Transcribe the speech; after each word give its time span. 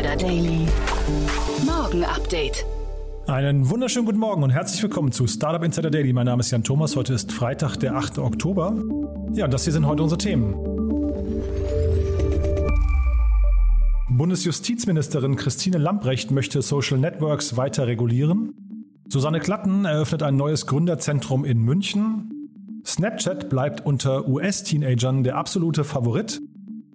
Insider 0.00 0.16
Daily. 0.16 0.66
Morgen 1.66 2.04
Update. 2.04 2.64
Einen 3.26 3.68
wunderschönen 3.68 4.06
guten 4.06 4.18
Morgen 4.18 4.42
und 4.42 4.48
herzlich 4.48 4.82
willkommen 4.82 5.12
zu 5.12 5.26
Startup 5.26 5.62
Insider 5.62 5.90
Daily. 5.90 6.14
Mein 6.14 6.24
Name 6.24 6.40
ist 6.40 6.50
Jan 6.50 6.64
Thomas. 6.64 6.96
Heute 6.96 7.12
ist 7.12 7.32
Freitag, 7.32 7.76
der 7.76 7.94
8. 7.96 8.16
Oktober. 8.16 8.82
Ja, 9.34 9.44
und 9.44 9.52
das 9.52 9.64
hier 9.64 9.74
sind 9.74 9.86
heute 9.86 10.02
unsere 10.02 10.16
Themen. 10.16 10.54
Bundesjustizministerin 14.08 15.36
Christine 15.36 15.76
Lamprecht 15.76 16.30
möchte 16.30 16.62
Social 16.62 16.96
Networks 16.96 17.58
weiter 17.58 17.86
regulieren. 17.86 18.54
Susanne 19.06 19.38
Klatten 19.38 19.84
eröffnet 19.84 20.22
ein 20.22 20.36
neues 20.36 20.66
Gründerzentrum 20.66 21.44
in 21.44 21.58
München. 21.58 22.48
Snapchat 22.86 23.50
bleibt 23.50 23.84
unter 23.84 24.26
US-Teenagern 24.26 25.24
der 25.24 25.36
absolute 25.36 25.84
Favorit. 25.84 26.40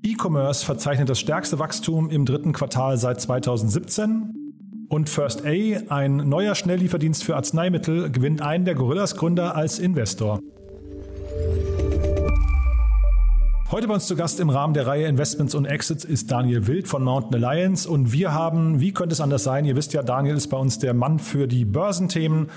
E-Commerce 0.05 0.63
verzeichnet 0.63 1.09
das 1.09 1.19
stärkste 1.19 1.57
Wachstum 1.57 2.11
im 2.11 2.25
dritten 2.25 2.53
Quartal 2.53 2.97
seit 2.99 3.19
2017. 3.19 4.87
Und 4.87 5.09
First 5.09 5.43
A, 5.47 5.49
ein 5.89 6.17
neuer 6.17 6.53
Schnelllieferdienst 6.53 7.23
für 7.23 7.35
Arzneimittel, 7.35 8.11
gewinnt 8.11 8.39
einen 8.43 8.65
der 8.65 8.75
Gorillas-Gründer 8.75 9.55
als 9.55 9.79
Investor. 9.79 10.41
Heute 13.71 13.87
bei 13.87 13.95
uns 13.95 14.05
zu 14.05 14.15
Gast 14.15 14.39
im 14.39 14.51
Rahmen 14.51 14.75
der 14.75 14.85
Reihe 14.85 15.07
Investments 15.07 15.55
und 15.55 15.65
Exits 15.65 16.05
ist 16.05 16.29
Daniel 16.29 16.67
Wild 16.67 16.87
von 16.87 17.03
Mountain 17.03 17.43
Alliance 17.43 17.89
und 17.89 18.13
wir 18.13 18.31
haben, 18.31 18.79
wie 18.79 18.93
könnte 18.93 19.13
es 19.13 19.21
anders 19.21 19.43
sein, 19.43 19.65
ihr 19.65 19.75
wisst 19.75 19.93
ja, 19.93 20.03
Daniel 20.03 20.35
ist 20.35 20.49
bei 20.49 20.57
uns 20.57 20.77
der 20.77 20.93
Mann 20.93 21.17
für 21.17 21.47
die 21.47 21.65
Börsenthemen. 21.65 22.51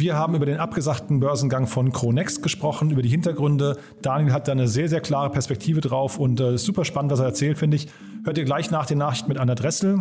Wir 0.00 0.16
haben 0.16 0.34
über 0.34 0.46
den 0.46 0.56
abgesagten 0.56 1.20
Börsengang 1.20 1.66
von 1.66 1.92
Cronext 1.92 2.42
gesprochen, 2.42 2.90
über 2.90 3.02
die 3.02 3.10
Hintergründe. 3.10 3.76
Daniel 4.00 4.32
hat 4.32 4.48
da 4.48 4.52
eine 4.52 4.66
sehr, 4.66 4.88
sehr 4.88 5.02
klare 5.02 5.28
Perspektive 5.28 5.82
drauf 5.82 6.18
und 6.18 6.40
äh, 6.40 6.56
super 6.56 6.86
spannend, 6.86 7.12
was 7.12 7.20
er 7.20 7.26
erzählt, 7.26 7.58
finde 7.58 7.76
ich. 7.76 7.88
Hört 8.24 8.38
ihr 8.38 8.46
gleich 8.46 8.70
nach 8.70 8.86
den 8.86 8.96
Nachrichten 8.96 9.28
mit 9.28 9.36
Anna 9.36 9.54
Dressel. 9.54 10.00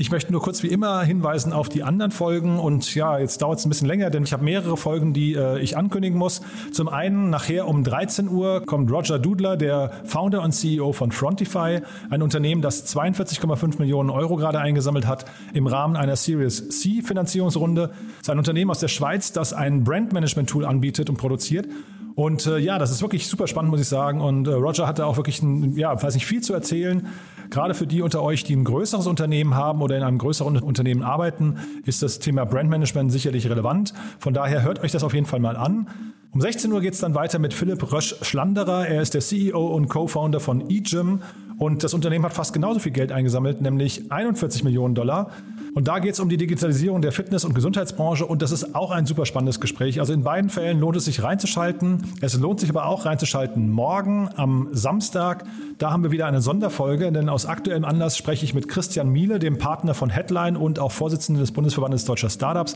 Ich 0.00 0.10
möchte 0.10 0.32
nur 0.32 0.40
kurz 0.40 0.62
wie 0.62 0.68
immer 0.68 1.02
hinweisen 1.02 1.52
auf 1.52 1.68
die 1.68 1.82
anderen 1.82 2.10
Folgen 2.10 2.58
und 2.58 2.94
ja, 2.94 3.18
jetzt 3.18 3.42
dauert 3.42 3.58
es 3.58 3.66
ein 3.66 3.68
bisschen 3.68 3.86
länger, 3.86 4.08
denn 4.08 4.22
ich 4.22 4.32
habe 4.32 4.42
mehrere 4.42 4.78
Folgen, 4.78 5.12
die 5.12 5.34
äh, 5.34 5.60
ich 5.60 5.76
ankündigen 5.76 6.18
muss. 6.18 6.40
Zum 6.72 6.88
einen 6.88 7.28
nachher 7.28 7.68
um 7.68 7.84
13 7.84 8.30
Uhr 8.30 8.64
kommt 8.64 8.90
Roger 8.90 9.18
Dudler, 9.18 9.58
der 9.58 9.92
Founder 10.06 10.40
und 10.40 10.52
CEO 10.52 10.94
von 10.94 11.12
Frontify, 11.12 11.82
ein 12.08 12.22
Unternehmen, 12.22 12.62
das 12.62 12.86
42,5 12.96 13.78
Millionen 13.78 14.08
Euro 14.08 14.36
gerade 14.36 14.58
eingesammelt 14.58 15.06
hat 15.06 15.26
im 15.52 15.66
Rahmen 15.66 15.96
einer 15.96 16.16
Series 16.16 16.70
C 16.70 17.02
Finanzierungsrunde. 17.02 17.90
Sein 18.22 18.38
Unternehmen 18.38 18.70
aus 18.70 18.80
der 18.80 18.88
Schweiz, 18.88 19.32
das 19.32 19.52
ein 19.52 19.84
Brandmanagement-Tool 19.84 20.64
anbietet 20.64 21.10
und 21.10 21.18
produziert. 21.18 21.68
Und 22.20 22.46
äh, 22.46 22.58
ja, 22.58 22.78
das 22.78 22.90
ist 22.90 23.00
wirklich 23.00 23.26
super 23.28 23.46
spannend, 23.46 23.70
muss 23.70 23.80
ich 23.80 23.88
sagen. 23.88 24.20
Und 24.20 24.46
äh, 24.46 24.50
Roger 24.50 24.86
hatte 24.86 25.06
auch 25.06 25.16
wirklich, 25.16 25.40
ein, 25.40 25.74
ja, 25.74 26.02
weiß 26.02 26.12
nicht, 26.12 26.26
viel 26.26 26.42
zu 26.42 26.52
erzählen. 26.52 27.06
Gerade 27.48 27.72
für 27.72 27.86
die 27.86 28.02
unter 28.02 28.22
euch, 28.22 28.44
die 28.44 28.54
ein 28.54 28.64
größeres 28.64 29.06
Unternehmen 29.06 29.54
haben 29.54 29.80
oder 29.80 29.96
in 29.96 30.02
einem 30.02 30.18
größeren 30.18 30.58
Unternehmen 30.58 31.02
arbeiten, 31.02 31.56
ist 31.86 32.02
das 32.02 32.18
Thema 32.18 32.44
Brandmanagement 32.44 33.10
sicherlich 33.10 33.48
relevant. 33.48 33.94
Von 34.18 34.34
daher 34.34 34.62
hört 34.62 34.80
euch 34.84 34.92
das 34.92 35.02
auf 35.02 35.14
jeden 35.14 35.24
Fall 35.24 35.40
mal 35.40 35.56
an. 35.56 35.86
Um 36.32 36.42
16 36.42 36.70
Uhr 36.70 36.82
geht 36.82 36.92
es 36.92 37.00
dann 37.00 37.14
weiter 37.14 37.38
mit 37.38 37.54
Philipp 37.54 37.90
Rösch-Schlanderer. 37.90 38.86
Er 38.86 39.00
ist 39.00 39.14
der 39.14 39.22
CEO 39.22 39.68
und 39.68 39.88
Co-Founder 39.88 40.40
von 40.40 40.68
eGym 40.68 41.22
und 41.60 41.84
das 41.84 41.92
Unternehmen 41.92 42.24
hat 42.24 42.32
fast 42.32 42.54
genauso 42.54 42.80
viel 42.80 42.90
Geld 42.90 43.12
eingesammelt, 43.12 43.60
nämlich 43.60 44.10
41 44.10 44.64
Millionen 44.64 44.94
Dollar. 44.94 45.30
Und 45.74 45.88
da 45.88 45.98
geht 45.98 46.14
es 46.14 46.20
um 46.20 46.30
die 46.30 46.38
Digitalisierung 46.38 47.02
der 47.02 47.12
Fitness- 47.12 47.44
und 47.44 47.54
Gesundheitsbranche 47.54 48.24
und 48.24 48.40
das 48.40 48.50
ist 48.50 48.74
auch 48.74 48.90
ein 48.90 49.04
super 49.04 49.26
spannendes 49.26 49.60
Gespräch. 49.60 50.00
Also 50.00 50.14
in 50.14 50.22
beiden 50.24 50.48
Fällen 50.48 50.80
lohnt 50.80 50.96
es 50.96 51.04
sich 51.04 51.22
reinzuschalten. 51.22 52.02
Es 52.22 52.34
lohnt 52.38 52.60
sich 52.60 52.70
aber 52.70 52.86
auch 52.86 53.04
reinzuschalten 53.04 53.70
morgen 53.70 54.30
am 54.36 54.68
Samstag. 54.72 55.44
Da 55.76 55.90
haben 55.90 56.02
wir 56.02 56.10
wieder 56.10 56.24
eine 56.24 56.40
Sonderfolge, 56.40 57.12
denn 57.12 57.28
aus 57.28 57.44
aktuellem 57.44 57.84
Anlass 57.84 58.16
spreche 58.16 58.46
ich 58.46 58.54
mit 58.54 58.66
Christian 58.66 59.10
Miele, 59.10 59.38
dem 59.38 59.58
Partner 59.58 59.92
von 59.92 60.08
Headline 60.08 60.56
und 60.56 60.78
auch 60.78 60.92
Vorsitzenden 60.92 61.42
des 61.42 61.52
Bundesverbandes 61.52 62.06
deutscher 62.06 62.30
Startups. 62.30 62.74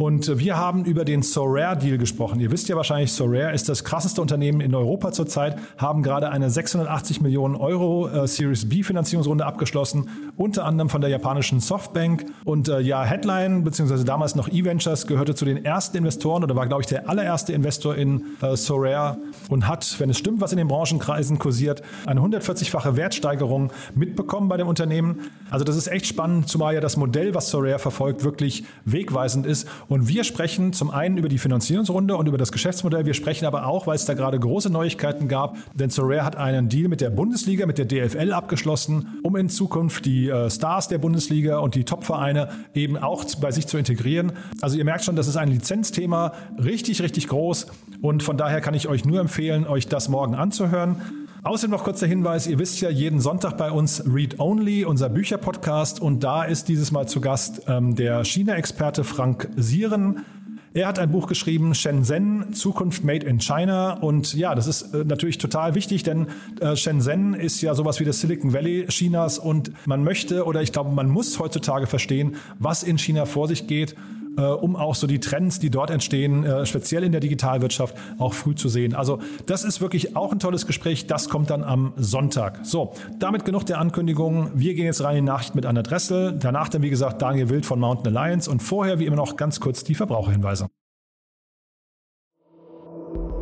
Und 0.00 0.38
wir 0.38 0.56
haben 0.56 0.86
über 0.86 1.04
den 1.04 1.20
Sorare-Deal 1.20 1.98
gesprochen. 1.98 2.40
Ihr 2.40 2.50
wisst 2.50 2.70
ja 2.70 2.74
wahrscheinlich, 2.74 3.12
Sorare 3.12 3.52
ist 3.52 3.68
das 3.68 3.84
krasseste 3.84 4.22
Unternehmen 4.22 4.62
in 4.62 4.74
Europa 4.74 5.12
zurzeit, 5.12 5.58
haben 5.76 6.02
gerade 6.02 6.30
eine 6.30 6.48
680 6.48 7.20
Millionen 7.20 7.54
Euro 7.54 8.08
äh, 8.08 8.26
Series 8.26 8.66
B 8.66 8.82
Finanzierungsrunde 8.82 9.44
abgeschlossen, 9.44 10.08
unter 10.38 10.64
anderem 10.64 10.88
von 10.88 11.02
der 11.02 11.10
japanischen 11.10 11.60
Softbank. 11.60 12.24
Und 12.46 12.70
äh, 12.70 12.80
ja, 12.80 13.04
Headline, 13.04 13.62
beziehungsweise 13.62 14.06
damals 14.06 14.34
noch 14.34 14.48
E-Ventures, 14.48 15.06
gehörte 15.06 15.34
zu 15.34 15.44
den 15.44 15.66
ersten 15.66 15.98
Investoren 15.98 16.44
oder 16.44 16.56
war, 16.56 16.66
glaube 16.66 16.80
ich, 16.80 16.86
der 16.88 17.10
allererste 17.10 17.52
Investor 17.52 17.94
in 17.94 18.24
äh, 18.40 18.56
Sorare 18.56 19.18
und 19.50 19.68
hat, 19.68 19.96
wenn 19.98 20.08
es 20.08 20.16
stimmt, 20.16 20.40
was 20.40 20.52
in 20.52 20.56
den 20.56 20.68
Branchenkreisen 20.68 21.38
kursiert, 21.38 21.82
eine 22.06 22.22
140-fache 22.22 22.96
Wertsteigerung 22.96 23.70
mitbekommen 23.94 24.48
bei 24.48 24.56
dem 24.56 24.66
Unternehmen. 24.66 25.30
Also 25.50 25.66
das 25.66 25.76
ist 25.76 25.88
echt 25.88 26.06
spannend, 26.06 26.48
zumal 26.48 26.72
ja 26.72 26.80
das 26.80 26.96
Modell, 26.96 27.34
was 27.34 27.50
Sorare 27.50 27.78
verfolgt, 27.78 28.24
wirklich 28.24 28.64
wegweisend 28.86 29.44
ist 29.44 29.68
und 29.90 30.06
wir 30.06 30.22
sprechen 30.22 30.72
zum 30.72 30.92
einen 30.92 31.16
über 31.16 31.28
die 31.28 31.38
Finanzierungsrunde 31.38 32.16
und 32.16 32.28
über 32.28 32.38
das 32.38 32.52
Geschäftsmodell. 32.52 33.06
Wir 33.06 33.14
sprechen 33.14 33.44
aber 33.44 33.66
auch, 33.66 33.88
weil 33.88 33.96
es 33.96 34.04
da 34.04 34.14
gerade 34.14 34.38
große 34.38 34.70
Neuigkeiten 34.70 35.26
gab, 35.26 35.56
denn 35.74 35.90
Sorare 35.90 36.24
hat 36.24 36.36
einen 36.36 36.68
Deal 36.68 36.88
mit 36.88 37.00
der 37.00 37.10
Bundesliga, 37.10 37.66
mit 37.66 37.76
der 37.76 37.86
DFL 37.86 38.32
abgeschlossen, 38.32 39.18
um 39.24 39.34
in 39.34 39.48
Zukunft 39.48 40.06
die 40.06 40.28
äh, 40.28 40.48
Stars 40.48 40.86
der 40.86 40.98
Bundesliga 40.98 41.58
und 41.58 41.74
die 41.74 41.82
Topvereine 41.82 42.50
eben 42.72 42.96
auch 42.96 43.24
bei 43.40 43.50
sich 43.50 43.66
zu 43.66 43.78
integrieren. 43.78 44.32
Also 44.60 44.78
ihr 44.78 44.84
merkt 44.84 45.04
schon, 45.04 45.16
das 45.16 45.26
ist 45.26 45.36
ein 45.36 45.48
Lizenzthema, 45.48 46.34
richtig, 46.56 47.02
richtig 47.02 47.26
groß. 47.26 47.66
Und 48.00 48.22
von 48.22 48.36
daher 48.36 48.60
kann 48.60 48.74
ich 48.74 48.86
euch 48.86 49.04
nur 49.04 49.18
empfehlen, 49.18 49.66
euch 49.66 49.88
das 49.88 50.08
morgen 50.08 50.36
anzuhören. 50.36 51.02
Außerdem 51.42 51.70
noch 51.70 51.84
kurzer 51.84 52.06
Hinweis, 52.06 52.46
ihr 52.46 52.58
wisst 52.58 52.82
ja, 52.82 52.90
jeden 52.90 53.18
Sonntag 53.18 53.56
bei 53.56 53.70
uns 53.70 54.04
Read 54.06 54.38
Only, 54.38 54.84
unser 54.84 55.08
Bücherpodcast. 55.08 55.98
Und 55.98 56.22
da 56.22 56.44
ist 56.44 56.68
dieses 56.68 56.92
Mal 56.92 57.08
zu 57.08 57.22
Gast 57.22 57.62
ähm, 57.66 57.94
der 57.94 58.24
China-Experte 58.24 59.04
Frank 59.04 59.48
Sieren. 59.56 60.26
Er 60.74 60.86
hat 60.86 60.98
ein 60.98 61.10
Buch 61.10 61.28
geschrieben, 61.28 61.74
Shenzhen, 61.74 62.52
Zukunft 62.52 63.04
Made 63.04 63.26
in 63.26 63.40
China. 63.40 63.94
Und 63.94 64.34
ja, 64.34 64.54
das 64.54 64.66
ist 64.66 64.94
äh, 64.94 65.02
natürlich 65.04 65.38
total 65.38 65.74
wichtig, 65.74 66.02
denn 66.02 66.26
äh, 66.60 66.76
Shenzhen 66.76 67.32
ist 67.32 67.62
ja 67.62 67.74
sowas 67.74 68.00
wie 68.00 68.04
das 68.04 68.20
Silicon 68.20 68.52
Valley 68.52 68.84
Chinas 68.88 69.38
und 69.38 69.72
man 69.86 70.04
möchte 70.04 70.44
oder 70.44 70.60
ich 70.60 70.72
glaube, 70.72 70.90
man 70.90 71.08
muss 71.08 71.38
heutzutage 71.38 71.86
verstehen, 71.86 72.36
was 72.58 72.82
in 72.82 72.98
China 72.98 73.24
vor 73.24 73.48
sich 73.48 73.66
geht 73.66 73.96
äh, 74.36 74.42
um 74.42 74.76
auch 74.76 74.94
so 74.94 75.06
die 75.06 75.20
Trends, 75.20 75.58
die 75.58 75.70
dort 75.70 75.90
entstehen, 75.90 76.44
äh, 76.44 76.66
speziell 76.66 77.04
in 77.04 77.12
der 77.12 77.20
Digitalwirtschaft, 77.20 77.96
auch 78.18 78.34
früh 78.34 78.54
zu 78.54 78.68
sehen. 78.68 78.94
Also 78.94 79.18
das 79.46 79.64
ist 79.64 79.80
wirklich 79.80 80.16
auch 80.16 80.32
ein 80.32 80.38
tolles 80.38 80.66
Gespräch. 80.66 81.06
Das 81.06 81.28
kommt 81.28 81.50
dann 81.50 81.64
am 81.64 81.92
Sonntag. 81.96 82.60
So, 82.62 82.92
damit 83.18 83.44
genug 83.44 83.66
der 83.66 83.78
Ankündigungen. 83.78 84.50
Wir 84.54 84.74
gehen 84.74 84.86
jetzt 84.86 85.02
rein 85.02 85.16
in 85.16 85.24
die 85.24 85.30
Nachricht 85.30 85.54
mit 85.54 85.66
Anna 85.66 85.82
Dressel. 85.82 86.36
Danach 86.38 86.68
dann, 86.68 86.82
wie 86.82 86.90
gesagt, 86.90 87.22
Daniel 87.22 87.48
Wild 87.48 87.66
von 87.66 87.80
Mountain 87.80 88.16
Alliance 88.16 88.50
und 88.50 88.62
vorher, 88.62 88.98
wie 88.98 89.06
immer 89.06 89.16
noch, 89.16 89.36
ganz 89.36 89.60
kurz 89.60 89.84
die 89.84 89.94
Verbraucherhinweise. 89.94 90.68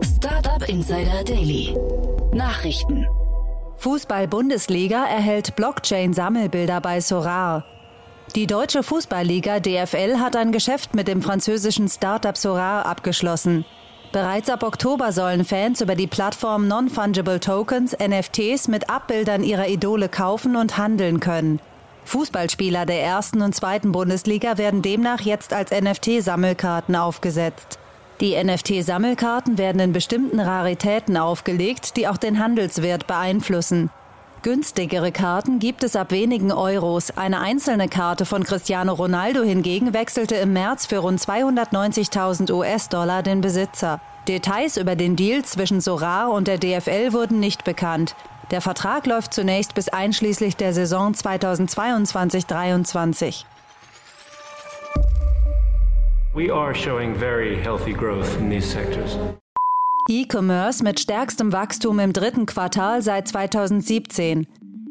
Startup 0.03 0.69
Insider 0.69 1.25
Daily. 1.25 1.77
Nachrichten. 2.35 3.07
Fußball-Bundesliga 3.79 5.05
erhält 5.07 5.55
Blockchain-Sammelbilder 5.55 6.81
bei 6.81 7.01
Sorar. 7.01 7.65
Die 8.35 8.47
deutsche 8.47 8.83
Fußballliga 8.83 9.59
DFL 9.59 10.19
hat 10.19 10.37
ein 10.37 10.53
Geschäft 10.53 10.95
mit 10.95 11.09
dem 11.09 11.23
französischen 11.23 11.89
Startup 11.89 12.37
Sorar 12.37 12.85
abgeschlossen. 12.85 13.65
Bereits 14.13 14.51
ab 14.51 14.63
Oktober 14.63 15.13
sollen 15.13 15.47
Fans 15.47 15.81
über 15.81 15.95
die 15.95 16.07
Plattform 16.07 16.69
Non-Fungible 16.69 17.41
Tokens 17.41 17.97
NFTs 17.99 18.69
mit 18.69 18.91
Abbildern 18.91 19.43
ihrer 19.43 19.69
Idole 19.69 20.11
kaufen 20.11 20.57
und 20.57 20.77
handeln 20.77 21.21
können. 21.21 21.61
Fußballspieler 22.05 22.85
der 22.87 23.03
ersten 23.03 23.41
und 23.41 23.55
zweiten 23.55 23.93
Bundesliga 23.93 24.59
werden 24.59 24.83
demnach 24.83 25.21
jetzt 25.21 25.55
als 25.55 25.71
NFT-Sammelkarten 25.71 26.97
aufgesetzt. 26.97 27.79
Die 28.21 28.43
NFT-Sammelkarten 28.43 29.59
werden 29.59 29.81
in 29.81 29.93
bestimmten 29.93 30.41
Raritäten 30.41 31.17
aufgelegt, 31.17 31.97
die 31.97 32.09
auch 32.09 32.17
den 32.17 32.39
Handelswert 32.39 33.07
beeinflussen. 33.07 33.91
Günstigere 34.43 35.11
Karten 35.11 35.59
gibt 35.59 35.83
es 35.83 35.97
ab 35.97 36.13
wenigen 36.13 36.53
Euros. 36.53 37.11
Eine 37.11 37.41
einzelne 37.41 37.89
Karte 37.89 38.25
von 38.25 38.45
Cristiano 38.45 38.93
Ronaldo 38.93 39.43
hingegen 39.43 39.95
wechselte 39.95 40.37
im 40.37 40.53
März 40.53 40.87
für 40.87 40.99
rund 40.99 41.21
290.000 41.21 42.53
US-Dollar 42.53 43.25
den 43.25 43.41
Besitzer. 43.41 44.01
Details 44.29 44.77
über 44.77 44.95
den 44.95 45.17
Deal 45.17 45.45
zwischen 45.45 45.81
Sorar 45.81 46.31
und 46.31 46.47
der 46.47 46.59
DFL 46.59 47.13
wurden 47.13 47.41
nicht 47.41 47.65
bekannt. 47.65 48.15
Der 48.53 48.61
Vertrag 48.61 49.07
läuft 49.07 49.35
zunächst 49.35 49.75
bis 49.75 49.89
einschließlich 49.89 50.55
der 50.55 50.73
Saison 50.73 51.15
2022-23. 51.15 53.45
We 56.33 56.55
are 56.55 56.73
showing 56.73 57.17
very 57.17 57.57
healthy 57.57 57.93
growth 57.93 58.39
in 58.39 58.51
these 58.51 58.71
sectors. 58.71 59.19
E-Commerce 60.11 60.83
mit 60.83 61.01
stärkstem 61.01 61.53
Wachstum 61.53 61.99
im 61.99 62.15
dritten 62.15 62.47
Quartal 62.47 63.03
seit 63.03 63.29
2017. 63.29 64.47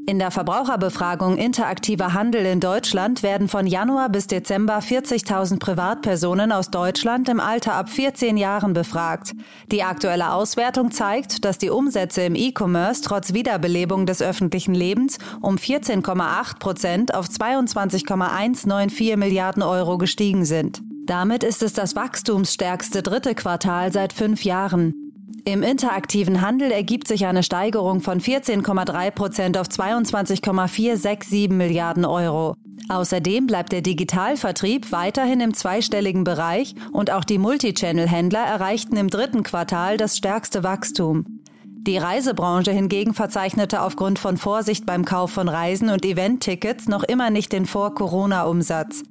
In 0.05 0.19
der 0.19 0.29
Verbraucherbefragung 0.29 1.37
Interaktiver 1.37 2.13
Handel 2.13 2.45
in 2.45 2.59
Deutschland 2.59 3.23
werden 3.23 3.47
von 3.47 3.65
Januar 3.65 4.09
bis 4.09 4.27
Dezember 4.27 4.77
40.000 4.77 5.57
Privatpersonen 5.57 6.51
aus 6.51 6.69
Deutschland 6.69 7.29
im 7.29 7.39
Alter 7.39 7.73
ab 7.73 7.89
14 7.89 8.37
Jahren 8.37 8.73
befragt. 8.73 9.31
Die 9.71 9.81
aktuelle 9.81 10.33
Auswertung 10.33 10.91
zeigt, 10.91 11.43
dass 11.45 11.57
die 11.57 11.71
Umsätze 11.71 12.21
im 12.21 12.35
E-Commerce 12.35 13.01
trotz 13.01 13.33
Wiederbelebung 13.33 14.05
des 14.05 14.21
öffentlichen 14.21 14.75
Lebens 14.75 15.17
um 15.41 15.55
14,8 15.55 16.59
Prozent 16.59 17.15
auf 17.15 17.27
22,194 17.27 19.17
Milliarden 19.17 19.63
Euro 19.63 19.97
gestiegen 19.97 20.45
sind. 20.45 20.83
Damit 21.07 21.43
ist 21.43 21.63
es 21.63 21.73
das 21.73 21.95
wachstumsstärkste 21.95 23.01
dritte 23.01 23.33
Quartal 23.33 23.91
seit 23.91 24.13
fünf 24.13 24.43
Jahren. 24.43 25.06
Im 25.47 25.63
interaktiven 25.63 26.41
Handel 26.41 26.71
ergibt 26.71 27.07
sich 27.07 27.25
eine 27.25 27.41
Steigerung 27.41 28.01
von 28.01 28.19
14,3 28.19 29.11
Prozent 29.11 29.57
auf 29.57 29.69
22,467 29.69 31.49
Milliarden 31.51 32.03
Euro. 32.03 32.57
Außerdem 32.89 33.47
bleibt 33.47 33.71
der 33.71 33.81
Digitalvertrieb 33.81 34.91
weiterhin 34.91 35.39
im 35.39 35.53
zweistelligen 35.53 36.25
Bereich 36.25 36.75
und 36.91 37.11
auch 37.11 37.23
die 37.23 37.37
Multichannel-Händler 37.37 38.43
erreichten 38.43 38.97
im 38.97 39.09
dritten 39.09 39.43
Quartal 39.43 39.95
das 39.95 40.17
stärkste 40.17 40.65
Wachstum. 40.65 41.39
Die 41.63 41.97
Reisebranche 41.97 42.71
hingegen 42.71 43.13
verzeichnete 43.13 43.83
aufgrund 43.83 44.19
von 44.19 44.35
Vorsicht 44.35 44.85
beim 44.85 45.05
Kauf 45.05 45.31
von 45.31 45.47
Reisen 45.47 45.89
und 45.89 46.03
Event-Tickets 46.03 46.89
noch 46.89 47.03
immer 47.03 47.29
nicht 47.29 47.53
den 47.53 47.65
Vor-Corona-Umsatz. 47.65 49.03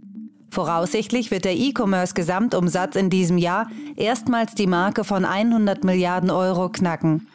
Voraussichtlich 0.57 1.31
wird 1.31 1.45
der 1.45 1.55
E-Commerce-Gesamtumsatz 1.55 2.97
in 2.97 3.11
diesem 3.11 3.37
Jahr 3.37 3.69
erstmals 3.95 4.55
die 4.55 4.67
Marke 4.67 5.05
von 5.05 5.27
100 5.27 5.85
Milliarden 5.85 6.31
Euro 6.31 6.71
knacken. 6.71 7.27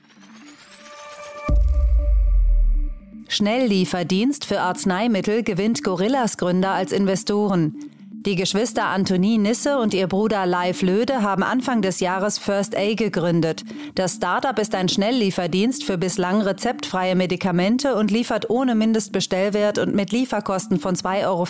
Schnelllieferdienst 3.27 4.43
für 4.43 4.61
Arzneimittel 4.61 5.43
gewinnt 5.43 5.83
Gorillas 5.83 6.37
Gründer 6.37 6.71
als 6.71 6.91
Investoren. 6.91 7.75
Die 8.23 8.35
Geschwister 8.35 8.85
Antonie 8.85 9.39
Nisse 9.39 9.79
und 9.79 9.95
ihr 9.95 10.05
Bruder 10.05 10.45
Leif 10.45 10.83
Löde 10.83 11.23
haben 11.23 11.41
Anfang 11.41 11.81
des 11.81 11.99
Jahres 11.99 12.37
First 12.37 12.77
A 12.77 12.93
gegründet. 12.93 13.63
Das 13.95 14.17
Startup 14.17 14.59
ist 14.59 14.75
ein 14.75 14.89
Schnelllieferdienst 14.89 15.83
für 15.83 15.97
bislang 15.97 16.39
rezeptfreie 16.41 17.15
Medikamente 17.15 17.95
und 17.95 18.11
liefert 18.11 18.51
ohne 18.51 18.75
Mindestbestellwert 18.75 19.79
und 19.79 19.95
mit 19.95 20.11
Lieferkosten 20.11 20.79
von 20.79 20.95
2,50 20.95 21.25
Euro 21.25 21.47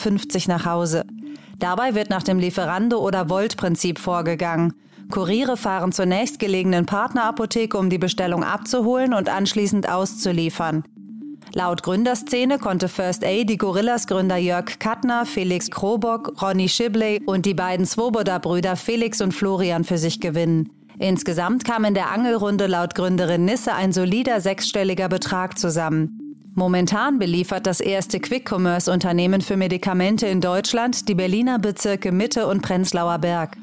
nach 0.47 0.65
Hause. 0.65 1.03
Dabei 1.59 1.93
wird 1.93 2.09
nach 2.09 2.23
dem 2.23 2.39
Lieferando- 2.39 2.99
oder 2.99 3.29
Volt-Prinzip 3.29 3.99
vorgegangen. 3.99 4.73
Kuriere 5.09 5.57
fahren 5.57 5.91
zur 5.91 6.05
nächstgelegenen 6.05 6.85
Partnerapotheke, 6.85 7.77
um 7.77 7.89
die 7.89 7.97
Bestellung 7.97 8.45
abzuholen 8.45 9.13
und 9.13 9.27
anschließend 9.27 9.89
auszuliefern. 9.89 10.85
Laut 11.53 11.83
Gründerszene 11.83 12.59
konnte 12.59 12.87
First 12.87 13.25
A 13.25 13.43
die 13.43 13.57
Gorillas-Gründer 13.57 14.37
Jörg 14.37 14.79
Kattner, 14.79 15.25
Felix 15.25 15.69
Krobock, 15.69 16.41
Ronny 16.41 16.69
Shibley 16.69 17.21
und 17.25 17.45
die 17.45 17.53
beiden 17.53 17.85
Swoboda-Brüder 17.85 18.77
Felix 18.77 19.19
und 19.19 19.33
Florian 19.33 19.83
für 19.83 19.97
sich 19.97 20.21
gewinnen. 20.21 20.69
Insgesamt 20.97 21.65
kam 21.65 21.83
in 21.83 21.93
der 21.93 22.09
Angelrunde 22.11 22.67
laut 22.67 22.95
Gründerin 22.95 23.43
Nisse 23.43 23.73
ein 23.73 23.91
solider 23.91 24.39
sechsstelliger 24.39 25.09
Betrag 25.09 25.59
zusammen. 25.59 26.35
Momentan 26.53 27.19
beliefert 27.19 27.65
das 27.65 27.81
erste 27.81 28.19
Quick-Commerce-Unternehmen 28.21 29.41
für 29.41 29.57
Medikamente 29.57 30.27
in 30.27 30.39
Deutschland 30.39 31.09
die 31.09 31.15
Berliner 31.15 31.59
Bezirke 31.59 32.13
Mitte 32.13 32.47
und 32.47 32.61
Prenzlauer 32.61 33.19
Berg. 33.19 33.57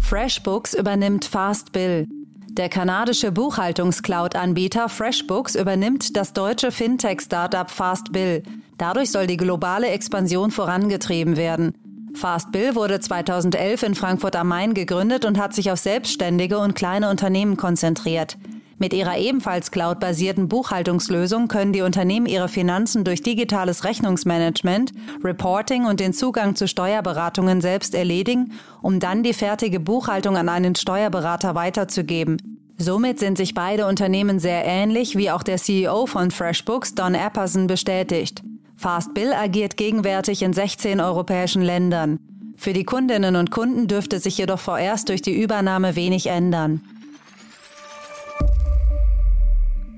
FreshBooks 0.00 0.74
übernimmt 0.74 1.26
FastBill. 1.26 2.08
Der 2.54 2.68
kanadische 2.68 3.30
Buchhaltungscloud-Anbieter 3.30 4.88
FreshBooks 4.88 5.54
übernimmt 5.54 6.16
das 6.16 6.32
deutsche 6.32 6.72
Fintech-Startup 6.72 7.70
FastBill. 7.70 8.42
Dadurch 8.76 9.12
soll 9.12 9.28
die 9.28 9.36
globale 9.36 9.88
Expansion 9.88 10.50
vorangetrieben 10.50 11.36
werden. 11.36 11.74
FastBill 12.14 12.74
wurde 12.74 12.98
2011 12.98 13.84
in 13.84 13.94
Frankfurt 13.94 14.34
am 14.34 14.48
Main 14.48 14.74
gegründet 14.74 15.24
und 15.24 15.38
hat 15.38 15.54
sich 15.54 15.70
auf 15.70 15.78
selbstständige 15.78 16.58
und 16.58 16.74
kleine 16.74 17.08
Unternehmen 17.08 17.56
konzentriert. 17.56 18.36
Mit 18.80 18.94
ihrer 18.94 19.18
ebenfalls 19.18 19.72
cloud-basierten 19.72 20.48
Buchhaltungslösung 20.48 21.48
können 21.48 21.74
die 21.74 21.82
Unternehmen 21.82 22.24
ihre 22.24 22.48
Finanzen 22.48 23.04
durch 23.04 23.20
digitales 23.20 23.84
Rechnungsmanagement, 23.84 24.94
Reporting 25.22 25.84
und 25.84 26.00
den 26.00 26.14
Zugang 26.14 26.56
zu 26.56 26.66
Steuerberatungen 26.66 27.60
selbst 27.60 27.94
erledigen, 27.94 28.52
um 28.80 28.98
dann 28.98 29.22
die 29.22 29.34
fertige 29.34 29.80
Buchhaltung 29.80 30.38
an 30.38 30.48
einen 30.48 30.76
Steuerberater 30.76 31.54
weiterzugeben. 31.54 32.38
Somit 32.78 33.18
sind 33.18 33.36
sich 33.36 33.52
beide 33.52 33.86
Unternehmen 33.86 34.38
sehr 34.38 34.64
ähnlich, 34.64 35.14
wie 35.14 35.30
auch 35.30 35.42
der 35.42 35.58
CEO 35.58 36.06
von 36.06 36.30
FreshBooks, 36.30 36.94
Don 36.94 37.14
Apperson, 37.14 37.66
bestätigt. 37.66 38.42
FastBill 38.76 39.34
agiert 39.34 39.76
gegenwärtig 39.76 40.40
in 40.40 40.54
16 40.54 41.00
europäischen 41.00 41.60
Ländern. 41.60 42.18
Für 42.56 42.72
die 42.72 42.84
Kundinnen 42.84 43.36
und 43.36 43.50
Kunden 43.50 43.88
dürfte 43.88 44.18
sich 44.20 44.38
jedoch 44.38 44.58
vorerst 44.58 45.10
durch 45.10 45.20
die 45.20 45.38
Übernahme 45.38 45.96
wenig 45.96 46.28
ändern. 46.28 46.80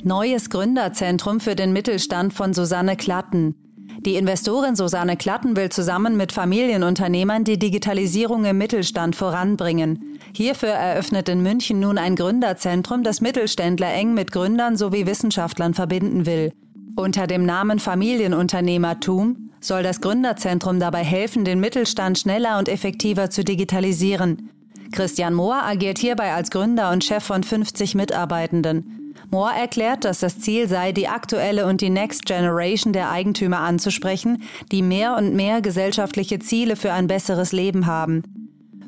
Neues 0.05 0.51
Gründerzentrum 0.51 1.39
für 1.39 1.55
den 1.55 1.73
Mittelstand 1.73 2.35
von 2.35 2.53
Susanne 2.55 2.97
Klatten. 2.97 3.55
Die 4.01 4.17
Investorin 4.17 4.75
Susanne 4.75 5.17
Klatten 5.17 5.57
will 5.57 5.69
zusammen 5.69 6.17
mit 6.17 6.33
Familienunternehmern 6.33 7.45
die 7.45 7.57
Digitalisierung 7.57 8.45
im 8.45 8.59
Mittelstand 8.59 9.15
voranbringen. 9.15 10.19
Hierfür 10.35 10.71
eröffnet 10.71 11.29
in 11.29 11.41
München 11.41 11.79
nun 11.79 11.99
ein 11.99 12.17
Gründerzentrum, 12.17 13.05
das 13.05 13.21
Mittelständler 13.21 13.95
eng 13.95 14.13
mit 14.13 14.33
Gründern 14.33 14.77
sowie 14.77 15.07
Wissenschaftlern 15.07 15.73
verbinden 15.73 16.27
will. 16.27 16.53
Unter 16.97 17.29
dem 17.29 17.47
Namen 17.47 17.79
Familienunternehmertum 17.79 19.53
soll 19.61 19.85
das 19.85 20.01
Gründerzentrum 20.01 20.81
dabei 20.81 21.05
helfen, 21.05 21.45
den 21.45 21.61
Mittelstand 21.61 22.19
schneller 22.19 22.59
und 22.59 22.69
effektiver 22.69 23.31
zu 23.31 23.45
digitalisieren. 23.45 24.51
Christian 24.91 25.33
Mohr 25.33 25.63
agiert 25.63 25.99
hierbei 25.99 26.33
als 26.33 26.51
Gründer 26.51 26.91
und 26.91 27.05
Chef 27.05 27.23
von 27.23 27.45
50 27.45 27.95
Mitarbeitenden. 27.95 29.02
Moore 29.33 29.55
erklärt, 29.59 30.05
dass 30.05 30.21
das 30.21 30.41
Ziel 30.41 30.69
sei, 30.69 30.93
die 30.93 31.09
aktuelle 31.09 31.65
und 31.65 31.81
die 31.81 31.89
Next 31.89 32.27
Generation 32.27 32.93
der 32.93 33.11
Eigentümer 33.11 33.61
anzusprechen, 33.61 34.43
die 34.71 34.83
mehr 34.83 35.17
und 35.17 35.35
mehr 35.35 35.63
gesellschaftliche 35.63 36.39
Ziele 36.39 36.77
für 36.77 36.93
ein 36.93 37.07
besseres 37.07 37.53
Leben 37.53 37.87
haben. 37.87 38.23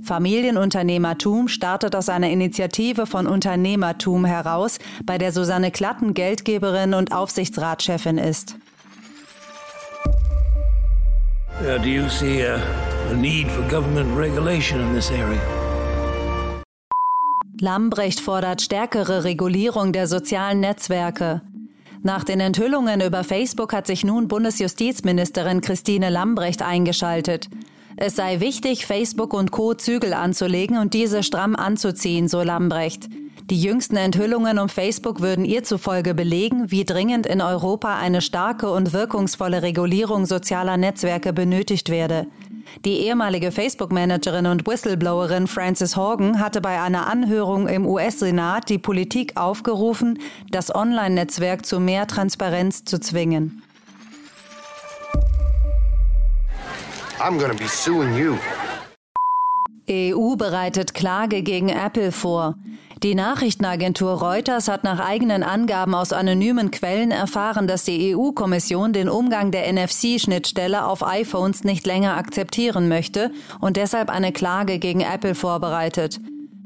Familienunternehmertum 0.02 1.49
startet 1.49 1.96
aus 1.96 2.11
einer 2.11 2.29
Initiative 2.29 3.06
von 3.06 3.26
Unternehmertum 3.26 4.26
heraus, 4.26 4.79
bei 5.06 5.17
der 5.17 5.32
Susanne 5.32 5.70
Klatten 5.70 6.12
Geldgeberin 6.12 6.93
und 6.93 7.12
Aufsichtsratschefin 7.12 8.19
ist. 8.19 8.56
Uh, 11.62 11.79
do 11.79 11.88
you 11.88 12.06
see 12.11 12.43
a, 12.43 12.61
a 13.11 13.14
need 13.14 13.50
for 13.50 13.62
government 13.70 14.14
regulation 14.14 14.80
in 14.80 14.92
this 14.92 15.11
area? 15.11 15.63
Lambrecht 17.61 18.20
fordert 18.20 18.62
stärkere 18.62 19.25
Regulierung 19.25 19.92
der 19.92 20.08
sozialen 20.08 20.61
Netzwerke. 20.61 21.42
Nach 22.02 22.25
den 22.25 22.40
Enthüllungen 22.40 23.00
über 23.00 23.23
Facebook 23.23 23.73
hat 23.73 23.87
sich 23.87 24.04
nun 24.04 24.28
Bundesjustizministerin 24.28 25.61
Christine 25.61 26.11
Lambrecht 26.11 26.62
eingeschaltet. 26.62 27.49
Es 27.96 28.16
sei 28.16 28.40
wichtig, 28.40 28.87
Facebook 28.87 29.32
und 29.32 29.52
Co. 29.52 29.75
Zügel 29.75 30.14
anzulegen 30.14 30.78
und 30.78 30.94
diese 30.94 31.23
stramm 31.23 31.54
anzuziehen, 31.54 32.26
so 32.26 32.42
Lambrecht. 32.42 33.08
Die 33.50 33.62
jüngsten 33.62 33.96
Enthüllungen 33.96 34.58
um 34.58 34.68
Facebook 34.68 35.20
würden 35.20 35.44
ihr 35.44 35.62
zufolge 35.62 36.12
belegen, 36.14 36.70
wie 36.73 36.84
dringend 36.84 37.26
in 37.26 37.40
Europa 37.40 37.96
eine 37.96 38.20
starke 38.20 38.70
und 38.70 38.92
wirkungsvolle 38.92 39.62
Regulierung 39.62 40.26
sozialer 40.26 40.76
Netzwerke 40.76 41.32
benötigt 41.32 41.88
werde. 41.88 42.26
Die 42.85 42.99
ehemalige 42.99 43.52
Facebook-Managerin 43.52 44.47
und 44.47 44.66
Whistleblowerin 44.66 45.47
Frances 45.47 45.97
Horgan 45.97 46.40
hatte 46.40 46.61
bei 46.61 46.80
einer 46.80 47.06
Anhörung 47.06 47.68
im 47.68 47.87
US-Senat 47.87 48.68
die 48.68 48.78
Politik 48.78 49.37
aufgerufen, 49.37 50.18
das 50.50 50.75
Online-Netzwerk 50.75 51.64
zu 51.66 51.80
mehr 51.80 52.06
Transparenz 52.06 52.85
zu 52.85 52.99
zwingen. 53.00 53.62
I'm 57.18 57.38
gonna 57.38 57.54
be 57.54 57.68
suing 57.68 58.16
you. 58.16 58.37
EU 59.88 60.37
bereitet 60.37 60.94
Klage 60.94 61.42
gegen 61.42 61.68
Apple 61.68 62.11
vor. 62.11 62.56
Die 63.03 63.15
Nachrichtenagentur 63.15 64.13
Reuters 64.13 64.69
hat 64.69 64.85
nach 64.85 64.99
eigenen 64.99 65.43
Angaben 65.43 65.95
aus 65.95 66.13
anonymen 66.13 66.71
Quellen 66.71 67.11
erfahren, 67.11 67.67
dass 67.67 67.85
die 67.85 68.15
EU-Kommission 68.15 68.93
den 68.93 69.09
Umgang 69.09 69.51
der 69.51 69.71
NFC-Schnittstelle 69.73 70.87
auf 70.87 71.07
iPhones 71.07 71.65
nicht 71.65 71.87
länger 71.87 72.17
akzeptieren 72.17 72.89
möchte 72.89 73.31
und 73.61 73.77
deshalb 73.77 74.11
eine 74.11 74.33
Klage 74.33 74.79
gegen 74.79 75.01
Apple 75.01 75.35
vorbereitet. 75.35 76.21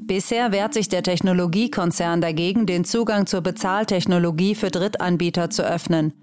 Bisher 0.09 0.51
wehrt 0.51 0.73
sich 0.73 0.89
der 0.89 1.03
Technologiekonzern 1.03 2.21
dagegen, 2.21 2.65
den 2.65 2.83
Zugang 2.83 3.27
zur 3.27 3.41
Bezahltechnologie 3.41 4.55
für 4.55 4.71
Drittanbieter 4.71 5.49
zu 5.49 5.63
öffnen. 5.63 6.13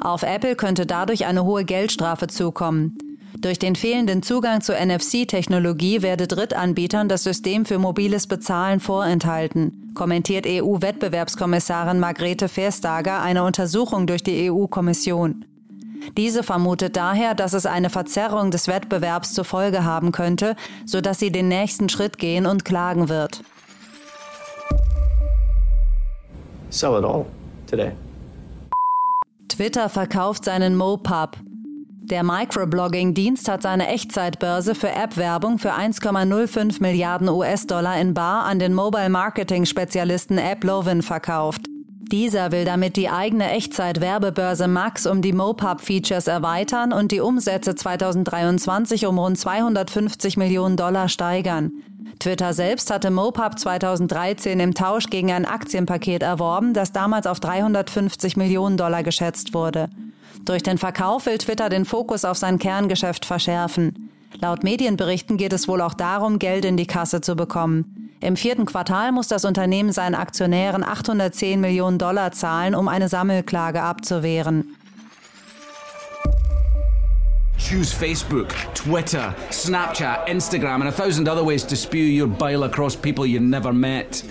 Auf 0.00 0.22
Apple 0.22 0.56
könnte 0.56 0.86
dadurch 0.86 1.26
eine 1.26 1.44
hohe 1.44 1.64
Geldstrafe 1.64 2.26
zukommen. 2.26 2.96
Durch 3.44 3.58
den 3.58 3.76
fehlenden 3.76 4.22
Zugang 4.22 4.62
zur 4.62 4.76
NFC-Technologie 4.76 6.00
werde 6.00 6.26
Drittanbietern 6.26 7.10
das 7.10 7.24
System 7.24 7.66
für 7.66 7.78
mobiles 7.78 8.26
Bezahlen 8.26 8.80
vorenthalten. 8.80 9.92
kommentiert 9.94 10.46
EU-Wettbewerbskommissarin 10.48 12.00
Margrethe 12.00 12.48
Vestager 12.48 13.20
eine 13.20 13.44
Untersuchung 13.44 14.06
durch 14.06 14.22
die 14.22 14.50
EU-Kommission. 14.50 15.44
Diese 16.16 16.42
vermutet 16.42 16.96
daher, 16.96 17.34
dass 17.34 17.52
es 17.52 17.66
eine 17.66 17.90
Verzerrung 17.90 18.50
des 18.50 18.66
Wettbewerbs 18.66 19.34
zur 19.34 19.44
Folge 19.44 19.84
haben 19.84 20.10
könnte, 20.10 20.56
sodass 20.86 21.18
sie 21.18 21.30
den 21.30 21.48
nächsten 21.48 21.90
Schritt 21.90 22.16
gehen 22.16 22.46
und 22.46 22.64
klagen 22.64 23.10
wird. 23.10 23.42
Sell 26.70 26.98
it 26.98 27.04
all 27.04 27.26
today. 27.66 27.92
Twitter 29.48 29.90
verkauft 29.90 30.46
seinen 30.46 30.76
Mopub. 30.76 31.36
Der 32.10 32.22
Microblogging-Dienst 32.22 33.48
hat 33.48 33.62
seine 33.62 33.88
Echtzeitbörse 33.88 34.74
für 34.74 34.90
App-Werbung 34.90 35.58
für 35.58 35.72
1,05 35.72 36.82
Milliarden 36.82 37.30
US-Dollar 37.30 37.98
in 37.98 38.12
Bar 38.12 38.44
an 38.44 38.58
den 38.58 38.74
Mobile-Marketing-Spezialisten 38.74 40.38
AppLovin 40.38 41.00
verkauft. 41.00 41.62
Dieser 42.12 42.52
will 42.52 42.66
damit 42.66 42.98
die 42.98 43.08
eigene 43.08 43.50
Echtzeit-Werbebörse 43.52 44.68
Max 44.68 45.06
um 45.06 45.22
die 45.22 45.32
Mopub-Features 45.32 46.26
erweitern 46.26 46.92
und 46.92 47.10
die 47.10 47.20
Umsätze 47.20 47.74
2023 47.74 49.06
um 49.06 49.18
rund 49.18 49.38
250 49.38 50.36
Millionen 50.36 50.76
Dollar 50.76 51.08
steigern. 51.08 51.72
Twitter 52.18 52.52
selbst 52.52 52.90
hatte 52.90 53.10
Mopub 53.10 53.58
2013 53.58 54.60
im 54.60 54.74
Tausch 54.74 55.06
gegen 55.06 55.32
ein 55.32 55.46
Aktienpaket 55.46 56.22
erworben, 56.22 56.74
das 56.74 56.92
damals 56.92 57.26
auf 57.26 57.40
350 57.40 58.36
Millionen 58.36 58.76
Dollar 58.76 59.02
geschätzt 59.02 59.54
wurde. 59.54 59.88
Durch 60.44 60.62
den 60.62 60.76
Verkauf 60.76 61.24
will 61.26 61.38
Twitter 61.38 61.70
den 61.70 61.86
Fokus 61.86 62.24
auf 62.24 62.36
sein 62.36 62.58
Kerngeschäft 62.58 63.24
verschärfen. 63.24 64.10
Laut 64.40 64.62
Medienberichten 64.62 65.36
geht 65.36 65.52
es 65.52 65.68
wohl 65.68 65.80
auch 65.80 65.94
darum, 65.94 66.38
Geld 66.38 66.64
in 66.64 66.76
die 66.76 66.86
Kasse 66.86 67.20
zu 67.20 67.34
bekommen. 67.34 68.10
Im 68.20 68.36
vierten 68.36 68.66
Quartal 68.66 69.12
muss 69.12 69.28
das 69.28 69.44
Unternehmen 69.44 69.92
seinen 69.92 70.14
Aktionären 70.14 70.82
810 70.82 71.60
Millionen 71.60 71.98
Dollar 71.98 72.32
zahlen, 72.32 72.74
um 72.74 72.88
eine 72.88 73.08
Sammelklage 73.08 73.82
abzuwehren. 73.82 74.76
Choose 77.56 77.94
Facebook, 77.94 78.48
Twitter, 78.74 79.34
Snapchat, 79.50 80.28
Instagram, 80.28 80.82
and 80.82 80.88
a 80.88 80.92
thousand 80.92 81.28
other 81.28 81.46
ways 81.46 81.66
to 81.66 81.76
spew 81.76 81.98
your 81.98 82.28
bile 82.28 82.64
across 82.64 82.94
people 82.94 83.24
you 83.24 83.40
never 83.40 83.72
met. 83.72 84.24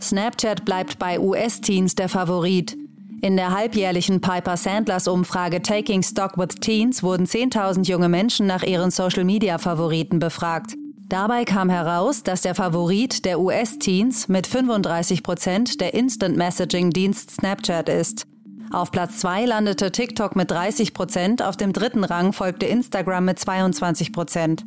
Snapchat 0.00 0.64
bleibt 0.64 0.98
bei 0.98 1.18
US-Teens 1.18 1.94
der 1.94 2.08
Favorit. 2.08 2.76
In 3.24 3.38
der 3.38 3.52
halbjährlichen 3.52 4.20
Piper 4.20 4.58
Sandlers 4.58 5.08
Umfrage 5.08 5.62
Taking 5.62 6.02
Stock 6.02 6.36
with 6.36 6.56
Teens 6.60 7.02
wurden 7.02 7.24
10.000 7.24 7.88
junge 7.88 8.10
Menschen 8.10 8.46
nach 8.46 8.62
ihren 8.62 8.90
Social-Media-Favoriten 8.90 10.18
befragt. 10.18 10.74
Dabei 11.08 11.46
kam 11.46 11.70
heraus, 11.70 12.22
dass 12.22 12.42
der 12.42 12.54
Favorit 12.54 13.24
der 13.24 13.40
US-Teens 13.40 14.28
mit 14.28 14.46
35 14.46 15.22
Prozent 15.22 15.80
der 15.80 15.94
Instant 15.94 16.36
Messaging-Dienst 16.36 17.30
Snapchat 17.30 17.88
ist. 17.88 18.26
Auf 18.70 18.90
Platz 18.90 19.20
2 19.20 19.46
landete 19.46 19.90
TikTok 19.90 20.36
mit 20.36 20.50
30 20.50 20.92
Prozent, 20.92 21.42
auf 21.42 21.56
dem 21.56 21.72
dritten 21.72 22.04
Rang 22.04 22.34
folgte 22.34 22.66
Instagram 22.66 23.24
mit 23.24 23.38
22 23.38 24.12
Prozent. 24.12 24.66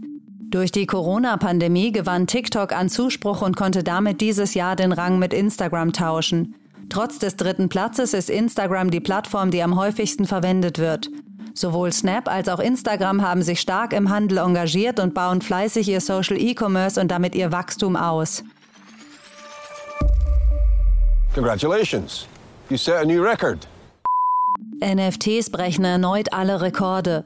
Durch 0.49 0.71
die 0.71 0.87
Corona-Pandemie 0.87 1.91
gewann 1.91 2.25
TikTok 2.25 2.71
an 2.71 2.89
Zuspruch 2.89 3.43
und 3.43 3.55
konnte 3.55 3.83
damit 3.83 4.19
dieses 4.19 4.55
Jahr 4.55 4.75
den 4.75 4.93
Rang 4.93 5.19
mit 5.19 5.31
Instagram 5.31 5.93
tauschen. 5.93 6.55
Trotz 6.89 7.20
des 7.20 7.36
dritten 7.36 7.70
Platzes 7.70 8.13
ist 8.13 8.29
Instagram 8.29 8.91
die 8.91 9.00
Plattform, 9.00 9.51
die 9.51 9.62
am 9.62 9.75
häufigsten 9.75 10.25
verwendet 10.25 10.79
wird. 10.79 11.10
Sowohl 11.53 11.91
Snap 11.91 12.27
als 12.27 12.50
auch 12.50 12.60
Instagram 12.60 13.22
haben 13.22 13.41
sich 13.41 13.60
stark 13.60 13.94
im 13.94 14.10
Handel 14.10 14.38
engagiert 14.38 15.00
und 15.00 15.13
bauen 15.13 15.41
fleißig 15.41 15.89
ihr 15.89 16.01
Social 16.01 16.38
E-Commerce 16.38 17.01
und 17.01 17.10
damit 17.10 17.34
ihr 17.34 17.51
Wachstum 17.51 17.96
aus. 17.96 18.44
Congratulations. 21.34 22.27
You 22.70 22.77
set 22.77 22.96
a 22.96 23.06
new 23.06 23.22
record. 23.22 23.67
NFTs 24.82 25.50
brechen 25.50 25.86
erneut 25.86 26.32
alle 26.32 26.62
Rekorde. 26.62 27.25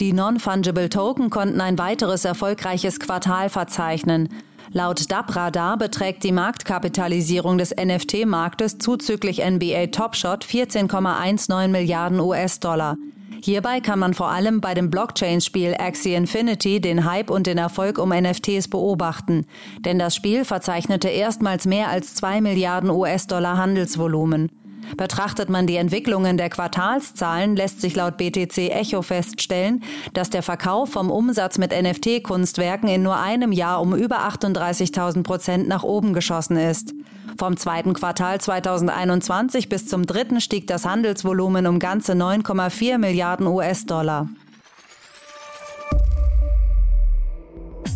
Die 0.00 0.12
Non-Fungible 0.12 0.88
Token 0.88 1.30
konnten 1.30 1.60
ein 1.60 1.78
weiteres 1.78 2.24
erfolgreiches 2.24 3.00
Quartal 3.00 3.48
verzeichnen. 3.48 4.28
Laut 4.72 5.10
DAP-Radar 5.10 5.78
beträgt 5.78 6.24
die 6.24 6.32
Marktkapitalisierung 6.32 7.56
des 7.56 7.74
NFT-Marktes 7.74 8.78
zuzüglich 8.78 9.42
NBA 9.44 9.86
Top 9.86 10.14
Shot 10.14 10.44
14,19 10.44 11.68
Milliarden 11.68 12.20
US-Dollar. 12.20 12.96
Hierbei 13.40 13.80
kann 13.80 13.98
man 13.98 14.14
vor 14.14 14.30
allem 14.30 14.60
bei 14.60 14.74
dem 14.74 14.90
Blockchain-Spiel 14.90 15.76
Axie 15.78 16.14
Infinity 16.14 16.80
den 16.80 17.04
Hype 17.04 17.30
und 17.30 17.46
den 17.46 17.56
Erfolg 17.56 17.98
um 17.98 18.10
NFTs 18.10 18.68
beobachten. 18.68 19.46
Denn 19.80 19.98
das 19.98 20.14
Spiel 20.14 20.44
verzeichnete 20.44 21.08
erstmals 21.08 21.64
mehr 21.64 21.88
als 21.88 22.14
2 22.16 22.40
Milliarden 22.40 22.90
US-Dollar 22.90 23.56
Handelsvolumen. 23.56 24.50
Betrachtet 24.96 25.48
man 25.48 25.66
die 25.66 25.76
Entwicklungen 25.76 26.36
der 26.36 26.50
Quartalszahlen, 26.50 27.56
lässt 27.56 27.80
sich 27.80 27.94
laut 27.94 28.16
BTC 28.16 28.70
Echo 28.70 29.02
feststellen, 29.02 29.82
dass 30.12 30.30
der 30.30 30.42
Verkauf 30.42 30.90
vom 30.90 31.10
Umsatz 31.10 31.58
mit 31.58 31.72
NFT-Kunstwerken 31.72 32.88
in 32.88 33.02
nur 33.02 33.16
einem 33.18 33.52
Jahr 33.52 33.80
um 33.80 33.94
über 33.94 34.28
38.000 34.28 35.22
Prozent 35.22 35.68
nach 35.68 35.82
oben 35.82 36.14
geschossen 36.14 36.56
ist. 36.56 36.94
Vom 37.38 37.56
zweiten 37.56 37.92
Quartal 37.92 38.40
2021 38.40 39.68
bis 39.68 39.86
zum 39.86 40.06
dritten 40.06 40.40
stieg 40.40 40.66
das 40.66 40.84
Handelsvolumen 40.84 41.66
um 41.66 41.78
ganze 41.78 42.12
9,4 42.12 42.98
Milliarden 42.98 43.46
US-Dollar. 43.46 44.28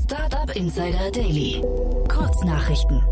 Startup 0.04 0.54
Insider 0.54 1.10
Daily. 1.10 1.62
Kurznachrichten. 2.08 3.02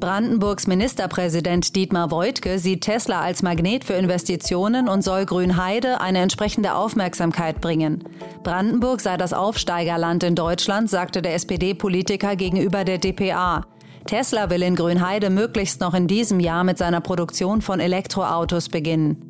Brandenburgs 0.00 0.66
Ministerpräsident 0.66 1.76
Dietmar 1.76 2.10
Woidke 2.10 2.58
sieht 2.58 2.80
Tesla 2.80 3.20
als 3.20 3.42
Magnet 3.42 3.84
für 3.84 3.92
Investitionen 3.92 4.88
und 4.88 5.02
soll 5.02 5.26
Grünheide 5.26 6.00
eine 6.00 6.20
entsprechende 6.20 6.74
Aufmerksamkeit 6.74 7.60
bringen. 7.60 8.02
Brandenburg 8.42 9.02
sei 9.02 9.18
das 9.18 9.34
Aufsteigerland 9.34 10.24
in 10.24 10.34
Deutschland, 10.34 10.88
sagte 10.88 11.20
der 11.20 11.34
SPD-Politiker 11.34 12.34
gegenüber 12.34 12.84
der 12.84 12.96
dpa. 12.96 13.66
Tesla 14.06 14.48
will 14.48 14.62
in 14.62 14.74
Grünheide 14.74 15.28
möglichst 15.28 15.82
noch 15.82 15.92
in 15.92 16.06
diesem 16.06 16.40
Jahr 16.40 16.64
mit 16.64 16.78
seiner 16.78 17.02
Produktion 17.02 17.60
von 17.60 17.78
Elektroautos 17.78 18.70
beginnen. 18.70 19.28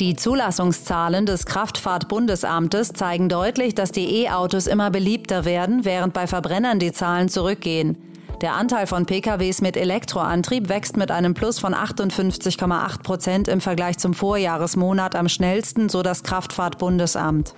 Die 0.00 0.16
Zulassungszahlen 0.16 1.26
des 1.26 1.44
Kraftfahrtbundesamtes 1.44 2.94
zeigen 2.94 3.28
deutlich, 3.28 3.74
dass 3.74 3.92
die 3.92 4.22
E-Autos 4.22 4.66
immer 4.66 4.90
beliebter 4.90 5.44
werden, 5.44 5.84
während 5.84 6.14
bei 6.14 6.26
Verbrennern 6.26 6.78
die 6.78 6.92
Zahlen 6.92 7.28
zurückgehen. 7.28 7.98
Der 8.40 8.54
Anteil 8.54 8.86
von 8.86 9.06
PKWs 9.06 9.60
mit 9.60 9.76
Elektroantrieb 9.76 10.68
wächst 10.68 10.96
mit 10.96 11.10
einem 11.10 11.34
Plus 11.34 11.58
von 11.58 11.74
58,8 11.74 13.02
Prozent 13.02 13.48
im 13.48 13.60
Vergleich 13.60 13.98
zum 13.98 14.12
Vorjahresmonat 14.12 15.14
am 15.14 15.28
schnellsten, 15.28 15.88
so 15.88 16.02
das 16.02 16.22
Kraftfahrtbundesamt. 16.24 17.54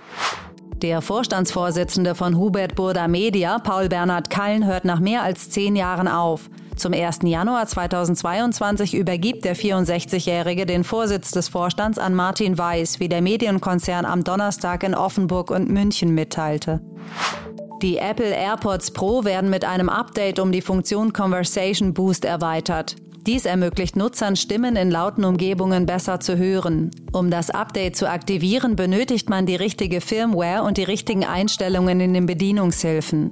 Der 0.81 1.01
Vorstandsvorsitzende 1.01 2.13
von 2.13 2.37
Hubert 2.37 2.75
Burda 2.75 3.07
Media, 3.07 3.57
Paul 3.57 3.89
Bernhard 3.89 4.29
Kallen, 4.29 4.65
hört 4.67 4.85
nach 4.85 4.99
mehr 4.99 5.23
als 5.23 5.49
zehn 5.49 5.75
Jahren 5.75 6.07
auf. 6.07 6.49
Zum 6.75 6.93
1. 6.93 7.21
Januar 7.23 7.65
2022 7.65 8.93
übergibt 8.93 9.45
der 9.45 9.55
64-Jährige 9.55 10.67
den 10.67 10.83
Vorsitz 10.83 11.31
des 11.31 11.47
Vorstands 11.47 11.97
an 11.97 12.13
Martin 12.13 12.59
Weiß, 12.59 12.99
wie 12.99 13.09
der 13.09 13.23
Medienkonzern 13.23 14.05
am 14.05 14.23
Donnerstag 14.23 14.83
in 14.83 14.93
Offenburg 14.93 15.49
und 15.49 15.69
München 15.69 16.13
mitteilte. 16.13 16.79
Die 17.83 17.97
Apple 17.97 18.33
AirPods 18.35 18.89
Pro 18.89 19.23
werden 19.23 19.51
mit 19.51 19.63
einem 19.63 19.87
Update 19.87 20.39
um 20.39 20.51
die 20.51 20.61
Funktion 20.61 21.13
Conversation 21.13 21.93
Boost 21.93 22.25
erweitert. 22.25 22.95
Dies 23.27 23.45
ermöglicht 23.45 23.95
Nutzern, 23.95 24.35
Stimmen 24.35 24.75
in 24.75 24.89
lauten 24.89 25.23
Umgebungen 25.23 25.85
besser 25.85 26.19
zu 26.19 26.37
hören. 26.37 26.89
Um 27.11 27.29
das 27.29 27.51
Update 27.51 27.95
zu 27.95 28.09
aktivieren, 28.09 28.75
benötigt 28.75 29.29
man 29.29 29.45
die 29.45 29.55
richtige 29.55 30.01
Firmware 30.01 30.63
und 30.63 30.77
die 30.77 30.85
richtigen 30.85 31.23
Einstellungen 31.23 31.99
in 31.99 32.15
den 32.15 32.25
Bedienungshilfen. 32.25 33.31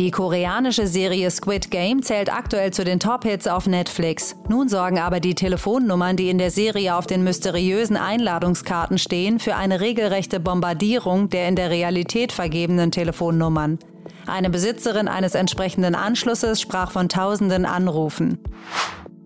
Die 0.00 0.10
koreanische 0.10 0.86
Serie 0.86 1.30
Squid 1.30 1.70
Game 1.70 2.02
zählt 2.02 2.32
aktuell 2.32 2.72
zu 2.72 2.84
den 2.84 3.00
Top-Hits 3.00 3.46
auf 3.46 3.66
Netflix. 3.66 4.34
Nun 4.48 4.66
sorgen 4.66 4.98
aber 4.98 5.20
die 5.20 5.34
Telefonnummern, 5.34 6.16
die 6.16 6.30
in 6.30 6.38
der 6.38 6.50
Serie 6.50 6.94
auf 6.94 7.06
den 7.06 7.22
mysteriösen 7.22 7.98
Einladungskarten 7.98 8.96
stehen, 8.96 9.38
für 9.38 9.56
eine 9.56 9.80
regelrechte 9.80 10.40
Bombardierung 10.40 11.28
der 11.28 11.48
in 11.48 11.54
der 11.54 11.68
Realität 11.68 12.32
vergebenen 12.32 12.90
Telefonnummern. 12.90 13.78
Eine 14.26 14.48
Besitzerin 14.48 15.06
eines 15.06 15.34
entsprechenden 15.34 15.94
Anschlusses 15.94 16.62
sprach 16.62 16.92
von 16.92 17.10
tausenden 17.10 17.66
Anrufen. 17.66 18.38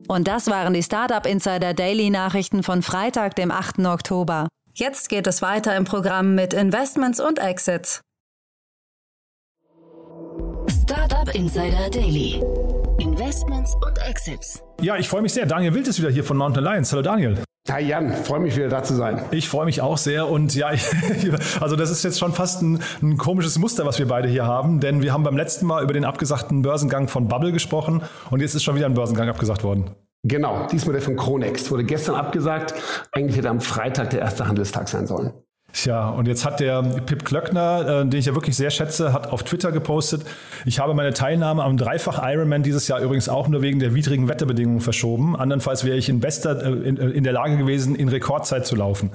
Und 0.08 0.26
das 0.26 0.48
waren 0.48 0.74
die 0.74 0.82
Startup 0.82 1.24
Insider 1.24 1.72
Daily 1.72 2.10
Nachrichten 2.10 2.64
von 2.64 2.82
Freitag, 2.82 3.36
dem 3.36 3.52
8. 3.52 3.78
Oktober. 3.86 4.48
Jetzt 4.74 5.08
geht 5.08 5.28
es 5.28 5.40
weiter 5.40 5.76
im 5.76 5.84
Programm 5.84 6.34
mit 6.34 6.52
Investments 6.52 7.20
und 7.20 7.38
Exits. 7.38 8.00
Insider 11.34 11.90
Daily. 11.90 12.40
Investments 13.00 13.74
und 13.84 13.98
Exits. 14.08 14.62
Ja, 14.80 14.96
ich 14.98 15.08
freue 15.08 15.20
mich 15.20 15.32
sehr. 15.32 15.46
Daniel 15.46 15.74
Wild 15.74 15.88
ist 15.88 15.98
wieder 15.98 16.10
hier 16.10 16.22
von 16.22 16.36
Mountain 16.36 16.64
Alliance. 16.64 16.92
Hallo 16.92 17.02
Daniel. 17.02 17.42
Hi 17.68 17.82
Jan, 17.82 18.12
freue 18.12 18.38
mich 18.38 18.56
wieder 18.56 18.68
da 18.68 18.84
zu 18.84 18.94
sein. 18.94 19.20
Ich 19.32 19.48
freue 19.48 19.64
mich 19.64 19.80
auch 19.80 19.98
sehr 19.98 20.28
und 20.28 20.54
ja, 20.54 20.70
ich, 20.72 20.84
also 21.60 21.74
das 21.74 21.90
ist 21.90 22.04
jetzt 22.04 22.20
schon 22.20 22.32
fast 22.32 22.62
ein, 22.62 22.78
ein, 23.02 23.16
komisches 23.16 23.58
Muster, 23.58 23.84
was 23.84 23.98
wir 23.98 24.06
beide 24.06 24.28
hier 24.28 24.46
haben, 24.46 24.78
denn 24.78 25.02
wir 25.02 25.12
haben 25.12 25.24
beim 25.24 25.36
letzten 25.36 25.66
Mal 25.66 25.82
über 25.82 25.92
den 25.92 26.04
abgesagten 26.04 26.62
Börsengang 26.62 27.08
von 27.08 27.26
Bubble 27.26 27.50
gesprochen 27.50 28.02
und 28.30 28.40
jetzt 28.40 28.54
ist 28.54 28.62
schon 28.62 28.76
wieder 28.76 28.86
ein 28.86 28.94
Börsengang 28.94 29.28
abgesagt 29.28 29.64
worden. 29.64 29.90
Genau, 30.22 30.68
diesmal 30.70 30.92
der 30.92 31.02
von 31.02 31.16
Kronext 31.16 31.68
wurde 31.70 31.82
gestern 31.82 32.14
abgesagt. 32.14 32.74
Eigentlich 33.10 33.36
hätte 33.36 33.50
am 33.50 33.60
Freitag 33.60 34.10
der 34.10 34.20
erste 34.20 34.46
Handelstag 34.46 34.88
sein 34.88 35.08
sollen. 35.08 35.32
Tja, 35.74 36.08
und 36.08 36.28
jetzt 36.28 36.44
hat 36.44 36.60
der 36.60 36.82
Pip 36.82 37.24
Klöckner, 37.24 38.02
äh, 38.02 38.06
den 38.06 38.20
ich 38.20 38.26
ja 38.26 38.34
wirklich 38.34 38.56
sehr 38.56 38.70
schätze, 38.70 39.12
hat 39.12 39.32
auf 39.32 39.42
Twitter 39.42 39.72
gepostet, 39.72 40.22
ich 40.64 40.78
habe 40.78 40.94
meine 40.94 41.12
Teilnahme 41.12 41.64
am 41.64 41.76
Dreifach 41.76 42.22
Ironman 42.22 42.62
dieses 42.62 42.86
Jahr 42.86 43.00
übrigens 43.00 43.28
auch 43.28 43.48
nur 43.48 43.60
wegen 43.60 43.80
der 43.80 43.92
widrigen 43.92 44.28
Wetterbedingungen 44.28 44.80
verschoben. 44.80 45.34
Andernfalls 45.34 45.84
wäre 45.84 45.96
ich 45.96 46.08
in 46.08 46.20
bester, 46.20 46.64
äh, 46.64 46.70
in, 46.70 46.96
äh, 46.96 47.08
in 47.08 47.24
der 47.24 47.32
Lage 47.32 47.56
gewesen, 47.56 47.96
in 47.96 48.08
Rekordzeit 48.08 48.64
zu 48.66 48.76
laufen. 48.76 49.10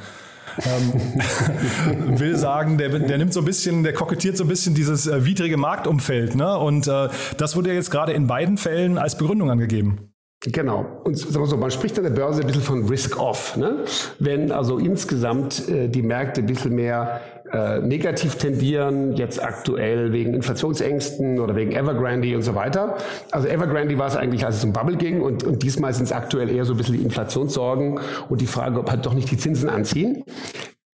ähm, 0.65 2.19
will 2.19 2.35
sagen, 2.35 2.77
der, 2.77 2.89
der 2.89 3.17
nimmt 3.17 3.31
so 3.31 3.39
ein 3.39 3.45
bisschen, 3.45 3.83
der 3.83 3.93
kokettiert 3.93 4.35
so 4.35 4.43
ein 4.43 4.49
bisschen 4.49 4.75
dieses 4.75 5.07
äh, 5.07 5.25
widrige 5.25 5.55
Marktumfeld. 5.55 6.35
Ne? 6.35 6.57
Und 6.57 6.87
äh, 6.87 7.07
das 7.37 7.55
wurde 7.55 7.73
jetzt 7.73 7.89
gerade 7.89 8.11
in 8.11 8.27
beiden 8.27 8.57
Fällen 8.57 8.97
als 8.97 9.17
Begründung 9.17 9.49
angegeben. 9.49 10.08
Genau. 10.41 11.01
Und 11.03 11.17
sagen 11.17 11.43
wir 11.43 11.47
so, 11.47 11.57
man 11.57 11.69
spricht 11.69 11.97
an 11.97 12.05
der 12.05 12.11
Börse 12.11 12.41
ein 12.41 12.47
bisschen 12.47 12.61
von 12.61 12.87
Risk-Off. 12.87 13.57
Ne? 13.57 13.83
Wenn 14.19 14.53
also 14.53 14.77
insgesamt 14.77 15.67
äh, 15.67 15.89
die 15.89 16.01
Märkte 16.01 16.41
ein 16.41 16.47
bisschen 16.47 16.75
mehr 16.75 17.19
äh, 17.51 17.79
negativ 17.79 18.35
tendieren, 18.35 19.17
jetzt 19.17 19.43
aktuell 19.43 20.13
wegen 20.13 20.33
Inflationsängsten 20.33 21.39
oder 21.39 21.57
wegen 21.57 21.73
Evergrande 21.73 22.33
und 22.35 22.43
so 22.43 22.55
weiter. 22.55 22.95
Also 23.31 23.49
Evergrande 23.49 23.97
war 23.97 24.07
es 24.07 24.15
eigentlich, 24.15 24.45
als 24.45 24.57
es 24.57 24.63
um 24.63 24.71
Bubble 24.71 24.95
ging 24.95 25.21
und, 25.21 25.43
und 25.43 25.61
diesmal 25.61 25.93
sind 25.93 26.05
es 26.05 26.13
aktuell 26.13 26.49
eher 26.49 26.63
so 26.63 26.73
ein 26.73 26.77
bisschen 26.77 26.95
die 26.95 27.03
Inflationssorgen 27.03 27.99
und 28.29 28.39
die 28.39 28.47
Frage, 28.47 28.79
ob 28.79 28.89
halt 28.89 29.05
doch 29.05 29.13
nicht 29.13 29.29
die 29.31 29.37
Zinsen 29.37 29.67
anziehen. 29.67 30.23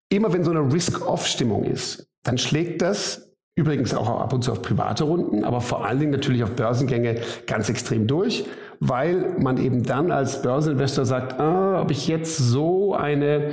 Immer 0.08 0.32
wenn 0.32 0.42
so 0.42 0.50
eine 0.50 0.72
Risk-Off-Stimmung 0.72 1.64
ist, 1.64 2.08
dann 2.24 2.38
schlägt 2.38 2.82
das 2.82 3.26
Übrigens 3.58 3.94
auch 3.94 4.20
ab 4.20 4.34
und 4.34 4.44
zu 4.44 4.52
auf 4.52 4.60
private 4.60 5.04
Runden, 5.04 5.42
aber 5.42 5.62
vor 5.62 5.86
allen 5.86 5.98
Dingen 5.98 6.12
natürlich 6.12 6.44
auf 6.44 6.50
Börsengänge 6.50 7.22
ganz 7.46 7.70
extrem 7.70 8.06
durch 8.06 8.44
weil 8.80 9.36
man 9.38 9.58
eben 9.58 9.82
dann 9.82 10.10
als 10.10 10.42
Börseninvestor 10.42 11.04
sagt, 11.04 11.38
ah, 11.40 11.80
ob 11.80 11.90
ich 11.90 12.08
jetzt 12.08 12.38
so 12.38 12.94
eine 12.94 13.52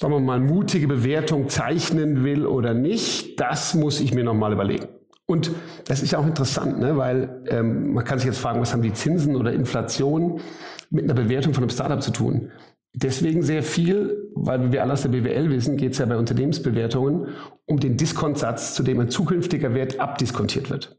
sagen 0.00 0.12
wir 0.12 0.20
mal, 0.20 0.38
mutige 0.38 0.86
Bewertung 0.86 1.48
zeichnen 1.48 2.22
will 2.22 2.46
oder 2.46 2.72
nicht, 2.72 3.40
das 3.40 3.74
muss 3.74 4.00
ich 4.00 4.14
mir 4.14 4.22
nochmal 4.22 4.52
überlegen. 4.52 4.86
Und 5.26 5.50
das 5.86 6.02
ist 6.02 6.12
ja 6.12 6.18
auch 6.18 6.26
interessant, 6.26 6.78
ne? 6.78 6.96
weil 6.96 7.42
ähm, 7.48 7.92
man 7.92 8.04
kann 8.04 8.18
sich 8.18 8.26
jetzt 8.26 8.38
fragen, 8.38 8.60
was 8.60 8.72
haben 8.72 8.82
die 8.82 8.92
Zinsen 8.92 9.36
oder 9.36 9.52
Inflation 9.52 10.40
mit 10.88 11.04
einer 11.04 11.14
Bewertung 11.14 11.52
von 11.52 11.64
einem 11.64 11.70
Startup 11.70 12.02
zu 12.02 12.12
tun? 12.12 12.50
Deswegen 12.94 13.42
sehr 13.42 13.62
viel, 13.62 14.30
weil 14.34 14.72
wir 14.72 14.82
alle 14.82 14.94
aus 14.94 15.02
der 15.02 15.10
BWL 15.10 15.50
wissen, 15.50 15.76
geht 15.76 15.92
es 15.92 15.98
ja 15.98 16.06
bei 16.06 16.16
Unternehmensbewertungen 16.16 17.28
um 17.66 17.78
den 17.78 17.98
Diskontsatz, 17.98 18.74
zu 18.74 18.82
dem 18.82 19.00
ein 19.00 19.10
zukünftiger 19.10 19.74
Wert 19.74 20.00
abdiskontiert 20.00 20.70
wird. 20.70 20.97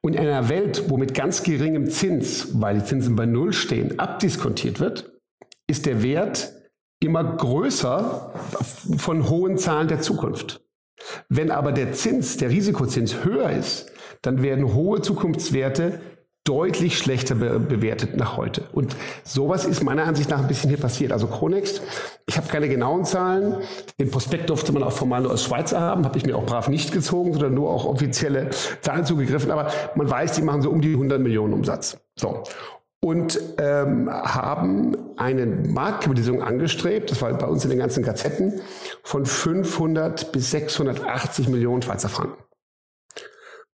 Und 0.00 0.14
in 0.14 0.20
einer 0.20 0.48
Welt, 0.48 0.84
wo 0.88 0.96
mit 0.96 1.14
ganz 1.14 1.42
geringem 1.42 1.90
Zins, 1.90 2.60
weil 2.60 2.78
die 2.78 2.84
Zinsen 2.84 3.16
bei 3.16 3.26
Null 3.26 3.52
stehen, 3.52 3.98
abdiskontiert 3.98 4.80
wird, 4.80 5.12
ist 5.66 5.86
der 5.86 6.02
Wert 6.02 6.52
immer 7.00 7.24
größer 7.24 8.34
von 8.96 9.28
hohen 9.28 9.56
Zahlen 9.56 9.88
der 9.88 10.00
Zukunft. 10.00 10.62
Wenn 11.28 11.50
aber 11.50 11.72
der 11.72 11.92
Zins, 11.92 12.36
der 12.36 12.50
Risikozins 12.50 13.24
höher 13.24 13.50
ist, 13.50 13.90
dann 14.22 14.42
werden 14.42 14.74
hohe 14.74 15.00
Zukunftswerte 15.00 16.00
deutlich 16.44 16.98
schlechter 16.98 17.34
be 17.34 17.60
bewertet 17.60 18.16
nach 18.16 18.36
heute. 18.36 18.62
Und 18.72 18.96
sowas 19.24 19.64
ist 19.66 19.82
meiner 19.82 20.04
Ansicht 20.04 20.30
nach 20.30 20.40
ein 20.40 20.48
bisschen 20.48 20.70
hier 20.70 20.78
passiert. 20.78 21.12
Also 21.12 21.26
Chronext, 21.26 21.82
ich 22.26 22.36
habe 22.36 22.48
keine 22.48 22.68
genauen 22.68 23.04
Zahlen. 23.04 23.56
Den 23.98 24.10
Prospekt 24.10 24.48
durfte 24.48 24.72
man 24.72 24.82
auch 24.82 24.92
formal 24.92 25.22
nur 25.22 25.32
aus 25.32 25.44
Schweizer 25.44 25.80
haben, 25.80 26.04
habe 26.04 26.16
ich 26.16 26.24
mir 26.24 26.36
auch 26.36 26.46
brav 26.46 26.68
nicht 26.68 26.92
gezogen, 26.92 27.32
sondern 27.32 27.54
nur 27.54 27.70
auch 27.70 27.84
offizielle 27.84 28.50
Zahlen 28.80 29.04
zugegriffen. 29.04 29.50
Aber 29.50 29.70
man 29.94 30.08
weiß, 30.08 30.32
die 30.32 30.42
machen 30.42 30.62
so 30.62 30.70
um 30.70 30.80
die 30.80 30.92
100 30.92 31.20
Millionen 31.20 31.52
Umsatz. 31.52 31.98
So. 32.16 32.42
Und 33.02 33.40
ähm, 33.58 34.10
haben 34.10 34.96
eine 35.16 35.46
Marktkapitalisierung 35.46 36.42
angestrebt, 36.42 37.10
das 37.10 37.22
war 37.22 37.32
bei 37.32 37.46
uns 37.46 37.64
in 37.64 37.70
den 37.70 37.78
ganzen 37.78 38.02
Gazetten, 38.02 38.60
von 39.02 39.24
500 39.24 40.32
bis 40.32 40.50
680 40.50 41.48
Millionen 41.48 41.80
Schweizer 41.80 42.10
Franken. 42.10 42.42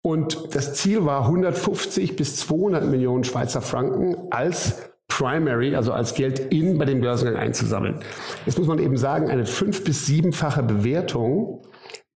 Und 0.03 0.55
das 0.55 0.73
Ziel 0.73 1.05
war 1.05 1.25
150 1.25 2.15
bis 2.15 2.37
200 2.37 2.85
Millionen 2.85 3.23
Schweizer 3.23 3.61
Franken 3.61 4.31
als 4.31 4.91
Primary, 5.07 5.75
also 5.75 5.93
als 5.93 6.13
Geld 6.15 6.39
in 6.51 6.77
bei 6.77 6.85
dem 6.85 7.01
Börsengang 7.01 7.35
einzusammeln. 7.35 7.99
Jetzt 8.45 8.57
muss 8.57 8.67
man 8.67 8.79
eben 8.79 8.97
sagen, 8.97 9.29
eine 9.29 9.45
fünf- 9.45 9.83
bis 9.83 10.05
siebenfache 10.05 10.63
Bewertung 10.63 11.67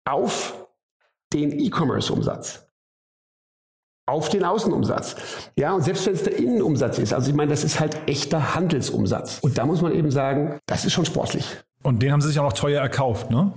auf 0.06 0.68
den 1.34 1.58
E-Commerce-Umsatz. 1.60 2.68
Auf 4.08 4.30
den 4.30 4.44
Außenumsatz. 4.44 5.16
Ja, 5.56 5.74
und 5.74 5.84
selbst 5.84 6.06
wenn 6.06 6.14
es 6.14 6.24
der 6.24 6.38
Innenumsatz 6.38 7.00
ist, 7.00 7.14
also 7.14 7.30
ich 7.30 7.36
meine, 7.36 7.52
das 7.52 7.64
ist 7.64 7.80
halt 7.80 7.98
echter 8.08 8.56
Handelsumsatz. 8.56 9.40
Und 9.42 9.58
da 9.58 9.66
muss 9.66 9.82
man 9.82 9.94
eben 9.94 10.12
sagen, 10.12 10.60
das 10.66 10.86
ist 10.86 10.92
schon 10.94 11.06
sportlich. 11.06 11.46
Und 11.82 12.02
den 12.02 12.12
haben 12.12 12.22
sie 12.22 12.28
sich 12.28 12.40
auch 12.40 12.44
noch 12.44 12.54
teuer 12.54 12.82
erkauft, 12.82 13.32
ne? 13.32 13.54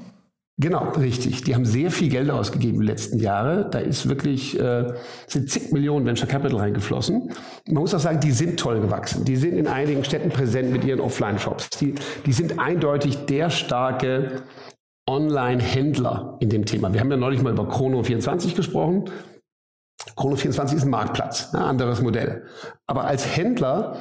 Genau, 0.56 0.90
richtig. 0.90 1.42
Die 1.42 1.54
haben 1.54 1.64
sehr 1.64 1.90
viel 1.90 2.08
Geld 2.08 2.30
ausgegeben 2.30 2.78
die 2.78 2.86
letzten 2.86 3.18
Jahre. 3.18 3.68
Da 3.68 3.80
ist 3.80 4.08
wirklich, 4.08 4.58
äh, 4.58 4.94
sind 5.26 5.50
zig 5.50 5.72
Millionen 5.72 6.06
Venture 6.06 6.28
Capital 6.28 6.60
reingeflossen. 6.60 7.32
Man 7.66 7.82
muss 7.82 7.92
auch 7.92 7.98
sagen, 7.98 8.20
die 8.20 8.30
sind 8.30 8.60
toll 8.60 8.80
gewachsen. 8.80 9.24
Die 9.24 9.34
sind 9.34 9.58
in 9.58 9.66
einigen 9.66 10.04
Städten 10.04 10.28
präsent 10.28 10.70
mit 10.70 10.84
ihren 10.84 11.00
Offline-Shops. 11.00 11.70
Die, 11.80 11.96
die 12.24 12.32
sind 12.32 12.60
eindeutig 12.60 13.26
der 13.26 13.50
starke 13.50 14.42
Online-Händler 15.08 16.36
in 16.38 16.50
dem 16.50 16.64
Thema. 16.64 16.92
Wir 16.92 17.00
haben 17.00 17.10
ja 17.10 17.16
neulich 17.16 17.42
mal 17.42 17.52
über 17.52 17.64
Chrono24 17.64 18.54
gesprochen. 18.54 19.10
Chrono24 20.16 20.76
ist 20.76 20.84
ein 20.84 20.90
Marktplatz, 20.90 21.52
ein 21.52 21.62
anderes 21.62 22.00
Modell. 22.00 22.44
Aber 22.86 23.04
als 23.04 23.36
Händler 23.36 23.96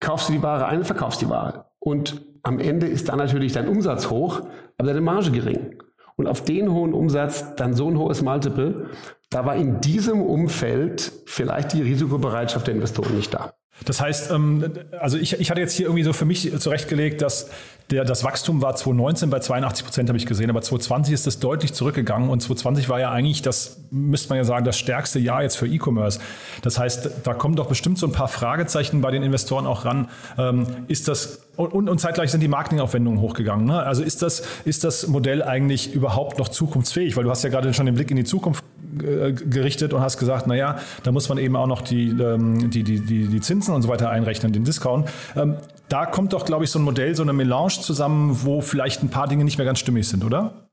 kaufst 0.00 0.28
du 0.28 0.34
die 0.34 0.42
Ware 0.42 0.66
ein 0.66 0.78
und 0.78 0.84
verkaufst 0.84 1.22
die 1.22 1.30
Ware. 1.30 1.64
Und 1.78 2.27
am 2.48 2.58
Ende 2.58 2.86
ist 2.86 3.10
dann 3.10 3.18
natürlich 3.18 3.52
dein 3.52 3.68
Umsatz 3.68 4.08
hoch, 4.08 4.40
aber 4.78 4.88
deine 4.88 5.02
Marge 5.02 5.30
gering. 5.30 5.82
Und 6.16 6.26
auf 6.26 6.42
den 6.42 6.72
hohen 6.72 6.94
Umsatz 6.94 7.54
dann 7.56 7.74
so 7.74 7.88
ein 7.88 7.98
hohes 7.98 8.22
Multiple, 8.22 8.86
da 9.28 9.44
war 9.44 9.54
in 9.54 9.82
diesem 9.82 10.22
Umfeld 10.22 11.12
vielleicht 11.26 11.74
die 11.74 11.82
Risikobereitschaft 11.82 12.66
der 12.66 12.74
Investoren 12.74 13.14
nicht 13.14 13.34
da. 13.34 13.52
Das 13.84 14.00
heißt, 14.00 14.30
ähm, 14.30 14.72
also 14.98 15.16
ich, 15.18 15.38
ich 15.40 15.50
hatte 15.50 15.60
jetzt 15.60 15.74
hier 15.74 15.86
irgendwie 15.86 16.04
so 16.04 16.12
für 16.12 16.24
mich 16.24 16.58
zurechtgelegt, 16.58 17.22
dass 17.22 17.50
der, 17.90 18.04
das 18.04 18.22
Wachstum 18.22 18.60
war 18.60 18.76
2019 18.76 19.30
bei 19.30 19.38
82 19.38 19.84
Prozent, 19.84 20.08
habe 20.10 20.18
ich 20.18 20.26
gesehen, 20.26 20.50
aber 20.50 20.60
2020 20.60 21.14
ist 21.14 21.26
es 21.26 21.38
deutlich 21.38 21.72
zurückgegangen 21.72 22.28
und 22.28 22.40
2020 22.40 22.88
war 22.90 23.00
ja 23.00 23.10
eigentlich, 23.10 23.40
das 23.40 23.80
müsste 23.90 24.28
man 24.28 24.38
ja 24.38 24.44
sagen, 24.44 24.64
das 24.66 24.78
stärkste 24.78 25.18
Jahr 25.18 25.42
jetzt 25.42 25.56
für 25.56 25.66
E-Commerce. 25.66 26.20
Das 26.62 26.78
heißt, 26.78 27.10
da 27.24 27.32
kommen 27.32 27.56
doch 27.56 27.66
bestimmt 27.66 27.98
so 27.98 28.06
ein 28.06 28.12
paar 28.12 28.28
Fragezeichen 28.28 29.00
bei 29.00 29.10
den 29.10 29.22
Investoren 29.22 29.66
auch 29.66 29.86
ran. 29.86 30.08
Ähm, 30.36 30.66
ist 30.88 31.08
das 31.08 31.40
und, 31.56 31.88
und 31.88 31.98
zeitgleich 31.98 32.30
sind 32.30 32.40
die 32.40 32.48
Marketingaufwendungen 32.48 33.20
hochgegangen. 33.20 33.66
Ne? 33.66 33.82
Also 33.82 34.04
ist 34.04 34.22
das, 34.22 34.44
ist 34.64 34.84
das 34.84 35.08
Modell 35.08 35.42
eigentlich 35.42 35.92
überhaupt 35.92 36.38
noch 36.38 36.48
zukunftsfähig? 36.48 37.16
Weil 37.16 37.24
du 37.24 37.30
hast 37.30 37.42
ja 37.42 37.50
gerade 37.50 37.74
schon 37.74 37.86
den 37.86 37.96
Blick 37.96 38.12
in 38.12 38.16
die 38.16 38.22
Zukunft 38.22 38.62
gerichtet 38.96 39.92
und 39.92 40.00
hast 40.00 40.18
gesagt, 40.18 40.46
naja, 40.46 40.78
da 41.02 41.12
muss 41.12 41.28
man 41.28 41.38
eben 41.38 41.56
auch 41.56 41.66
noch 41.66 41.82
die, 41.82 42.10
ähm, 42.10 42.70
die, 42.70 42.82
die, 42.82 43.00
die, 43.00 43.28
die 43.28 43.40
Zinsen 43.40 43.74
und 43.74 43.82
so 43.82 43.88
weiter 43.88 44.10
einrechnen, 44.10 44.52
den 44.52 44.64
Discount. 44.64 45.08
Ähm, 45.36 45.56
da 45.88 46.06
kommt 46.06 46.32
doch, 46.32 46.44
glaube 46.44 46.64
ich, 46.64 46.70
so 46.70 46.78
ein 46.78 46.82
Modell, 46.82 47.14
so 47.14 47.22
eine 47.22 47.32
Melange 47.32 47.80
zusammen, 47.80 48.38
wo 48.42 48.60
vielleicht 48.60 49.02
ein 49.02 49.08
paar 49.08 49.28
Dinge 49.28 49.44
nicht 49.44 49.58
mehr 49.58 49.66
ganz 49.66 49.78
stimmig 49.78 50.08
sind, 50.08 50.24
oder? 50.24 50.68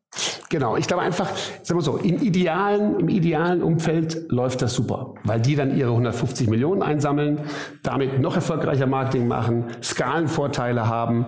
Genau, 0.50 0.78
ich 0.78 0.88
glaube 0.88 1.04
einfach, 1.04 1.30
sagen 1.64 1.80
wir 1.80 1.84
so, 1.84 1.98
im 1.98 2.22
idealen, 2.22 3.00
im 3.00 3.10
idealen 3.10 3.62
Umfeld 3.62 4.32
läuft 4.32 4.62
das 4.62 4.74
super, 4.74 5.16
weil 5.24 5.42
die 5.42 5.56
dann 5.56 5.76
ihre 5.76 5.90
150 5.90 6.48
Millionen 6.48 6.82
einsammeln, 6.82 7.40
damit 7.84 8.22
noch 8.22 8.36
erfolgreicher 8.36 8.86
Marketing 8.86 9.28
machen, 9.28 9.66
Skalenvorteile 9.84 10.88
haben 10.88 11.26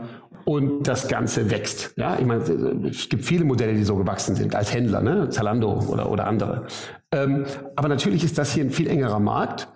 und 0.48 0.88
das 0.88 1.10
Ganze 1.10 1.52
wächst. 1.52 1.94
Ja, 1.98 2.18
ich 2.18 2.26
meine, 2.26 2.42
es 2.90 3.10
gibt 3.10 3.26
viele 3.26 3.44
Modelle, 3.44 3.74
die 3.74 3.84
so 3.84 3.98
gewachsen 3.98 4.34
sind 4.34 4.56
als 4.56 4.74
Händler, 4.74 5.02
ne? 5.02 5.28
Zalando 5.28 5.84
oder, 5.90 6.10
oder 6.10 6.26
andere. 6.26 6.68
Ähm, 7.12 7.44
aber 7.76 7.90
natürlich 7.90 8.24
ist 8.24 8.38
das 8.38 8.54
hier 8.54 8.64
ein 8.64 8.70
viel 8.70 8.88
engerer 8.88 9.20
Markt. 9.20 9.68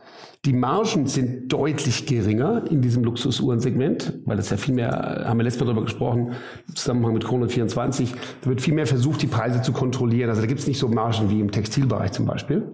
Die 0.46 0.54
Margen 0.54 1.08
sind 1.08 1.52
deutlich 1.52 2.06
geringer 2.06 2.64
in 2.70 2.82
diesem 2.82 3.04
Luxusuhrensegment, 3.04 4.22
weil 4.24 4.38
das 4.38 4.50
ja 4.50 4.56
viel 4.56 4.74
mehr, 4.74 5.26
haben 5.26 5.38
wir 5.38 5.44
letztes 5.44 5.60
Mal 5.60 5.66
darüber 5.66 5.84
gesprochen, 5.84 6.36
im 6.66 6.76
Zusammenhang 6.78 7.16
mit 7.16 7.26
Chrono 7.26 7.50
24, 7.50 8.16
da 8.42 8.50
wird 8.50 8.62
viel 8.62 8.74
mehr 8.74 8.88
versucht, 8.88 9.22
die 9.22 9.28
Preise 9.28 9.62
zu 9.62 9.74
kontrollieren. 9.74 10.30
Also 10.30 10.42
da 10.42 10.48
gibt 10.48 10.62
es 10.62 10.68
nicht 10.68 10.80
so 10.80 10.88
Margen 10.88 11.30
wie 11.30 11.42
im 11.42 11.52
Textilbereich 11.52 12.14
zum 12.14 12.26
Beispiel. 12.26 12.72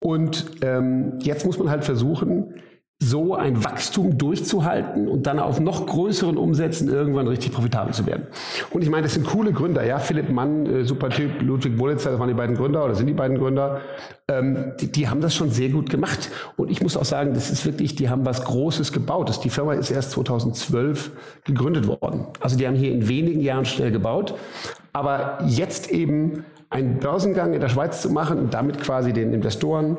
Und 0.00 0.46
ähm, 0.62 1.12
jetzt 1.20 1.46
muss 1.46 1.60
man 1.60 1.70
halt 1.70 1.84
versuchen, 1.84 2.54
so 3.02 3.34
ein 3.34 3.64
Wachstum 3.64 4.18
durchzuhalten 4.18 5.08
und 5.08 5.26
dann 5.26 5.38
auf 5.38 5.58
noch 5.58 5.86
größeren 5.86 6.36
Umsätzen 6.36 6.86
irgendwann 6.88 7.26
richtig 7.26 7.50
profitabel 7.52 7.94
zu 7.94 8.04
werden. 8.04 8.26
Und 8.70 8.82
ich 8.82 8.90
meine, 8.90 9.04
das 9.04 9.14
sind 9.14 9.26
coole 9.26 9.52
Gründer, 9.52 9.82
ja. 9.86 9.98
Philipp 9.98 10.28
Mann, 10.28 10.66
äh, 10.66 10.84
super 10.84 11.08
Typ, 11.08 11.40
Ludwig 11.40 11.78
Bolitzer, 11.78 12.10
das 12.10 12.20
waren 12.20 12.28
die 12.28 12.34
beiden 12.34 12.56
Gründer 12.56 12.84
oder 12.84 12.94
sind 12.94 13.06
die 13.06 13.14
beiden 13.14 13.38
Gründer. 13.38 13.80
Ähm, 14.28 14.72
die, 14.78 14.92
die, 14.92 15.08
haben 15.08 15.22
das 15.22 15.34
schon 15.34 15.50
sehr 15.50 15.70
gut 15.70 15.88
gemacht. 15.88 16.30
Und 16.58 16.70
ich 16.70 16.82
muss 16.82 16.94
auch 16.94 17.06
sagen, 17.06 17.32
das 17.32 17.50
ist 17.50 17.64
wirklich, 17.64 17.96
die 17.96 18.10
haben 18.10 18.26
was 18.26 18.44
Großes 18.44 18.92
gebaut. 18.92 19.30
Das, 19.30 19.40
die 19.40 19.50
Firma 19.50 19.72
ist 19.72 19.90
erst 19.90 20.10
2012 20.10 21.10
gegründet 21.44 21.86
worden. 21.86 22.26
Also 22.40 22.58
die 22.58 22.66
haben 22.66 22.76
hier 22.76 22.92
in 22.92 23.08
wenigen 23.08 23.40
Jahren 23.40 23.64
schnell 23.64 23.92
gebaut. 23.92 24.34
Aber 24.92 25.38
jetzt 25.46 25.90
eben 25.90 26.44
einen 26.68 26.98
Börsengang 26.98 27.54
in 27.54 27.60
der 27.60 27.70
Schweiz 27.70 28.02
zu 28.02 28.10
machen 28.10 28.38
und 28.38 28.52
damit 28.52 28.78
quasi 28.80 29.14
den 29.14 29.32
Investoren 29.32 29.96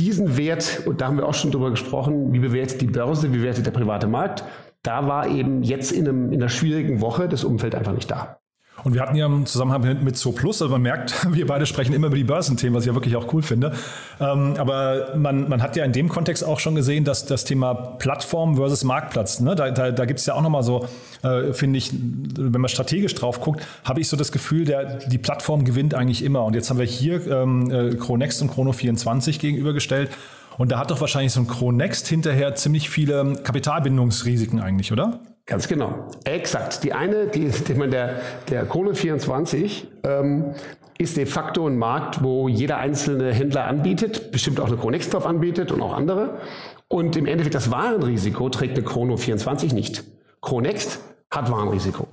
diesen 0.00 0.36
Wert, 0.36 0.82
und 0.86 1.00
da 1.00 1.06
haben 1.06 1.18
wir 1.18 1.26
auch 1.26 1.34
schon 1.34 1.50
drüber 1.50 1.70
gesprochen, 1.70 2.32
wie 2.32 2.38
bewertet 2.38 2.80
die 2.80 2.86
Börse, 2.86 3.32
wie 3.32 3.38
bewertet 3.38 3.66
der 3.66 3.70
private 3.70 4.06
Markt, 4.06 4.44
da 4.82 5.06
war 5.06 5.28
eben 5.28 5.62
jetzt 5.62 5.92
in, 5.92 6.08
einem, 6.08 6.32
in 6.32 6.40
einer 6.40 6.48
schwierigen 6.48 7.00
Woche 7.00 7.28
das 7.28 7.44
Umfeld 7.44 7.74
einfach 7.74 7.92
nicht 7.92 8.10
da. 8.10 8.40
Und 8.84 8.94
wir 8.94 9.02
hatten 9.02 9.16
ja 9.16 9.26
im 9.26 9.46
Zusammenhang 9.46 10.02
mit, 10.02 10.16
So 10.16 10.32
Plus, 10.32 10.60
also 10.62 10.72
man 10.72 10.82
merkt, 10.82 11.26
wir 11.32 11.46
beide 11.46 11.66
sprechen 11.66 11.92
immer 11.92 12.08
über 12.08 12.16
die 12.16 12.24
Börsenthemen, 12.24 12.74
was 12.74 12.84
ich 12.84 12.88
ja 12.88 12.94
wirklich 12.94 13.16
auch 13.16 13.32
cool 13.32 13.42
finde. 13.42 13.72
Ähm, 14.20 14.54
aber 14.58 15.14
man, 15.16 15.48
man 15.48 15.62
hat 15.62 15.76
ja 15.76 15.84
in 15.84 15.92
dem 15.92 16.08
Kontext 16.08 16.44
auch 16.44 16.60
schon 16.60 16.74
gesehen, 16.74 17.04
dass 17.04 17.26
das 17.26 17.44
Thema 17.44 17.74
Plattform 17.74 18.56
versus 18.56 18.84
Marktplatz, 18.84 19.40
ne, 19.40 19.54
da, 19.54 19.70
da, 19.70 19.90
da 19.90 20.04
gibt 20.04 20.20
es 20.20 20.26
ja 20.26 20.34
auch 20.34 20.42
nochmal 20.42 20.62
so, 20.62 20.86
äh, 21.22 21.52
finde 21.52 21.78
ich, 21.78 21.92
wenn 21.92 22.60
man 22.60 22.68
strategisch 22.68 23.14
drauf 23.14 23.40
guckt, 23.40 23.66
habe 23.84 24.00
ich 24.00 24.08
so 24.08 24.16
das 24.16 24.32
Gefühl, 24.32 24.64
der, 24.64 24.98
die 24.98 25.18
Plattform 25.18 25.64
gewinnt 25.64 25.94
eigentlich 25.94 26.24
immer. 26.24 26.44
Und 26.44 26.54
jetzt 26.54 26.70
haben 26.70 26.78
wir 26.78 26.86
hier 26.86 27.26
ähm, 27.30 27.70
äh, 27.70 27.94
Chronext 27.96 28.42
und 28.42 28.52
Chrono24 28.52 29.38
gegenübergestellt. 29.38 30.10
Und 30.58 30.72
da 30.72 30.78
hat 30.78 30.90
doch 30.90 31.00
wahrscheinlich 31.00 31.32
so 31.32 31.40
ein 31.40 31.46
Chronext 31.46 32.06
hinterher 32.06 32.54
ziemlich 32.54 32.90
viele 32.90 33.34
Kapitalbindungsrisiken 33.42 34.60
eigentlich, 34.60 34.92
oder? 34.92 35.20
Ganz 35.50 35.66
genau. 35.66 36.06
Exakt. 36.22 36.84
Die 36.84 36.92
eine, 36.92 37.26
die, 37.26 37.48
die 37.48 37.74
man 37.74 37.90
der, 37.90 38.20
der 38.48 38.64
Krone 38.66 38.94
24 38.94 39.88
ähm, 40.04 40.54
ist 40.96 41.16
de 41.16 41.26
facto 41.26 41.66
ein 41.66 41.76
Markt, 41.76 42.22
wo 42.22 42.46
jeder 42.46 42.78
einzelne 42.78 43.32
Händler 43.32 43.66
anbietet, 43.66 44.30
bestimmt 44.30 44.60
auch 44.60 44.68
eine 44.68 44.76
Chronext 44.76 45.12
drauf 45.12 45.26
anbietet 45.26 45.72
und 45.72 45.82
auch 45.82 45.92
andere. 45.92 46.38
Und 46.86 47.16
im 47.16 47.26
Endeffekt 47.26 47.56
das 47.56 47.68
Warenrisiko 47.68 48.48
trägt 48.48 48.78
eine 48.78 48.86
Chrono 48.86 49.16
24 49.16 49.72
nicht. 49.72 50.04
Chronext 50.40 51.00
hat 51.32 51.50
Warenrisiko. 51.50 52.06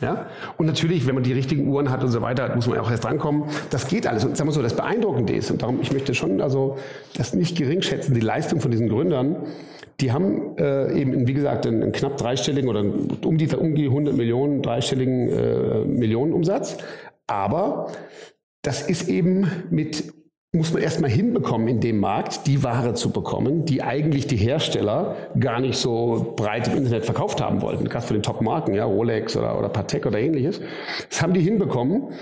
Ja? 0.00 0.26
Und 0.56 0.66
natürlich, 0.66 1.04
wenn 1.08 1.16
man 1.16 1.24
die 1.24 1.32
richtigen 1.32 1.66
Uhren 1.66 1.90
hat 1.90 2.04
und 2.04 2.10
so 2.10 2.22
weiter, 2.22 2.54
muss 2.54 2.68
man 2.68 2.78
auch 2.78 2.92
erst 2.92 3.02
drankommen. 3.02 3.46
Das 3.70 3.88
geht 3.88 4.06
alles. 4.06 4.24
Und 4.24 4.36
sagen 4.36 4.48
wir 4.48 4.52
so, 4.52 4.62
das 4.62 4.76
Beeindruckende 4.76 5.32
ist, 5.32 5.50
und 5.50 5.62
darum, 5.62 5.80
ich 5.82 5.92
möchte 5.92 6.14
schon 6.14 6.40
also 6.40 6.78
das 7.16 7.34
nicht 7.34 7.56
gering 7.56 7.82
schätzen, 7.82 8.14
die 8.14 8.20
Leistung 8.20 8.60
von 8.60 8.70
diesen 8.70 8.88
Gründern, 8.88 9.34
die 10.00 10.12
haben 10.12 10.56
äh, 10.58 10.92
eben, 10.98 11.26
wie 11.26 11.34
gesagt, 11.34 11.66
einen, 11.66 11.82
einen, 11.82 11.92
knapp 11.92 12.16
dreistelligen 12.16 12.68
oder 12.68 12.80
um 12.80 13.38
die, 13.38 13.54
um 13.54 13.74
die 13.74 13.86
100 13.86 14.16
Millionen, 14.16 14.62
dreistelligen 14.62 15.28
äh, 15.28 15.84
Millionenumsatz. 15.84 16.78
Aber 17.26 17.92
das 18.62 18.82
ist 18.82 19.08
eben 19.08 19.46
mit 19.70 20.12
muss 20.54 20.72
man 20.72 20.82
erstmal 20.82 21.10
hinbekommen, 21.10 21.66
in 21.66 21.80
dem 21.80 21.98
Markt 21.98 22.46
die 22.46 22.62
Ware 22.62 22.94
zu 22.94 23.10
bekommen, 23.10 23.64
die 23.64 23.82
eigentlich 23.82 24.28
die 24.28 24.36
Hersteller 24.36 25.16
gar 25.38 25.60
nicht 25.60 25.76
so 25.76 26.34
breit 26.36 26.68
im 26.68 26.76
Internet 26.76 27.04
verkauft 27.04 27.40
haben 27.40 27.60
wollten. 27.60 27.88
Gerade 27.88 28.06
für 28.06 28.14
den 28.14 28.22
Top-Marken, 28.22 28.72
ja, 28.72 28.84
Rolex 28.84 29.36
oder, 29.36 29.58
oder 29.58 29.68
Patek 29.68 30.06
oder 30.06 30.20
ähnliches. 30.20 30.60
Das 31.10 31.20
haben 31.20 31.34
die 31.34 31.40
hinbekommen, 31.40 32.12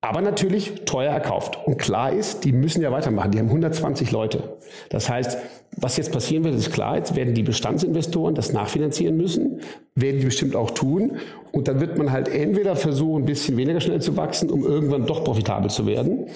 aber 0.00 0.20
natürlich 0.20 0.84
teuer 0.84 1.12
erkauft. 1.12 1.58
Und 1.66 1.78
klar 1.78 2.12
ist, 2.12 2.44
die 2.44 2.52
müssen 2.52 2.82
ja 2.82 2.92
weitermachen. 2.92 3.32
Die 3.32 3.38
haben 3.38 3.48
120 3.48 4.12
Leute. 4.12 4.56
Das 4.90 5.10
heißt, 5.10 5.38
was 5.76 5.96
jetzt 5.96 6.12
passieren 6.12 6.44
wird, 6.44 6.54
ist 6.54 6.72
klar. 6.72 6.96
Jetzt 6.96 7.16
werden 7.16 7.34
die 7.34 7.42
Bestandsinvestoren 7.42 8.34
das 8.34 8.52
nachfinanzieren 8.52 9.16
müssen. 9.16 9.60
Werden 10.00 10.20
die 10.20 10.26
bestimmt 10.26 10.56
auch 10.56 10.70
tun. 10.70 11.18
Und 11.52 11.66
dann 11.66 11.80
wird 11.80 11.96
man 11.98 12.12
halt 12.12 12.28
entweder 12.28 12.76
versuchen, 12.76 13.22
ein 13.22 13.26
bisschen 13.26 13.56
weniger 13.56 13.80
schnell 13.80 14.00
zu 14.00 14.16
wachsen, 14.16 14.50
um 14.50 14.64
irgendwann 14.64 15.06
doch 15.06 15.24
profitabel 15.24 15.70
zu 15.70 15.86
werden. 15.86 16.26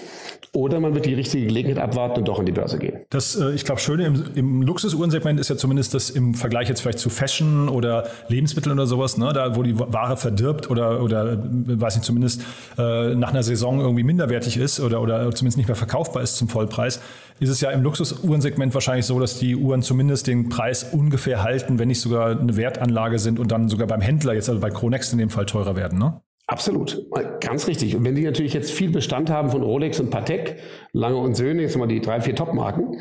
Oder 0.54 0.80
man 0.80 0.94
wird 0.94 1.06
die 1.06 1.14
richtige 1.14 1.46
Gelegenheit 1.46 1.78
abwarten 1.78 2.20
und 2.20 2.28
doch 2.28 2.38
an 2.38 2.44
die 2.44 2.52
Börse 2.52 2.78
gehen. 2.78 2.98
Das, 3.08 3.36
äh, 3.36 3.52
ich 3.52 3.64
glaube, 3.64 3.80
Schöne 3.80 4.04
im, 4.04 4.24
im 4.34 4.62
Luxusuhrensegment 4.62 5.40
ist 5.40 5.48
ja 5.48 5.56
zumindest 5.56 5.94
das 5.94 6.10
im 6.10 6.34
Vergleich 6.34 6.68
jetzt 6.68 6.82
vielleicht 6.82 6.98
zu 6.98 7.08
Fashion 7.08 7.70
oder 7.70 8.06
Lebensmitteln 8.28 8.74
oder 8.74 8.86
sowas, 8.86 9.16
ne, 9.16 9.32
da 9.32 9.56
wo 9.56 9.62
die 9.62 9.78
Ware 9.78 10.18
verdirbt 10.18 10.70
oder, 10.70 11.02
oder 11.02 11.38
weiß 11.42 11.96
nicht, 11.96 12.04
zumindest 12.04 12.42
äh, 12.76 13.14
nach 13.14 13.30
einer 13.30 13.42
Saison 13.42 13.80
irgendwie 13.80 14.02
minderwertig 14.02 14.58
ist 14.58 14.80
oder, 14.80 15.00
oder 15.00 15.30
zumindest 15.30 15.56
nicht 15.56 15.68
mehr 15.68 15.76
verkaufbar 15.76 16.22
ist 16.22 16.36
zum 16.36 16.48
Vollpreis, 16.48 17.00
ist 17.42 17.48
es 17.48 17.60
ja 17.60 17.70
im 17.72 17.82
Luxusuhrensegment 17.82 18.72
wahrscheinlich 18.72 19.04
so, 19.04 19.18
dass 19.18 19.36
die 19.36 19.56
Uhren 19.56 19.82
zumindest 19.82 20.28
den 20.28 20.48
Preis 20.48 20.84
ungefähr 20.84 21.42
halten, 21.42 21.80
wenn 21.80 21.88
nicht 21.88 22.00
sogar 22.00 22.38
eine 22.38 22.56
Wertanlage 22.56 23.18
sind 23.18 23.40
und 23.40 23.50
dann 23.50 23.68
sogar 23.68 23.88
beim 23.88 24.00
Händler, 24.00 24.34
jetzt 24.34 24.48
also 24.48 24.60
bei 24.60 24.70
Chronext 24.70 25.12
in 25.12 25.18
dem 25.18 25.28
Fall 25.28 25.44
teurer 25.44 25.74
werden, 25.74 25.98
ne? 25.98 26.20
Absolut, 26.46 27.04
ganz 27.40 27.66
richtig. 27.66 27.96
Und 27.96 28.04
wenn 28.04 28.14
die 28.14 28.24
natürlich 28.24 28.52
jetzt 28.52 28.70
viel 28.70 28.90
Bestand 28.90 29.30
haben 29.30 29.50
von 29.50 29.62
Rolex 29.62 29.98
und 30.00 30.10
Patek, 30.10 30.56
Lange 30.92 31.16
und 31.16 31.34
Söhne, 31.34 31.62
jetzt 31.62 31.76
mal 31.76 31.88
die 31.88 32.00
drei, 32.00 32.20
vier 32.20 32.34
Top-Marken, 32.34 32.98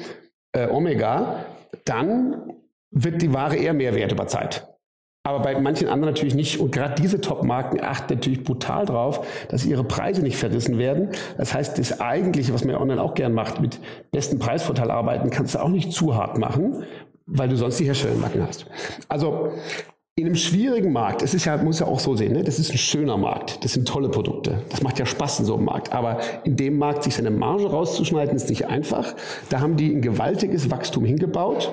äh, 0.53 0.67
Omega, 0.67 1.45
dann 1.85 2.53
wird 2.91 3.21
die 3.21 3.33
Ware 3.33 3.55
eher 3.55 3.73
mehr 3.73 3.93
wert 3.93 4.11
über 4.11 4.27
Zeit. 4.27 4.70
Aber 5.23 5.39
bei 5.39 5.59
manchen 5.59 5.87
anderen 5.87 6.13
natürlich 6.13 6.33
nicht. 6.33 6.59
Und 6.59 6.71
gerade 6.71 6.95
diese 6.99 7.21
Top-Marken 7.21 7.79
achten 7.79 8.15
natürlich 8.15 8.43
brutal 8.43 8.85
drauf, 8.85 9.25
dass 9.49 9.65
ihre 9.65 9.83
Preise 9.83 10.23
nicht 10.23 10.37
verrissen 10.37 10.79
werden. 10.79 11.09
Das 11.37 11.53
heißt, 11.53 11.77
das 11.77 12.01
Eigentliche, 12.01 12.53
was 12.53 12.63
man 12.63 12.73
ja 12.73 12.81
online 12.81 13.01
auch 13.01 13.13
gern 13.13 13.33
macht, 13.33 13.61
mit 13.61 13.79
besten 14.11 14.39
Preisvorteil 14.39 14.89
arbeiten, 14.89 15.29
kannst 15.29 15.53
du 15.53 15.59
auch 15.59 15.69
nicht 15.69 15.91
zu 15.93 16.15
hart 16.15 16.39
machen, 16.39 16.83
weil 17.27 17.49
du 17.49 17.55
sonst 17.55 17.79
die 17.79 17.85
Herstellermarken 17.85 18.47
hast. 18.47 18.65
Also 19.09 19.51
in 20.15 20.25
einem 20.25 20.35
schwierigen 20.35 20.91
Markt, 20.91 21.21
es 21.21 21.35
ist 21.35 21.45
ja, 21.45 21.55
muss 21.57 21.79
ja 21.79 21.87
auch 21.87 21.99
so 21.99 22.15
sehen, 22.15 22.33
ne? 22.33 22.43
das 22.43 22.59
ist 22.59 22.71
ein 22.71 22.77
schöner 22.77 23.15
Markt, 23.15 23.63
das 23.63 23.73
sind 23.73 23.87
tolle 23.87 24.09
Produkte, 24.09 24.61
das 24.69 24.83
macht 24.83 24.99
ja 24.99 25.05
Spaß 25.05 25.39
in 25.39 25.45
so 25.45 25.55
einem 25.55 25.65
Markt. 25.65 25.93
Aber 25.93 26.19
in 26.43 26.57
dem 26.57 26.77
Markt 26.77 27.03
sich 27.03 27.15
seine 27.15 27.31
Marge 27.31 27.67
rauszuschneiden, 27.67 28.35
ist 28.35 28.49
nicht 28.49 28.67
einfach. 28.67 29.15
Da 29.49 29.61
haben 29.61 29.77
die 29.77 29.93
ein 29.93 30.01
gewaltiges 30.01 30.69
Wachstum 30.69 31.05
hingebaut 31.05 31.71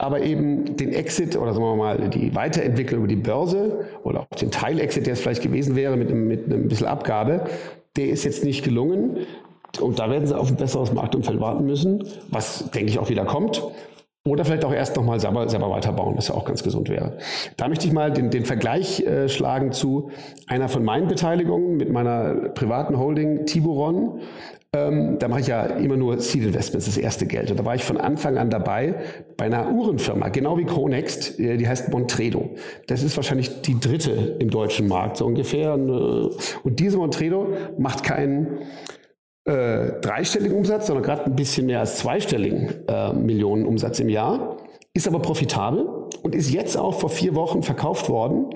aber 0.00 0.22
eben 0.22 0.76
den 0.76 0.94
Exit 0.94 1.36
oder 1.36 1.52
sagen 1.52 1.62
wir 1.62 1.76
mal 1.76 2.08
die 2.08 2.34
Weiterentwicklung 2.34 3.00
über 3.00 3.08
die 3.08 3.16
Börse 3.16 3.84
oder 4.02 4.20
auch 4.20 4.36
den 4.36 4.50
Teilexit, 4.50 5.04
der 5.04 5.12
es 5.12 5.20
vielleicht 5.20 5.42
gewesen 5.42 5.76
wäre 5.76 5.94
mit 5.98 6.10
einem, 6.10 6.26
mit 6.26 6.46
einem 6.46 6.68
bisschen 6.68 6.86
Abgabe, 6.86 7.44
der 7.98 8.08
ist 8.08 8.24
jetzt 8.24 8.42
nicht 8.42 8.64
gelungen. 8.64 9.18
Und 9.78 9.98
da 9.98 10.08
werden 10.08 10.26
sie 10.26 10.36
auf 10.36 10.48
ein 10.48 10.56
besseres 10.56 10.90
Marktumfeld 10.94 11.38
warten 11.38 11.66
müssen, 11.66 12.02
was, 12.30 12.70
denke 12.70 12.90
ich, 12.90 12.98
auch 12.98 13.10
wieder 13.10 13.26
kommt. 13.26 13.62
Oder 14.26 14.46
vielleicht 14.46 14.64
auch 14.64 14.72
erst 14.72 14.96
nochmal 14.96 15.20
selber, 15.20 15.48
selber 15.50 15.70
weiterbauen, 15.70 16.16
was 16.16 16.28
ja 16.28 16.34
auch 16.34 16.46
ganz 16.46 16.62
gesund 16.62 16.88
wäre. 16.88 17.18
Da 17.58 17.68
möchte 17.68 17.86
ich 17.86 17.92
mal 17.92 18.10
den, 18.10 18.30
den 18.30 18.46
Vergleich 18.46 19.00
äh, 19.00 19.28
schlagen 19.28 19.72
zu 19.72 20.10
einer 20.46 20.70
von 20.70 20.82
meinen 20.82 21.08
Beteiligungen 21.08 21.76
mit 21.76 21.90
meiner 21.90 22.34
privaten 22.54 22.98
Holding 22.98 23.44
Tiburon. 23.44 24.20
Ähm, 24.72 25.18
da 25.18 25.26
mache 25.26 25.40
ich 25.40 25.48
ja 25.48 25.64
immer 25.64 25.96
nur 25.96 26.20
Seed 26.20 26.44
Investments, 26.44 26.86
das 26.86 26.96
erste 26.96 27.26
Geld. 27.26 27.50
Und 27.50 27.58
da 27.58 27.64
war 27.64 27.74
ich 27.74 27.82
von 27.82 27.96
Anfang 27.96 28.38
an 28.38 28.50
dabei 28.50 28.94
bei 29.36 29.46
einer 29.46 29.72
Uhrenfirma, 29.72 30.28
genau 30.28 30.58
wie 30.58 30.64
Chronext, 30.64 31.40
äh, 31.40 31.56
die 31.56 31.66
heißt 31.66 31.90
Montredo. 31.90 32.50
Das 32.86 33.02
ist 33.02 33.16
wahrscheinlich 33.16 33.62
die 33.62 33.80
dritte 33.80 34.36
im 34.38 34.48
deutschen 34.48 34.86
Markt, 34.86 35.16
so 35.16 35.26
ungefähr. 35.26 35.74
Und 35.74 36.78
diese 36.78 36.98
Montredo 36.98 37.48
macht 37.78 38.04
keinen 38.04 38.58
äh, 39.44 40.00
dreistelligen 40.00 40.56
Umsatz, 40.56 40.86
sondern 40.86 41.02
gerade 41.02 41.24
ein 41.24 41.34
bisschen 41.34 41.66
mehr 41.66 41.80
als 41.80 41.98
zweistelligen 41.98 42.86
äh, 42.86 43.12
Millionen 43.12 43.66
Umsatz 43.66 43.98
im 43.98 44.08
Jahr, 44.08 44.58
ist 44.94 45.08
aber 45.08 45.18
profitabel 45.18 45.84
und 46.22 46.34
ist 46.36 46.52
jetzt 46.52 46.76
auch 46.76 46.94
vor 47.00 47.10
vier 47.10 47.34
Wochen 47.34 47.64
verkauft 47.64 48.08
worden 48.08 48.50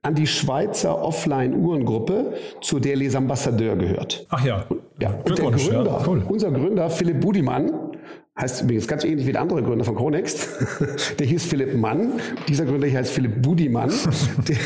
an 0.00 0.14
die 0.14 0.26
Schweizer 0.26 1.02
Offline-Uhrengruppe, 1.02 2.34
zu 2.62 2.78
der 2.78 2.96
Les 2.96 3.14
Ambassadeurs 3.14 3.78
gehört. 3.78 4.26
Ach 4.30 4.44
ja. 4.44 4.64
Ja, 5.00 5.10
und 5.10 5.38
der 5.38 5.50
Gründer, 5.50 5.84
ja, 5.84 6.04
cool. 6.06 6.22
unser 6.28 6.50
Gründer 6.50 6.90
Philipp 6.90 7.20
Budimann, 7.20 7.92
heißt 8.38 8.62
übrigens 8.62 8.88
ganz 8.88 9.04
ähnlich 9.04 9.26
wie 9.26 9.32
der 9.32 9.42
andere 9.42 9.62
Gründer 9.62 9.84
von 9.84 9.96
Chronext. 9.96 10.48
Der 11.18 11.26
hieß 11.26 11.44
Philipp 11.44 11.74
Mann. 11.74 12.14
Dieser 12.48 12.64
Gründer 12.64 12.86
hier 12.86 12.98
heißt 12.98 13.12
Philipp 13.12 13.42
Budimann. 13.42 13.92
Der, 14.48 14.56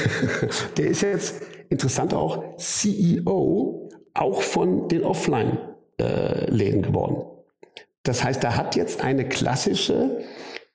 der 0.76 0.86
ist 0.86 1.02
jetzt 1.02 1.42
interessant 1.68 2.14
auch 2.14 2.56
CEO 2.56 3.88
auch 4.14 4.42
von 4.42 4.88
den 4.88 5.04
Offline-Läden 5.04 6.82
geworden. 6.82 7.24
Das 8.02 8.22
heißt, 8.22 8.44
da 8.44 8.56
hat 8.56 8.76
jetzt 8.76 9.02
eine 9.02 9.26
klassische 9.26 10.18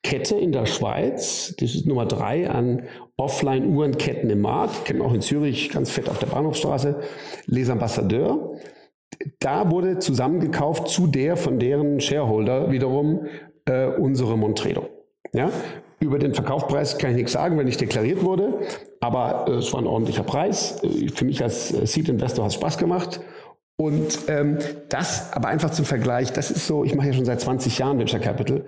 Kette 0.01 0.35
in 0.35 0.51
der 0.51 0.65
Schweiz, 0.65 1.53
das 1.59 1.75
ist 1.75 1.85
Nummer 1.85 2.05
drei 2.05 2.49
an 2.49 2.83
Offline-Uhrenketten 3.17 4.29
im 4.29 4.41
Markt, 4.41 4.85
kennen 4.85 5.01
auch 5.01 5.13
in 5.13 5.21
Zürich 5.21 5.69
ganz 5.69 5.91
fett 5.91 6.09
auf 6.09 6.19
der 6.19 6.27
Bahnhofstraße, 6.27 6.95
Les 7.45 7.69
Ambassadeurs 7.69 8.39
da 9.39 9.71
wurde 9.71 9.99
zusammengekauft 9.99 10.87
zu 10.87 11.07
der 11.07 11.37
von 11.37 11.59
deren 11.59 11.99
Shareholder 11.99 12.71
wiederum 12.71 13.25
äh, 13.65 13.87
unsere 13.87 14.37
Montredo. 14.37 14.89
Ja? 15.33 15.51
Über 15.99 16.19
den 16.19 16.33
Verkaufspreis 16.33 16.97
kann 16.97 17.11
ich 17.11 17.17
nichts 17.17 17.31
sagen, 17.31 17.57
wenn 17.57 17.65
nicht 17.65 17.81
deklariert 17.81 18.23
wurde, 18.23 18.59
aber 18.99 19.45
äh, 19.47 19.53
es 19.53 19.73
war 19.73 19.81
ein 19.81 19.87
ordentlicher 19.87 20.23
Preis. 20.23 20.81
Äh, 20.83 21.09
für 21.09 21.25
mich 21.25 21.41
als 21.41 21.73
äh, 21.73 21.85
Seed 21.85 22.09
Investor 22.09 22.45
hat 22.45 22.51
es 22.51 22.55
Spaß 22.55 22.77
gemacht. 22.77 23.19
Und 23.79 24.19
ähm, 24.27 24.57
das 24.89 25.31
aber 25.33 25.49
einfach 25.49 25.69
zum 25.69 25.85
Vergleich, 25.85 26.33
das 26.33 26.49
ist 26.49 26.65
so, 26.65 26.83
ich 26.83 26.95
mache 26.95 27.07
ja 27.07 27.13
schon 27.13 27.25
seit 27.25 27.41
20 27.41 27.77
Jahren 27.77 27.99
Venture 27.99 28.19
Capital. 28.19 28.65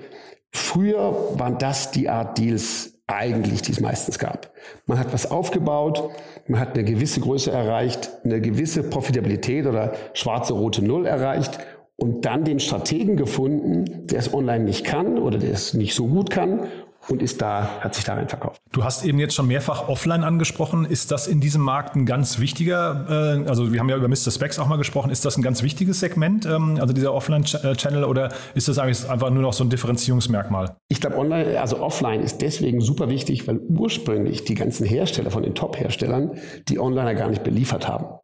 Früher 0.51 1.15
waren 1.35 1.57
das 1.57 1.91
die 1.91 2.09
Art 2.09 2.37
Deals 2.37 2.98
eigentlich, 3.09 3.61
die 3.61 3.71
es 3.71 3.79
meistens 3.79 4.19
gab. 4.19 4.51
Man 4.85 4.99
hat 4.99 5.11
was 5.13 5.29
aufgebaut, 5.29 6.11
man 6.47 6.59
hat 6.59 6.75
eine 6.75 6.83
gewisse 6.83 7.19
Größe 7.19 7.51
erreicht, 7.51 8.11
eine 8.23 8.41
gewisse 8.41 8.83
Profitabilität 8.83 9.65
oder 9.65 9.93
schwarze 10.13 10.53
rote 10.53 10.83
Null 10.83 11.05
erreicht 11.05 11.59
und 11.95 12.25
dann 12.25 12.45
den 12.45 12.59
Strategen 12.59 13.17
gefunden, 13.17 14.07
der 14.07 14.19
es 14.19 14.33
online 14.33 14.63
nicht 14.63 14.85
kann 14.85 15.17
oder 15.17 15.37
der 15.37 15.51
es 15.51 15.73
nicht 15.73 15.95
so 15.95 16.07
gut 16.07 16.29
kann 16.29 16.67
und 17.09 17.21
ist 17.21 17.41
da, 17.41 17.69
hat 17.81 17.95
sich 17.95 18.03
darin 18.03 18.27
verkauft. 18.27 18.61
Du 18.71 18.83
hast 18.83 19.03
eben 19.05 19.19
jetzt 19.19 19.33
schon 19.33 19.47
mehrfach 19.47 19.87
offline 19.87 20.23
angesprochen. 20.23 20.85
Ist 20.85 21.11
das 21.11 21.27
in 21.27 21.41
diesem 21.41 21.61
Markt 21.61 21.95
ein 21.95 22.05
ganz 22.05 22.39
wichtiger, 22.39 23.41
äh, 23.43 23.49
also 23.49 23.73
wir 23.73 23.79
haben 23.79 23.89
ja 23.89 23.97
über 23.97 24.07
Mr. 24.07 24.31
Specs 24.31 24.59
auch 24.59 24.67
mal 24.67 24.77
gesprochen, 24.77 25.09
ist 25.09 25.25
das 25.25 25.37
ein 25.37 25.41
ganz 25.41 25.63
wichtiges 25.63 25.99
Segment, 25.99 26.45
ähm, 26.45 26.77
also 26.79 26.93
dieser 26.93 27.13
Offline-Channel 27.13 28.03
oder 28.03 28.29
ist 28.53 28.67
das 28.67 28.77
eigentlich 28.77 29.09
einfach 29.09 29.29
nur 29.29 29.41
noch 29.41 29.53
so 29.53 29.63
ein 29.63 29.69
Differenzierungsmerkmal? 29.69 30.75
Ich 30.89 31.01
glaube, 31.01 31.17
online, 31.17 31.59
also 31.59 31.81
offline 31.81 32.21
ist 32.21 32.41
deswegen 32.41 32.81
super 32.81 33.09
wichtig, 33.09 33.47
weil 33.47 33.59
ursprünglich 33.59 34.43
die 34.43 34.55
ganzen 34.55 34.85
Hersteller 34.85 35.31
von 35.31 35.43
den 35.43 35.55
Top-Herstellern 35.55 36.37
die 36.67 36.79
Onliner 36.79 37.15
gar 37.15 37.29
nicht 37.29 37.43
beliefert 37.43 37.87
haben. 37.87 38.19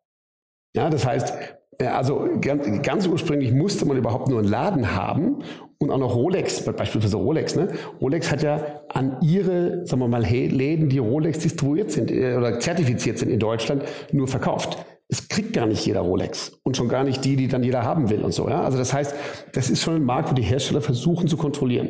Ja, 0.75 0.89
das 0.89 1.05
heißt, 1.05 1.33
also 1.79 2.29
ganz, 2.41 3.07
ursprünglich 3.07 3.51
musste 3.51 3.85
man 3.85 3.97
überhaupt 3.97 4.29
nur 4.29 4.39
einen 4.39 4.47
Laden 4.47 4.95
haben 4.95 5.43
und 5.77 5.91
auch 5.91 5.97
noch 5.97 6.15
Rolex, 6.15 6.63
beispielsweise 6.63 7.17
Rolex. 7.17 7.55
Ne? 7.55 7.69
Rolex 7.99 8.31
hat 8.31 8.43
ja 8.43 8.81
an 8.89 9.17
ihre, 9.21 9.85
sagen 9.85 10.01
wir 10.01 10.07
mal, 10.07 10.23
Läden, 10.23 10.89
die 10.89 10.99
Rolex 10.99 11.39
distribuiert 11.39 11.91
sind 11.91 12.11
äh, 12.11 12.35
oder 12.35 12.59
zertifiziert 12.59 13.17
sind 13.17 13.29
in 13.29 13.39
Deutschland, 13.39 13.83
nur 14.11 14.27
verkauft. 14.27 14.77
Es 15.07 15.27
kriegt 15.27 15.53
gar 15.53 15.67
nicht 15.67 15.85
jeder 15.85 16.01
Rolex 16.01 16.59
und 16.63 16.75
schon 16.77 16.87
gar 16.87 17.03
nicht 17.03 17.23
die, 17.25 17.35
die 17.35 17.47
dann 17.47 17.63
jeder 17.63 17.83
haben 17.83 18.09
will 18.09 18.21
und 18.21 18.33
so. 18.33 18.49
Ja? 18.49 18.63
Also 18.63 18.77
das 18.77 18.93
heißt, 18.93 19.15
das 19.53 19.69
ist 19.69 19.81
schon 19.81 19.95
ein 19.95 20.03
Markt, 20.03 20.31
wo 20.31 20.35
die 20.35 20.41
Hersteller 20.41 20.81
versuchen 20.81 21.27
zu 21.27 21.37
kontrollieren. 21.37 21.89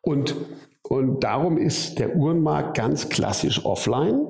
Und, 0.00 0.34
und 0.82 1.24
darum 1.24 1.56
ist 1.56 1.98
der 1.98 2.14
Uhrenmarkt 2.14 2.76
ganz 2.76 3.08
klassisch 3.08 3.64
offline 3.64 4.26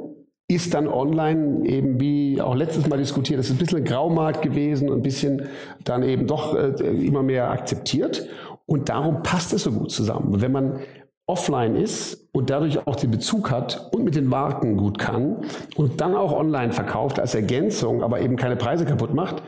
ist 0.55 0.75
dann 0.75 0.87
online 0.87 1.67
eben 1.67 2.01
wie 2.01 2.41
auch 2.41 2.55
letztes 2.55 2.87
Mal 2.89 2.99
diskutiert, 2.99 3.39
das 3.39 3.47
ist 3.47 3.53
ein 3.53 3.59
bisschen 3.59 3.79
ein 3.79 3.85
Graumarkt 3.85 4.43
gewesen 4.43 4.91
und 4.91 4.99
ein 4.99 5.03
bisschen 5.03 5.49
dann 5.85 6.03
eben 6.03 6.27
doch 6.27 6.55
äh, 6.55 6.71
immer 7.07 7.23
mehr 7.23 7.51
akzeptiert. 7.51 8.29
Und 8.73 8.89
darum 8.89 9.23
passt 9.23 9.53
es 9.53 9.65
so 9.65 9.71
gut 9.71 9.91
zusammen. 9.91 10.41
Wenn 10.41 10.51
man 10.51 10.81
offline 11.27 11.77
ist 11.77 12.27
und 12.33 12.49
dadurch 12.49 12.87
auch 12.87 12.97
den 12.97 13.11
Bezug 13.11 13.51
hat 13.51 13.91
und 13.93 14.03
mit 14.03 14.15
den 14.15 14.25
Marken 14.25 14.79
gut 14.79 14.99
kann 14.99 15.45
und 15.77 16.01
dann 16.01 16.17
auch 16.17 16.33
online 16.33 16.73
verkauft 16.73 17.21
als 17.21 17.35
Ergänzung, 17.35 18.03
aber 18.03 18.23
eben 18.23 18.37
keine 18.37 18.57
Preise 18.57 18.87
kaputt 18.87 19.13
macht, 19.13 19.43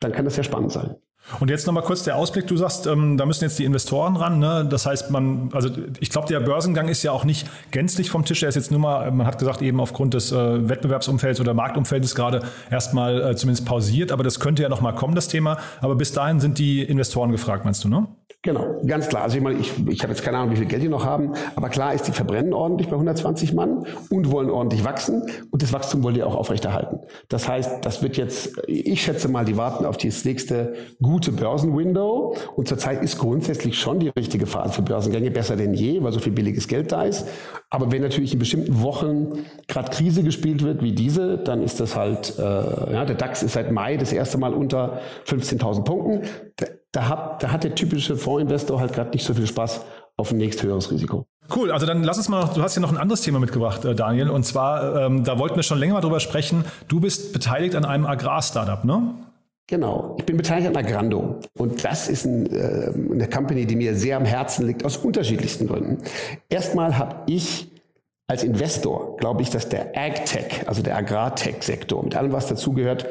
dann 0.00 0.12
kann 0.12 0.24
das 0.24 0.36
sehr 0.36 0.44
spannend 0.44 0.72
sein. 0.72 0.96
Und 1.40 1.50
jetzt 1.50 1.66
nochmal 1.66 1.82
kurz 1.82 2.04
der 2.04 2.16
Ausblick. 2.16 2.46
Du 2.46 2.56
sagst, 2.56 2.86
ähm, 2.86 3.18
da 3.18 3.26
müssen 3.26 3.44
jetzt 3.44 3.58
die 3.58 3.66
Investoren 3.66 4.16
ran. 4.16 4.38
Ne? 4.38 4.66
Das 4.68 4.86
heißt, 4.86 5.10
man, 5.10 5.50
also 5.52 5.68
ich 6.00 6.08
glaube, 6.08 6.28
der 6.28 6.40
Börsengang 6.40 6.88
ist 6.88 7.02
ja 7.02 7.12
auch 7.12 7.24
nicht 7.24 7.46
gänzlich 7.72 8.08
vom 8.08 8.24
Tisch. 8.24 8.42
Er 8.42 8.48
ist 8.48 8.54
jetzt 8.54 8.70
nur 8.70 8.80
mal, 8.80 9.10
man 9.10 9.26
hat 9.26 9.38
gesagt, 9.38 9.60
eben 9.60 9.78
aufgrund 9.78 10.14
des 10.14 10.32
äh, 10.32 10.68
Wettbewerbsumfelds 10.70 11.38
oder 11.38 11.52
Marktumfeldes 11.52 12.14
gerade 12.14 12.44
erstmal 12.70 13.32
äh, 13.32 13.36
zumindest 13.36 13.66
pausiert. 13.66 14.10
Aber 14.10 14.24
das 14.24 14.40
könnte 14.40 14.62
ja 14.62 14.70
nochmal 14.70 14.94
kommen, 14.94 15.14
das 15.14 15.28
Thema. 15.28 15.58
Aber 15.82 15.96
bis 15.96 16.14
dahin 16.14 16.40
sind 16.40 16.58
die 16.58 16.82
Investoren 16.82 17.30
gefragt, 17.30 17.66
meinst 17.66 17.84
du, 17.84 17.90
ne? 17.90 18.06
Genau, 18.42 18.80
ganz 18.86 19.08
klar. 19.08 19.24
Also 19.24 19.36
ich 19.36 19.42
meine, 19.42 19.58
ich, 19.58 19.70
ich 19.86 20.02
habe 20.02 20.14
jetzt 20.14 20.22
keine 20.22 20.38
Ahnung, 20.38 20.52
wie 20.52 20.56
viel 20.56 20.64
Geld 20.64 20.82
die 20.82 20.88
noch 20.88 21.04
haben, 21.04 21.34
aber 21.56 21.68
klar 21.68 21.92
ist, 21.92 22.08
die 22.08 22.12
verbrennen 22.12 22.54
ordentlich 22.54 22.88
bei 22.88 22.94
120 22.94 23.52
Mann 23.52 23.84
und 24.08 24.32
wollen 24.32 24.48
ordentlich 24.48 24.82
wachsen 24.82 25.24
und 25.50 25.62
das 25.62 25.74
Wachstum 25.74 26.02
wollen 26.02 26.14
die 26.14 26.22
auch 26.22 26.34
aufrechterhalten. 26.34 27.00
Das 27.28 27.46
heißt, 27.46 27.84
das 27.84 28.02
wird 28.02 28.16
jetzt, 28.16 28.58
ich 28.66 29.02
schätze 29.02 29.28
mal, 29.28 29.44
die 29.44 29.58
warten 29.58 29.84
auf 29.84 29.98
das 29.98 30.24
nächste 30.24 30.72
gute 31.02 31.32
Börsenwindow 31.32 32.34
und 32.56 32.66
zurzeit 32.66 33.02
ist 33.02 33.18
grundsätzlich 33.18 33.78
schon 33.78 34.00
die 34.00 34.08
richtige 34.08 34.46
Phase 34.46 34.72
für 34.72 34.82
Börsengänge 34.82 35.30
besser 35.30 35.56
denn 35.56 35.74
je, 35.74 36.02
weil 36.02 36.12
so 36.12 36.20
viel 36.20 36.32
billiges 36.32 36.66
Geld 36.66 36.92
da 36.92 37.02
ist. 37.02 37.28
Aber 37.68 37.92
wenn 37.92 38.00
natürlich 38.00 38.32
in 38.32 38.38
bestimmten 38.38 38.80
Wochen 38.80 39.44
gerade 39.68 39.90
Krise 39.90 40.22
gespielt 40.22 40.62
wird 40.62 40.82
wie 40.82 40.92
diese, 40.92 41.36
dann 41.36 41.62
ist 41.62 41.78
das 41.78 41.94
halt, 41.94 42.38
äh, 42.38 42.42
ja, 42.42 43.04
der 43.04 43.16
DAX 43.16 43.42
ist 43.42 43.52
seit 43.52 43.70
Mai 43.70 43.98
das 43.98 44.14
erste 44.14 44.38
Mal 44.38 44.54
unter 44.54 45.00
15.000 45.26 45.84
Punkten 45.84 46.22
da 46.92 47.08
hat, 47.08 47.42
da 47.42 47.52
hat 47.52 47.64
der 47.64 47.74
typische 47.74 48.16
Fondsinvestor 48.16 48.80
halt 48.80 48.92
gerade 48.92 49.10
nicht 49.10 49.24
so 49.24 49.34
viel 49.34 49.46
Spaß 49.46 49.82
auf 50.16 50.30
ein 50.32 50.38
nächsthöheres 50.38 50.90
Risiko. 50.90 51.26
Cool, 51.54 51.72
also 51.72 51.86
dann 51.86 52.04
lass 52.04 52.18
uns 52.18 52.28
mal 52.28 52.40
noch, 52.40 52.54
du 52.54 52.62
hast 52.62 52.76
ja 52.76 52.82
noch 52.82 52.92
ein 52.92 52.98
anderes 52.98 53.22
Thema 53.22 53.40
mitgebracht, 53.40 53.84
äh, 53.84 53.94
Daniel, 53.94 54.30
und 54.30 54.44
zwar, 54.44 54.96
ähm, 54.96 55.24
da 55.24 55.38
wollten 55.38 55.56
wir 55.56 55.62
schon 55.62 55.78
länger 55.78 55.94
mal 55.94 56.00
drüber 56.00 56.20
sprechen. 56.20 56.64
Du 56.86 57.00
bist 57.00 57.32
beteiligt 57.32 57.74
an 57.74 57.84
einem 57.84 58.06
Agrar-Startup, 58.06 58.84
ne? 58.84 59.14
Genau, 59.66 60.16
ich 60.18 60.26
bin 60.26 60.36
beteiligt 60.36 60.68
an 60.68 60.76
Agrando 60.76 61.40
und 61.56 61.84
das 61.84 62.08
ist 62.08 62.24
ein, 62.24 62.46
äh, 62.52 62.92
eine 63.12 63.28
Company, 63.28 63.66
die 63.66 63.76
mir 63.76 63.94
sehr 63.94 64.16
am 64.16 64.24
Herzen 64.24 64.66
liegt, 64.66 64.84
aus 64.84 64.96
unterschiedlichsten 64.96 65.68
Gründen. 65.68 65.98
Erstmal 66.48 66.98
habe 66.98 67.22
ich 67.26 67.69
als 68.30 68.44
Investor, 68.44 69.16
glaube 69.16 69.42
ich, 69.42 69.50
dass 69.50 69.68
der 69.68 69.90
AgTech, 69.96 70.68
also 70.68 70.82
der 70.82 70.96
Agrartech-Sektor 70.96 72.04
mit 72.04 72.14
allem, 72.14 72.30
was 72.30 72.46
dazugehört, 72.46 73.08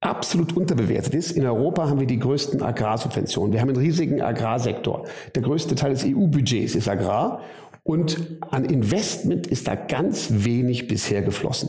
absolut 0.00 0.56
unterbewertet 0.56 1.14
ist. 1.14 1.32
In 1.32 1.44
Europa 1.44 1.86
haben 1.86 2.00
wir 2.00 2.06
die 2.06 2.18
größten 2.18 2.62
Agrarsubventionen. 2.62 3.52
Wir 3.52 3.60
haben 3.60 3.68
einen 3.68 3.76
riesigen 3.76 4.22
Agrarsektor. 4.22 5.04
Der 5.34 5.42
größte 5.42 5.74
Teil 5.74 5.92
des 5.92 6.04
EU-Budgets 6.06 6.76
ist 6.76 6.88
Agrar 6.88 7.42
und 7.82 8.38
an 8.50 8.64
Investment 8.64 9.46
ist 9.46 9.68
da 9.68 9.74
ganz 9.74 10.28
wenig 10.30 10.88
bisher 10.88 11.20
geflossen. 11.20 11.68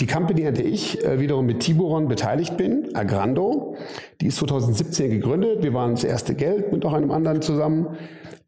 Die 0.00 0.06
Company, 0.06 0.46
an 0.46 0.54
der 0.54 0.66
ich 0.66 1.02
äh, 1.04 1.20
wiederum 1.20 1.46
mit 1.46 1.60
Tiburon 1.60 2.08
beteiligt 2.08 2.56
bin, 2.56 2.94
Agrando, 2.94 3.76
die 4.20 4.26
ist 4.26 4.36
2017 4.36 5.10
gegründet. 5.10 5.62
Wir 5.62 5.72
waren 5.72 5.92
das 5.92 6.04
erste 6.04 6.34
Geld 6.34 6.72
mit 6.72 6.84
noch 6.84 6.92
einem 6.92 7.10
anderen 7.10 7.40
zusammen. 7.40 7.96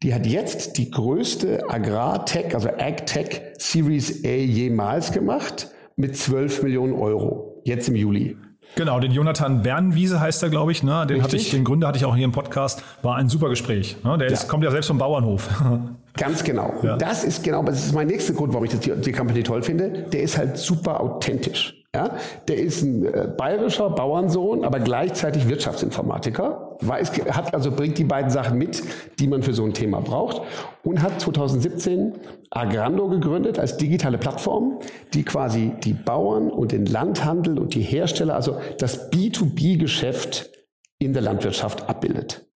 Die 0.03 0.13
hat 0.13 0.25
jetzt 0.25 0.77
die 0.77 0.91
größte 0.91 1.69
Agrar-Tech, 1.69 2.53
also 2.53 2.69
Ag-Tech 2.69 3.41
Series 3.57 4.23
A 4.23 4.29
jemals 4.29 5.11
gemacht 5.11 5.69
mit 5.95 6.15
12 6.15 6.63
Millionen 6.63 6.93
Euro. 6.93 7.61
Jetzt 7.63 7.89
im 7.89 7.95
Juli. 7.95 8.37
Genau, 8.75 8.99
den 8.99 9.11
Jonathan 9.11 9.61
Bernwiese 9.61 10.21
heißt 10.21 10.43
er, 10.43 10.49
glaube 10.49 10.71
ich. 10.71 10.83
Ne? 10.83 11.05
Den, 11.07 11.23
hatte 11.23 11.35
ich, 11.35 11.51
den 11.51 11.63
Gründer 11.63 11.87
hatte 11.87 11.97
ich 11.97 12.05
auch 12.05 12.15
hier 12.15 12.25
im 12.25 12.31
Podcast. 12.31 12.83
War 13.01 13.15
ein 13.15 13.27
super 13.27 13.49
Gespräch. 13.49 13.97
Ne? 14.03 14.17
Der 14.17 14.27
ist, 14.27 14.47
kommt 14.47 14.63
ja 14.63 14.71
selbst 14.71 14.87
vom 14.87 14.97
Bauernhof. 14.97 15.49
Ganz 16.15 16.43
genau. 16.43 16.73
Ja. 16.81 16.97
Das 16.97 17.23
ist 17.23 17.43
genau, 17.43 17.63
das 17.63 17.85
ist 17.85 17.93
mein 17.93 18.07
nächster 18.07 18.33
Grund, 18.33 18.53
warum 18.53 18.65
ich 18.65 18.71
das, 18.71 18.81
die, 18.81 18.91
die 18.95 19.11
Company 19.11 19.43
toll 19.43 19.61
finde. 19.63 20.05
Der 20.11 20.21
ist 20.21 20.37
halt 20.37 20.57
super 20.57 20.99
authentisch. 20.99 21.79
Ja, 21.95 22.17
der 22.47 22.57
ist 22.57 22.83
ein 22.83 23.03
äh, 23.03 23.27
bayerischer 23.35 23.89
Bauernsohn, 23.89 24.63
aber 24.63 24.79
gleichzeitig 24.79 25.49
Wirtschaftsinformatiker. 25.49 26.77
Weiß, 26.81 27.11
hat 27.31 27.51
also 27.55 27.71
bringt 27.71 27.97
die 27.97 28.03
beiden 28.03 28.29
Sachen 28.29 28.59
mit, 28.59 28.83
die 29.19 29.27
man 29.27 29.41
für 29.41 29.53
so 29.53 29.65
ein 29.65 29.73
Thema 29.73 29.99
braucht 29.99 30.43
und 30.83 31.01
hat 31.01 31.19
2017 31.19 32.13
Agrando 32.51 33.07
gegründet 33.07 33.57
als 33.57 33.77
digitale 33.77 34.19
Plattform, 34.19 34.77
die 35.15 35.23
quasi 35.23 35.71
die 35.83 35.93
Bauern 35.93 36.51
und 36.51 36.73
den 36.73 36.85
Landhandel 36.85 37.57
und 37.57 37.73
die 37.73 37.81
Hersteller, 37.81 38.35
also 38.35 38.61
das 38.77 39.11
B2B-Geschäft 39.11 40.51
in 40.99 41.13
der 41.13 41.23
Landwirtschaft 41.23 41.89
abbildet. 41.89 42.48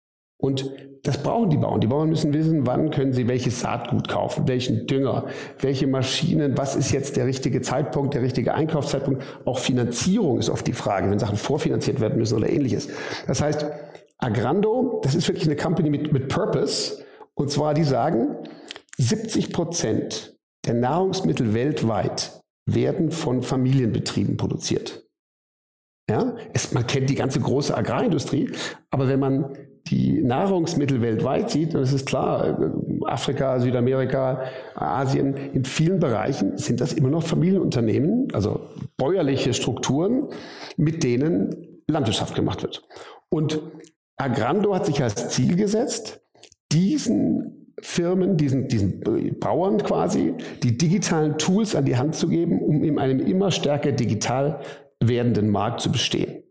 Und 0.42 0.72
das 1.04 1.22
brauchen 1.22 1.50
die 1.50 1.56
Bauern. 1.56 1.80
Die 1.80 1.86
Bauern 1.86 2.08
müssen 2.08 2.34
wissen, 2.34 2.66
wann 2.66 2.90
können 2.90 3.12
sie 3.12 3.28
welches 3.28 3.60
Saatgut 3.60 4.08
kaufen, 4.08 4.46
welchen 4.48 4.86
Dünger, 4.86 5.26
welche 5.60 5.86
Maschinen, 5.86 6.58
was 6.58 6.74
ist 6.74 6.90
jetzt 6.90 7.16
der 7.16 7.26
richtige 7.26 7.60
Zeitpunkt, 7.60 8.14
der 8.14 8.22
richtige 8.22 8.54
Einkaufszeitpunkt. 8.54 9.22
Auch 9.44 9.58
Finanzierung 9.58 10.38
ist 10.38 10.50
oft 10.50 10.66
die 10.66 10.72
Frage, 10.72 11.10
wenn 11.10 11.18
Sachen 11.18 11.36
vorfinanziert 11.36 12.00
werden 12.00 12.18
müssen 12.18 12.36
oder 12.36 12.50
ähnliches. 12.50 12.88
Das 13.26 13.40
heißt, 13.40 13.66
Agrando, 14.18 15.00
das 15.02 15.14
ist 15.14 15.28
wirklich 15.28 15.46
eine 15.46 15.56
Company 15.56 15.90
mit, 15.90 16.12
mit 16.12 16.28
Purpose. 16.28 17.04
Und 17.34 17.50
zwar, 17.50 17.74
die 17.74 17.84
sagen, 17.84 18.36
70 18.98 19.52
Prozent 19.52 20.36
der 20.66 20.74
Nahrungsmittel 20.74 21.54
weltweit 21.54 22.42
werden 22.66 23.10
von 23.10 23.42
Familienbetrieben 23.42 24.36
produziert. 24.36 25.04
Ja, 26.10 26.36
es, 26.52 26.72
man 26.72 26.86
kennt 26.86 27.10
die 27.10 27.14
ganze 27.14 27.40
große 27.40 27.76
Agrarindustrie, 27.76 28.50
aber 28.90 29.08
wenn 29.08 29.20
man 29.20 29.56
die 29.88 30.22
Nahrungsmittel 30.22 31.02
weltweit 31.02 31.50
sieht, 31.50 31.74
ist 31.74 31.92
es 31.92 32.04
klar, 32.04 32.72
Afrika, 33.06 33.58
Südamerika, 33.58 34.44
Asien, 34.74 35.34
in 35.34 35.64
vielen 35.64 35.98
Bereichen 35.98 36.56
sind 36.56 36.80
das 36.80 36.92
immer 36.92 37.10
noch 37.10 37.24
Familienunternehmen, 37.24 38.28
also 38.32 38.60
bäuerliche 38.96 39.54
Strukturen, 39.54 40.28
mit 40.76 41.02
denen 41.02 41.80
Landwirtschaft 41.88 42.34
gemacht 42.34 42.62
wird. 42.62 42.82
Und 43.28 43.60
Agrando 44.16 44.74
hat 44.74 44.86
sich 44.86 45.02
als 45.02 45.30
Ziel 45.30 45.56
gesetzt, 45.56 46.20
diesen 46.70 47.74
Firmen, 47.80 48.36
diesen, 48.36 48.68
diesen 48.68 49.00
Bauern 49.40 49.78
quasi, 49.78 50.34
die 50.62 50.78
digitalen 50.78 51.38
Tools 51.38 51.74
an 51.74 51.84
die 51.84 51.96
Hand 51.96 52.14
zu 52.14 52.28
geben, 52.28 52.62
um 52.62 52.84
in 52.84 52.98
einem 52.98 53.18
immer 53.18 53.50
stärker 53.50 53.90
digital 53.90 54.60
werdenden 55.00 55.50
Markt 55.50 55.80
zu 55.80 55.90
bestehen. 55.90 56.41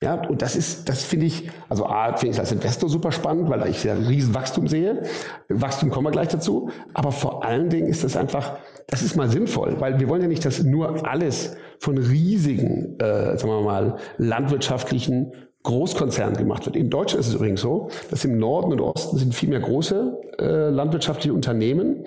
Ja, 0.00 0.28
und 0.28 0.42
das 0.42 0.54
ist, 0.54 0.88
das 0.88 1.02
finde 1.02 1.26
ich, 1.26 1.50
also 1.68 1.86
A, 1.86 2.16
finde 2.16 2.34
ich 2.34 2.40
als 2.40 2.52
Investor 2.52 2.88
super 2.88 3.10
spannend, 3.10 3.50
weil 3.50 3.68
ich 3.68 3.82
ja 3.82 3.94
riesen 3.94 4.32
Wachstum 4.32 4.68
sehe. 4.68 5.02
Wachstum 5.48 5.90
kommen 5.90 6.06
wir 6.06 6.12
gleich 6.12 6.28
dazu. 6.28 6.70
Aber 6.94 7.10
vor 7.10 7.44
allen 7.44 7.68
Dingen 7.68 7.88
ist 7.88 8.04
das 8.04 8.16
einfach, 8.16 8.58
das 8.86 9.02
ist 9.02 9.16
mal 9.16 9.28
sinnvoll, 9.28 9.80
weil 9.80 9.98
wir 9.98 10.08
wollen 10.08 10.22
ja 10.22 10.28
nicht, 10.28 10.44
dass 10.44 10.62
nur 10.62 11.04
alles 11.08 11.56
von 11.80 11.98
riesigen, 11.98 12.96
äh, 13.00 13.36
sagen 13.36 13.48
wir 13.48 13.62
mal, 13.62 13.96
landwirtschaftlichen 14.18 15.32
Großkonzernen 15.64 16.36
gemacht 16.36 16.64
wird. 16.66 16.76
In 16.76 16.90
Deutschland 16.90 17.20
ist 17.20 17.28
es 17.28 17.34
übrigens 17.34 17.60
so, 17.60 17.88
dass 18.10 18.24
im 18.24 18.38
Norden 18.38 18.70
und 18.72 18.80
Osten 18.80 19.18
sind 19.18 19.34
viel 19.34 19.48
mehr 19.48 19.60
große 19.60 20.16
äh, 20.38 20.70
landwirtschaftliche 20.70 21.34
Unternehmen 21.34 22.06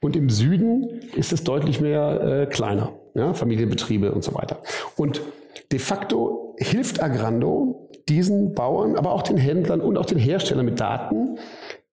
und 0.00 0.14
im 0.14 0.28
Süden 0.28 1.00
ist 1.14 1.32
es 1.32 1.42
deutlich 1.42 1.80
mehr 1.80 2.20
äh, 2.20 2.46
kleiner, 2.46 2.92
ja, 3.14 3.32
Familienbetriebe 3.32 4.12
und 4.12 4.22
so 4.22 4.34
weiter. 4.34 4.58
Und 4.96 5.22
de 5.72 5.78
facto 5.78 6.54
hilft 6.58 7.02
Agrando 7.02 7.88
diesen 8.08 8.54
Bauern, 8.54 8.96
aber 8.96 9.12
auch 9.12 9.22
den 9.22 9.36
Händlern 9.36 9.80
und 9.80 9.96
auch 9.96 10.06
den 10.06 10.18
Herstellern 10.18 10.64
mit 10.64 10.80
Daten, 10.80 11.38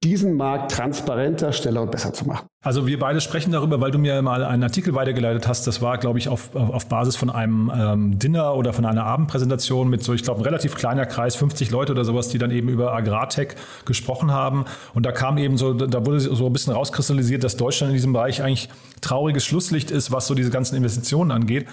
diesen 0.04 0.36
Markt 0.36 0.72
transparenter, 0.72 1.52
schneller 1.54 1.82
und 1.82 1.90
besser 1.90 2.14
zu 2.14 2.28
machen. 2.28 2.46
Also 2.62 2.86
wir 2.86 3.00
beide 3.00 3.20
sprechen 3.20 3.52
darüber, 3.52 3.82
weil 3.82 3.90
du 3.90 3.98
mir 3.98 4.22
mal 4.22 4.44
einen 4.44 4.62
Artikel 4.62 4.94
weitergeleitet 4.94 5.48
hast. 5.48 5.66
Das 5.66 5.82
war, 5.82 5.98
glaube 5.98 6.20
ich, 6.20 6.30
auf, 6.30 6.56
auf 6.56 6.88
Basis 6.88 7.16
von 7.16 7.32
einem 7.32 7.72
ähm, 7.76 8.20
Dinner 8.20 8.56
oder 8.56 8.74
von 8.74 8.86
einer 8.86 9.06
Abendpräsentation 9.06 9.90
mit 9.90 10.04
so, 10.04 10.14
ich 10.14 10.22
glaube, 10.22 10.42
ein 10.42 10.44
relativ 10.44 10.76
kleiner 10.76 11.08
Kreis, 11.08 11.36
50 11.36 11.72
Leute 11.72 11.94
oder 11.94 12.06
sowas, 12.06 12.30
die 12.30 12.38
dann 12.38 12.52
eben 12.52 12.70
über 12.70 12.94
Agrartech 12.94 13.56
gesprochen 13.86 14.32
haben. 14.32 14.66
Und 14.94 15.06
da 15.06 15.12
kam 15.12 15.40
eben 15.40 15.58
so, 15.58 15.74
da 15.74 16.06
wurde 16.06 16.20
so 16.20 16.46
ein 16.46 16.54
bisschen 16.54 16.74
rauskristallisiert, 16.74 17.44
dass 17.44 17.58
Deutschland 17.58 17.90
in 17.90 17.96
diesem 17.96 18.14
Bereich 18.14 18.44
eigentlich 18.44 18.70
trauriges 19.02 19.46
Schlusslicht 19.46 19.90
ist, 19.90 20.12
was 20.12 20.28
so 20.28 20.36
diese 20.36 20.52
ganzen 20.52 20.76
Investitionen 20.76 21.32
angeht. 21.32 21.66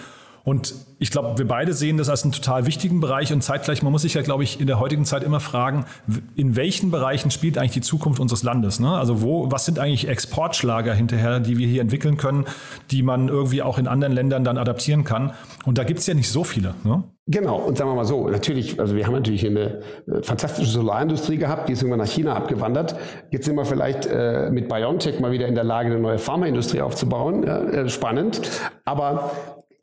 Und 0.44 0.74
ich 0.98 1.10
glaube, 1.10 1.38
wir 1.38 1.48
beide 1.48 1.72
sehen 1.72 1.96
das 1.96 2.10
als 2.10 2.22
einen 2.22 2.32
total 2.32 2.66
wichtigen 2.66 3.00
Bereich 3.00 3.32
und 3.32 3.42
zeitgleich, 3.42 3.82
man 3.82 3.90
muss 3.92 4.02
sich 4.02 4.12
ja, 4.12 4.20
glaube 4.20 4.44
ich, 4.44 4.60
in 4.60 4.66
der 4.66 4.78
heutigen 4.78 5.06
Zeit 5.06 5.22
immer 5.22 5.40
fragen, 5.40 5.86
in 6.36 6.54
welchen 6.54 6.90
Bereichen 6.90 7.30
spielt 7.30 7.56
eigentlich 7.56 7.72
die 7.72 7.80
Zukunft 7.80 8.20
unseres 8.20 8.42
Landes? 8.42 8.78
Ne? 8.78 8.90
Also 8.90 9.22
wo, 9.22 9.50
was 9.50 9.64
sind 9.64 9.78
eigentlich 9.78 10.06
Exportschlager 10.06 10.92
hinterher, 10.92 11.40
die 11.40 11.56
wir 11.56 11.66
hier 11.66 11.80
entwickeln 11.80 12.18
können, 12.18 12.44
die 12.90 13.02
man 13.02 13.28
irgendwie 13.28 13.62
auch 13.62 13.78
in 13.78 13.88
anderen 13.88 14.12
Ländern 14.12 14.44
dann 14.44 14.58
adaptieren 14.58 15.04
kann? 15.04 15.32
Und 15.64 15.78
da 15.78 15.84
gibt 15.84 16.00
es 16.00 16.06
ja 16.06 16.12
nicht 16.12 16.30
so 16.30 16.44
viele. 16.44 16.74
Ne? 16.84 17.04
Genau, 17.26 17.56
und 17.56 17.78
sagen 17.78 17.88
wir 17.88 17.94
mal 17.94 18.04
so, 18.04 18.28
natürlich, 18.28 18.78
also 18.78 18.94
wir 18.94 19.06
haben 19.06 19.14
natürlich 19.14 19.46
eine 19.46 19.80
äh, 20.06 20.22
fantastische 20.22 20.70
Solarindustrie 20.70 21.38
gehabt, 21.38 21.70
die 21.70 21.72
ist 21.72 21.80
irgendwann 21.80 22.00
nach 22.00 22.12
China 22.12 22.34
abgewandert. 22.34 22.96
Jetzt 23.30 23.46
sind 23.46 23.56
wir 23.56 23.64
vielleicht 23.64 24.04
äh, 24.04 24.50
mit 24.50 24.68
BioNTech 24.68 25.20
mal 25.20 25.32
wieder 25.32 25.46
in 25.46 25.54
der 25.54 25.64
Lage, 25.64 25.90
eine 25.90 26.00
neue 26.00 26.18
Pharmaindustrie 26.18 26.82
aufzubauen. 26.82 27.42
Ja, 27.46 27.60
äh, 27.62 27.88
spannend. 27.88 28.42
Aber 28.84 29.30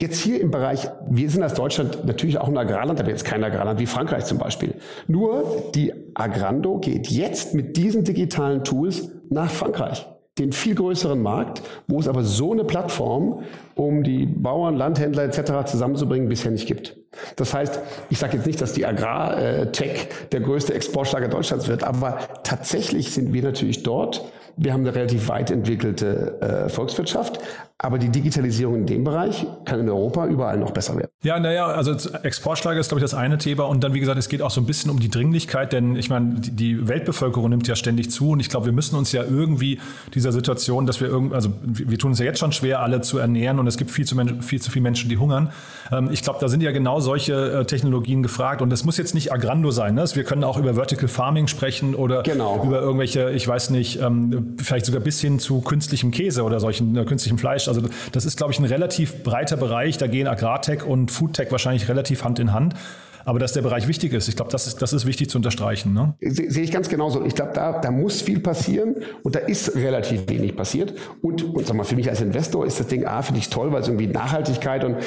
Jetzt 0.01 0.19
hier 0.19 0.41
im 0.41 0.49
Bereich, 0.49 0.89
wir 1.11 1.29
sind 1.29 1.43
als 1.43 1.53
Deutschland 1.53 2.05
natürlich 2.05 2.39
auch 2.39 2.47
ein 2.47 2.57
Agrarland, 2.57 2.99
aber 2.99 3.09
jetzt 3.09 3.23
kein 3.23 3.43
Agrarland 3.43 3.79
wie 3.79 3.85
Frankreich 3.85 4.25
zum 4.25 4.39
Beispiel. 4.39 4.73
Nur 5.07 5.43
die 5.75 5.93
Agrando 6.15 6.79
geht 6.79 7.05
jetzt 7.11 7.53
mit 7.53 7.77
diesen 7.77 8.03
digitalen 8.03 8.63
Tools 8.63 9.11
nach 9.29 9.51
Frankreich, 9.51 10.07
den 10.39 10.53
viel 10.53 10.73
größeren 10.73 11.21
Markt, 11.21 11.61
wo 11.87 11.99
es 11.99 12.07
aber 12.07 12.23
so 12.23 12.51
eine 12.51 12.63
Plattform, 12.63 13.43
um 13.75 14.01
die 14.01 14.25
Bauern, 14.25 14.75
Landhändler 14.75 15.23
etc. 15.25 15.69
zusammenzubringen, 15.69 16.29
bisher 16.29 16.49
nicht 16.49 16.65
gibt. 16.65 16.97
Das 17.35 17.53
heißt, 17.53 17.79
ich 18.09 18.17
sage 18.17 18.37
jetzt 18.37 18.47
nicht, 18.47 18.59
dass 18.59 18.73
die 18.73 18.87
Agrartech 18.87 20.07
der 20.31 20.39
größte 20.39 20.73
Exportschlager 20.73 21.27
Deutschlands 21.27 21.67
wird, 21.67 21.83
aber 21.83 22.17
tatsächlich 22.41 23.13
sind 23.13 23.33
wir 23.33 23.43
natürlich 23.43 23.83
dort 23.83 24.25
wir 24.61 24.73
haben 24.73 24.81
eine 24.81 24.93
relativ 24.93 25.27
weit 25.27 25.49
entwickelte 25.49 26.39
äh, 26.41 26.69
Volkswirtschaft, 26.69 27.39
aber 27.79 27.97
die 27.97 28.09
Digitalisierung 28.09 28.75
in 28.75 28.85
dem 28.85 29.03
Bereich 29.03 29.47
kann 29.65 29.79
in 29.79 29.89
Europa 29.89 30.27
überall 30.27 30.55
noch 30.59 30.69
besser 30.69 30.95
werden. 30.95 31.09
Ja, 31.23 31.39
naja, 31.39 31.65
also 31.65 31.93
Exportschlager 32.19 32.79
ist, 32.79 32.89
glaube 32.89 32.99
ich, 32.99 33.03
das 33.03 33.15
eine 33.15 33.39
Thema. 33.39 33.63
Und 33.63 33.83
dann, 33.83 33.95
wie 33.95 33.99
gesagt, 33.99 34.19
es 34.19 34.29
geht 34.29 34.43
auch 34.43 34.51
so 34.51 34.61
ein 34.61 34.67
bisschen 34.67 34.91
um 34.91 34.99
die 34.99 35.09
Dringlichkeit, 35.09 35.73
denn 35.73 35.95
ich 35.95 36.11
meine, 36.11 36.35
die 36.35 36.87
Weltbevölkerung 36.87 37.49
nimmt 37.49 37.67
ja 37.67 37.75
ständig 37.75 38.11
zu. 38.11 38.31
Und 38.31 38.39
ich 38.39 38.49
glaube, 38.49 38.67
wir 38.67 38.73
müssen 38.73 38.95
uns 38.95 39.11
ja 39.13 39.23
irgendwie 39.23 39.79
dieser 40.13 40.31
Situation, 40.31 40.85
dass 40.85 41.01
wir 41.01 41.07
irgendwie, 41.07 41.33
also 41.33 41.49
wir 41.63 41.97
tun 41.97 42.11
es 42.11 42.19
ja 42.19 42.25
jetzt 42.25 42.37
schon 42.37 42.51
schwer, 42.51 42.81
alle 42.81 43.01
zu 43.01 43.17
ernähren 43.17 43.57
und 43.57 43.65
es 43.65 43.77
gibt 43.77 43.89
viel 43.89 44.05
zu, 44.05 44.15
viel 44.41 44.61
zu 44.61 44.69
viele 44.69 44.83
Menschen, 44.83 45.09
die 45.09 45.17
hungern. 45.17 45.49
Ähm, 45.91 46.09
ich 46.11 46.21
glaube, 46.21 46.37
da 46.39 46.49
sind 46.49 46.61
ja 46.61 46.71
genau 46.71 46.99
solche 46.99 47.61
äh, 47.61 47.65
Technologien 47.65 48.21
gefragt. 48.21 48.61
Und 48.61 48.69
das 48.69 48.85
muss 48.85 48.97
jetzt 48.97 49.15
nicht 49.15 49.33
Agrando 49.33 49.71
sein. 49.71 49.95
Ne? 49.95 50.05
Wir 50.13 50.23
können 50.23 50.43
auch 50.43 50.57
über 50.57 50.75
Vertical 50.75 51.07
Farming 51.07 51.47
sprechen 51.47 51.95
oder 51.95 52.21
genau. 52.21 52.63
über 52.63 52.79
irgendwelche, 52.79 53.31
ich 53.31 53.47
weiß 53.47 53.71
nicht, 53.71 53.99
ähm, 53.99 54.50
vielleicht 54.57 54.85
sogar 54.85 55.01
bis 55.01 55.21
hin 55.21 55.39
zu 55.39 55.61
künstlichem 55.61 56.11
Käse 56.11 56.43
oder 56.43 56.59
solchen 56.59 56.95
äh, 56.95 57.05
künstlichem 57.05 57.37
Fleisch. 57.37 57.67
Also 57.67 57.81
das 58.11 58.25
ist, 58.25 58.37
glaube 58.37 58.53
ich, 58.53 58.59
ein 58.59 58.65
relativ 58.65 59.23
breiter 59.23 59.57
Bereich. 59.57 59.97
Da 59.97 60.07
gehen 60.07 60.27
Agrartech 60.27 60.83
und 60.83 61.11
Foodtech 61.11 61.51
wahrscheinlich 61.51 61.87
relativ 61.87 62.23
Hand 62.23 62.39
in 62.39 62.53
Hand. 62.53 62.75
Aber 63.25 63.39
dass 63.39 63.53
der 63.53 63.61
Bereich 63.61 63.87
wichtig 63.87 64.13
ist, 64.13 64.27
ich 64.27 64.35
glaube, 64.35 64.51
das 64.51 64.67
ist, 64.67 64.81
das 64.81 64.93
ist 64.93 65.05
wichtig 65.05 65.29
zu 65.29 65.37
unterstreichen. 65.37 65.93
Ne? 65.93 66.15
Sehe 66.21 66.63
ich 66.63 66.71
ganz 66.71 66.89
genauso. 66.89 67.23
Ich 67.25 67.35
glaube, 67.35 67.51
da, 67.53 67.79
da 67.79 67.91
muss 67.91 68.21
viel 68.21 68.39
passieren 68.39 68.95
und 69.23 69.35
da 69.35 69.39
ist 69.39 69.75
relativ 69.75 70.29
wenig 70.29 70.55
passiert. 70.55 70.93
Und, 71.21 71.43
und 71.43 71.65
sag 71.65 71.75
mal, 71.75 71.83
für 71.83 71.95
mich 71.95 72.09
als 72.09 72.21
Investor 72.21 72.65
ist 72.65 72.79
das 72.79 72.87
Ding 72.87 73.05
A, 73.05 73.21
finde 73.21 73.39
ich 73.39 73.49
toll, 73.49 73.71
weil 73.71 73.81
es 73.81 73.87
irgendwie 73.87 74.07
Nachhaltigkeit 74.07 74.83
und 74.83 74.97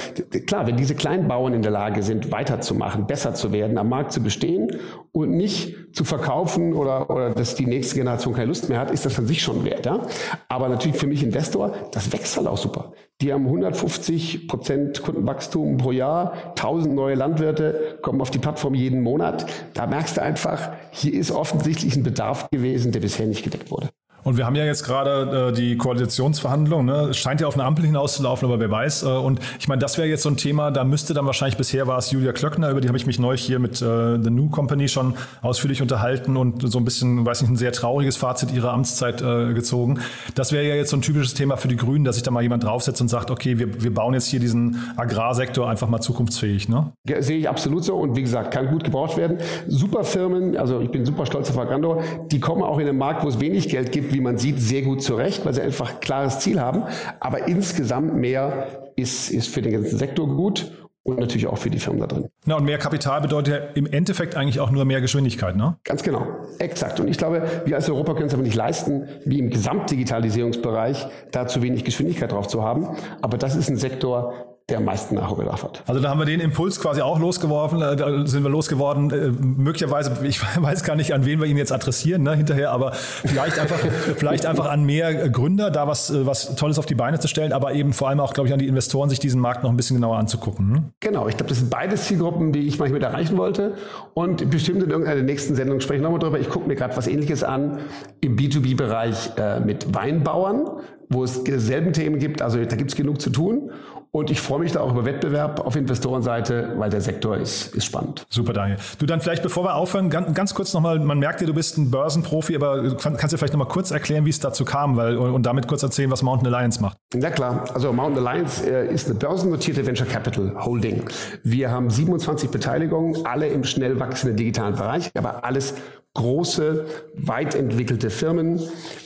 klar, 0.46 0.66
wenn 0.66 0.76
diese 0.76 0.94
kleinen 0.94 1.28
Bauern 1.28 1.54
in 1.54 1.62
der 1.62 1.70
Lage 1.70 2.02
sind, 2.02 2.30
weiterzumachen, 2.32 3.06
besser 3.06 3.34
zu 3.34 3.52
werden, 3.52 3.78
am 3.78 3.88
Markt 3.88 4.12
zu 4.12 4.22
bestehen 4.22 4.76
und 5.12 5.30
nicht 5.30 5.76
zu 5.92 6.04
verkaufen 6.04 6.72
oder, 6.74 7.10
oder 7.10 7.30
dass 7.30 7.54
die 7.54 7.66
nächste 7.66 7.96
Generation 7.96 8.34
keine 8.34 8.46
Lust 8.46 8.68
mehr 8.68 8.80
hat, 8.80 8.90
ist 8.90 9.06
das 9.06 9.18
an 9.18 9.26
sich 9.26 9.42
schon 9.42 9.64
wert. 9.64 9.86
Ja? 9.86 10.06
Aber 10.48 10.68
natürlich 10.68 10.96
für 10.96 11.06
mich 11.06 11.22
Investor, 11.22 11.74
das 11.92 12.12
wächst 12.12 12.36
halt 12.36 12.46
auch 12.46 12.58
super. 12.58 12.92
Die 13.20 13.32
haben 13.32 13.46
150 13.46 14.48
Prozent 14.48 15.02
Kundenwachstum 15.02 15.76
pro 15.76 15.92
Jahr, 15.92 16.32
1000 16.50 16.94
neue 16.94 17.14
Landwirte 17.14 17.98
kommen 18.02 18.20
auf 18.20 18.30
die 18.30 18.38
Plattform 18.38 18.74
jeden 18.74 19.02
Monat. 19.02 19.46
Da 19.72 19.86
merkst 19.86 20.16
du 20.16 20.22
einfach, 20.22 20.72
hier 20.90 21.14
ist 21.14 21.30
offensichtlich 21.30 21.96
ein 21.96 22.02
Bedarf 22.02 22.48
gewesen, 22.50 22.90
der 22.92 23.00
bisher 23.00 23.26
nicht 23.26 23.44
gedeckt 23.44 23.70
wurde. 23.70 23.88
Und 24.24 24.38
wir 24.38 24.46
haben 24.46 24.56
ja 24.56 24.64
jetzt 24.64 24.84
gerade 24.84 25.50
äh, 25.50 25.52
die 25.52 25.76
Koalitionsverhandlungen. 25.76 26.86
Ne? 26.86 27.08
Es 27.10 27.18
scheint 27.18 27.40
ja 27.42 27.46
auf 27.46 27.54
eine 27.54 27.64
Ampel 27.64 27.84
hinauszulaufen, 27.84 28.48
aber 28.48 28.58
wer 28.58 28.70
weiß. 28.70 29.04
Äh, 29.04 29.08
und 29.08 29.38
ich 29.60 29.68
meine, 29.68 29.80
das 29.80 29.98
wäre 29.98 30.08
jetzt 30.08 30.22
so 30.22 30.30
ein 30.30 30.38
Thema, 30.38 30.70
da 30.70 30.82
müsste 30.82 31.12
dann 31.12 31.26
wahrscheinlich, 31.26 31.58
bisher 31.58 31.86
war 31.86 31.98
es 31.98 32.10
Julia 32.10 32.32
Klöckner, 32.32 32.70
über 32.70 32.80
die 32.80 32.88
habe 32.88 32.96
ich 32.96 33.06
mich 33.06 33.18
neulich 33.18 33.42
hier 33.42 33.58
mit 33.58 33.82
äh, 33.82 34.22
The 34.22 34.30
New 34.30 34.48
Company 34.48 34.88
schon 34.88 35.14
ausführlich 35.42 35.82
unterhalten 35.82 36.36
und 36.36 36.70
so 36.70 36.78
ein 36.78 36.84
bisschen, 36.84 37.26
weiß 37.26 37.42
nicht, 37.42 37.50
ein 37.50 37.56
sehr 37.56 37.72
trauriges 37.72 38.16
Fazit 38.16 38.50
ihrer 38.52 38.72
Amtszeit 38.72 39.20
äh, 39.20 39.52
gezogen. 39.52 40.00
Das 40.34 40.52
wäre 40.52 40.66
ja 40.66 40.74
jetzt 40.74 40.90
so 40.90 40.96
ein 40.96 41.02
typisches 41.02 41.34
Thema 41.34 41.58
für 41.58 41.68
die 41.68 41.76
Grünen, 41.76 42.04
dass 42.04 42.16
sich 42.16 42.22
da 42.22 42.30
mal 42.30 42.42
jemand 42.42 42.64
draufsetzt 42.64 43.02
und 43.02 43.08
sagt, 43.08 43.30
okay, 43.30 43.58
wir, 43.58 43.82
wir 43.82 43.92
bauen 43.92 44.14
jetzt 44.14 44.28
hier 44.28 44.40
diesen 44.40 44.78
Agrarsektor 44.96 45.68
einfach 45.68 45.88
mal 45.88 46.00
zukunftsfähig. 46.00 46.70
Ne? 46.70 46.92
Ja, 47.06 47.20
sehe 47.20 47.36
ich 47.38 47.48
absolut 47.48 47.84
so 47.84 47.96
und 47.96 48.16
wie 48.16 48.22
gesagt, 48.22 48.54
kann 48.54 48.68
gut 48.68 48.84
gebraucht 48.84 49.18
werden. 49.18 49.38
Super 49.66 50.04
Firmen, 50.04 50.56
also 50.56 50.80
ich 50.80 50.90
bin 50.90 51.04
super 51.04 51.26
stolz 51.26 51.50
auf 51.50 51.58
Agrando, 51.58 52.00
die 52.30 52.40
kommen 52.40 52.62
auch 52.62 52.78
in 52.78 52.88
einen 52.88 52.96
Markt, 52.96 53.22
wo 53.22 53.28
es 53.28 53.38
wenig 53.38 53.68
Geld 53.68 53.92
gibt, 53.92 54.13
wie 54.14 54.20
man 54.20 54.38
sieht, 54.38 54.60
sehr 54.60 54.82
gut 54.82 55.02
zurecht, 55.02 55.44
weil 55.44 55.52
sie 55.52 55.60
einfach 55.60 55.92
ein 55.94 56.00
klares 56.00 56.38
Ziel 56.38 56.60
haben. 56.60 56.84
Aber 57.20 57.46
insgesamt 57.46 58.14
mehr 58.14 58.92
ist, 58.96 59.30
ist 59.30 59.48
für 59.48 59.60
den 59.60 59.72
ganzen 59.72 59.98
Sektor 59.98 60.26
gut 60.26 60.72
und 61.02 61.20
natürlich 61.20 61.46
auch 61.46 61.58
für 61.58 61.68
die 61.68 61.78
Firmen 61.78 62.00
da 62.00 62.06
drin. 62.06 62.28
Na, 62.46 62.56
und 62.56 62.64
mehr 62.64 62.78
Kapital 62.78 63.20
bedeutet 63.20 63.54
ja 63.54 63.60
im 63.74 63.86
Endeffekt 63.86 64.36
eigentlich 64.36 64.60
auch 64.60 64.70
nur 64.70 64.84
mehr 64.86 65.00
Geschwindigkeit, 65.02 65.54
ne? 65.54 65.76
Ganz 65.84 66.02
genau, 66.02 66.26
exakt. 66.58 66.98
Und 66.98 67.08
ich 67.08 67.18
glaube, 67.18 67.42
wir 67.66 67.76
als 67.76 67.90
Europa 67.90 68.14
können 68.14 68.26
es 68.26 68.34
aber 68.34 68.42
nicht 68.42 68.56
leisten, 68.56 69.06
wie 69.24 69.38
im 69.38 69.50
Gesamtdigitalisierungsbereich, 69.50 71.06
da 71.30 71.46
zu 71.46 71.60
wenig 71.60 71.84
Geschwindigkeit 71.84 72.32
drauf 72.32 72.48
zu 72.48 72.62
haben. 72.62 72.96
Aber 73.20 73.36
das 73.36 73.54
ist 73.54 73.68
ein 73.68 73.76
Sektor, 73.76 74.53
der 74.70 74.78
am 74.78 74.86
meisten 74.86 75.14
Nachholbedarf 75.16 75.62
hat. 75.62 75.82
Also 75.86 76.00
da 76.00 76.08
haben 76.08 76.18
wir 76.18 76.24
den 76.24 76.40
Impuls 76.40 76.80
quasi 76.80 77.02
auch 77.02 77.18
losgeworfen, 77.18 77.82
äh, 77.82 77.96
da 77.96 78.26
sind 78.26 78.44
wir 78.44 78.50
losgeworden. 78.50 79.10
Äh, 79.10 79.28
möglicherweise, 79.28 80.10
ich 80.24 80.40
weiß 80.56 80.84
gar 80.84 80.96
nicht, 80.96 81.12
an 81.12 81.26
wen 81.26 81.38
wir 81.38 81.46
ihn 81.46 81.58
jetzt 81.58 81.70
adressieren 81.70 82.22
ne, 82.22 82.34
hinterher, 82.34 82.70
aber 82.70 82.92
vielleicht 82.92 83.58
einfach, 83.58 83.76
vielleicht 84.16 84.46
einfach 84.46 84.70
an 84.70 84.84
mehr 84.84 85.28
Gründer, 85.28 85.70
da 85.70 85.86
was, 85.86 86.08
äh, 86.08 86.24
was 86.24 86.56
Tolles 86.56 86.78
auf 86.78 86.86
die 86.86 86.94
Beine 86.94 87.20
zu 87.20 87.28
stellen, 87.28 87.52
aber 87.52 87.74
eben 87.74 87.92
vor 87.92 88.08
allem 88.08 88.20
auch, 88.20 88.32
glaube 88.32 88.48
ich, 88.48 88.54
an 88.54 88.58
die 88.58 88.66
Investoren, 88.66 89.10
sich 89.10 89.18
diesen 89.18 89.38
Markt 89.38 89.64
noch 89.64 89.70
ein 89.70 89.76
bisschen 89.76 89.96
genauer 89.96 90.16
anzugucken. 90.16 90.72
Ne? 90.72 90.84
Genau, 91.00 91.28
ich 91.28 91.36
glaube, 91.36 91.50
das 91.50 91.58
sind 91.58 91.68
beide 91.68 91.96
Zielgruppen, 91.96 92.52
die 92.52 92.66
ich 92.66 92.78
manchmal 92.78 93.02
erreichen 93.02 93.36
wollte. 93.36 93.74
Und 94.14 94.48
bestimmt 94.48 94.82
in 94.82 94.88
irgendeiner 94.88 95.16
der 95.16 95.24
nächsten 95.24 95.56
Sendung 95.56 95.80
spreche 95.80 95.98
ich 95.98 96.02
nochmal 96.02 96.20
drüber. 96.20 96.40
Ich 96.40 96.48
gucke 96.48 96.66
mir 96.66 96.74
gerade 96.74 96.96
was 96.96 97.06
ähnliches 97.06 97.44
an 97.44 97.80
im 98.22 98.36
B2B-Bereich 98.36 99.32
äh, 99.36 99.60
mit 99.60 99.94
Weinbauern, 99.94 100.70
wo 101.10 101.22
es 101.22 101.44
dieselben 101.44 101.92
Themen 101.92 102.18
gibt. 102.18 102.40
Also 102.40 102.64
da 102.64 102.76
gibt 102.76 102.90
es 102.90 102.96
genug 102.96 103.20
zu 103.20 103.28
tun. 103.28 103.70
Und 104.14 104.30
ich 104.30 104.40
freue 104.40 104.60
mich 104.60 104.70
da 104.70 104.80
auch 104.80 104.92
über 104.92 105.04
Wettbewerb 105.04 105.58
auf 105.66 105.74
Investorenseite, 105.74 106.74
weil 106.76 106.88
der 106.88 107.00
Sektor 107.00 107.36
ist, 107.36 107.74
ist 107.74 107.84
spannend. 107.84 108.24
Super, 108.30 108.52
Daniel. 108.52 108.78
Du 109.00 109.06
dann 109.06 109.20
vielleicht, 109.20 109.42
bevor 109.42 109.64
wir 109.64 109.74
aufhören, 109.74 110.08
ganz, 110.08 110.32
ganz 110.34 110.54
kurz 110.54 110.72
nochmal, 110.72 111.00
man 111.00 111.18
merkt 111.18 111.40
ja, 111.40 111.48
du 111.48 111.52
bist 111.52 111.78
ein 111.78 111.90
Börsenprofi, 111.90 112.54
aber 112.54 112.96
kannst 112.96 113.32
du 113.32 113.36
vielleicht 113.36 113.54
nochmal 113.54 113.66
kurz 113.66 113.90
erklären, 113.90 114.24
wie 114.24 114.30
es 114.30 114.38
dazu 114.38 114.64
kam 114.64 114.96
weil, 114.96 115.16
und 115.16 115.44
damit 115.44 115.66
kurz 115.66 115.82
erzählen, 115.82 116.12
was 116.12 116.22
Mountain 116.22 116.54
Alliance 116.54 116.80
macht? 116.80 116.96
Ja 117.12 117.28
klar, 117.28 117.64
also 117.74 117.92
Mountain 117.92 118.24
Alliance 118.24 118.64
äh, 118.64 118.94
ist 118.94 119.10
eine 119.10 119.18
börsennotierte 119.18 119.84
Venture 119.84 120.06
Capital 120.06 120.64
Holding. 120.64 121.02
Wir 121.42 121.72
haben 121.72 121.90
27 121.90 122.50
Beteiligungen, 122.50 123.26
alle 123.26 123.48
im 123.48 123.64
schnell 123.64 123.98
wachsenden 123.98 124.36
digitalen 124.36 124.76
Bereich, 124.76 125.10
aber 125.16 125.44
alles 125.44 125.74
große, 126.14 126.86
weit 127.14 127.54
entwickelte 127.54 128.08
Firmen, 128.08 128.60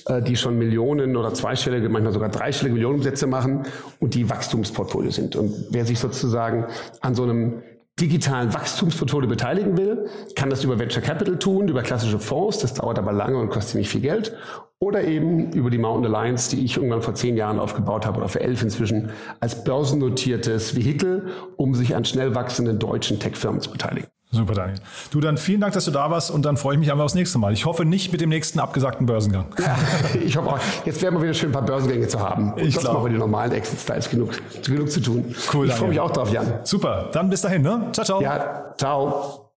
äh, 0.06 0.22
die 0.22 0.36
schon 0.36 0.58
Millionen 0.58 1.16
oder 1.16 1.32
zweistellige, 1.34 1.88
manchmal 1.88 2.12
sogar 2.12 2.28
dreistellige 2.28 2.74
Millionenumsätze 2.74 3.26
machen 3.26 3.64
und 3.98 4.14
die 4.14 4.28
Wachstumsportfolio 4.28 5.10
sind. 5.10 5.34
Und 5.34 5.52
wer 5.70 5.84
sich 5.84 5.98
sozusagen 5.98 6.66
an 7.00 7.14
so 7.14 7.22
einem 7.22 7.62
digitalen 7.98 8.54
Wachstumsportfolio 8.54 9.28
beteiligen 9.28 9.76
will, 9.76 10.08
kann 10.36 10.50
das 10.50 10.62
über 10.62 10.78
Venture 10.78 11.02
Capital 11.02 11.38
tun, 11.38 11.68
über 11.68 11.82
klassische 11.82 12.18
Fonds, 12.18 12.58
das 12.58 12.74
dauert 12.74 12.98
aber 12.98 13.12
lange 13.12 13.38
und 13.38 13.48
kostet 13.48 13.72
ziemlich 13.72 13.88
viel 13.88 14.02
Geld, 14.02 14.36
oder 14.78 15.02
eben 15.02 15.52
über 15.52 15.70
die 15.70 15.78
Mountain 15.78 16.14
Alliance, 16.14 16.54
die 16.54 16.64
ich 16.64 16.76
irgendwann 16.76 17.02
vor 17.02 17.14
zehn 17.14 17.36
Jahren 17.36 17.58
aufgebaut 17.58 18.06
habe 18.06 18.18
oder 18.18 18.28
für 18.28 18.40
elf 18.40 18.62
inzwischen, 18.62 19.10
als 19.40 19.64
börsennotiertes 19.64 20.76
Vehikel, 20.76 21.26
um 21.56 21.74
sich 21.74 21.96
an 21.96 22.04
schnell 22.04 22.34
wachsenden 22.34 22.78
deutschen 22.78 23.18
Tech-Firmen 23.18 23.60
zu 23.60 23.72
beteiligen. 23.72 24.08
Super, 24.30 24.52
Daniel. 24.52 24.78
Du, 25.10 25.20
dann 25.20 25.38
vielen 25.38 25.62
Dank, 25.62 25.72
dass 25.72 25.86
du 25.86 25.90
da 25.90 26.10
warst 26.10 26.30
und 26.30 26.44
dann 26.44 26.58
freue 26.58 26.74
ich 26.74 26.80
mich 26.80 26.92
einfach 26.92 27.04
aufs 27.04 27.14
nächste 27.14 27.38
Mal. 27.38 27.54
Ich 27.54 27.64
hoffe 27.64 27.86
nicht 27.86 28.12
mit 28.12 28.20
dem 28.20 28.28
nächsten 28.28 28.60
abgesagten 28.60 29.06
Börsengang. 29.06 29.46
Ja, 29.58 29.76
ich 30.22 30.36
hoffe 30.36 30.50
auch. 30.50 30.58
Jetzt 30.84 31.00
werden 31.00 31.14
wir 31.16 31.22
wieder 31.22 31.32
schön 31.32 31.48
ein 31.48 31.52
paar 31.52 31.62
Börsengänge 31.64 32.06
zu 32.08 32.20
haben. 32.20 32.52
Und 32.52 32.60
ich 32.60 32.76
glaube. 32.76 32.94
machen 32.98 33.06
wir 33.06 33.12
die 33.12 33.18
normalen 33.18 33.52
Exit-Styles 33.52 34.10
genug, 34.10 34.32
genug 34.66 34.90
zu 34.90 35.00
tun. 35.00 35.34
Cool, 35.52 35.68
ich 35.68 35.72
freue 35.72 35.88
mich 35.88 35.96
Daniel. 35.96 36.00
auch 36.00 36.10
drauf, 36.10 36.30
Jan. 36.30 36.60
Super, 36.64 37.08
dann 37.12 37.30
bis 37.30 37.40
dahin, 37.40 37.62
ne? 37.62 37.88
Ciao, 37.92 38.04
ciao. 38.04 38.20
Ja, 38.20 38.74
ciao. 38.76 39.50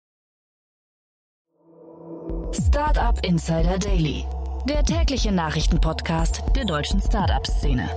Startup 2.51 3.25
Insider 3.25 3.79
Daily, 3.79 4.25
der 4.67 4.83
tägliche 4.83 5.31
Nachrichtenpodcast 5.31 6.43
der 6.55 6.65
deutschen 6.65 7.01
Startup-Szene. 7.01 7.89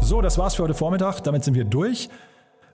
So, 0.00 0.20
das 0.20 0.36
war's 0.36 0.56
für 0.56 0.64
heute 0.64 0.74
Vormittag. 0.74 1.22
Damit 1.22 1.44
sind 1.44 1.54
wir 1.54 1.64
durch. 1.64 2.08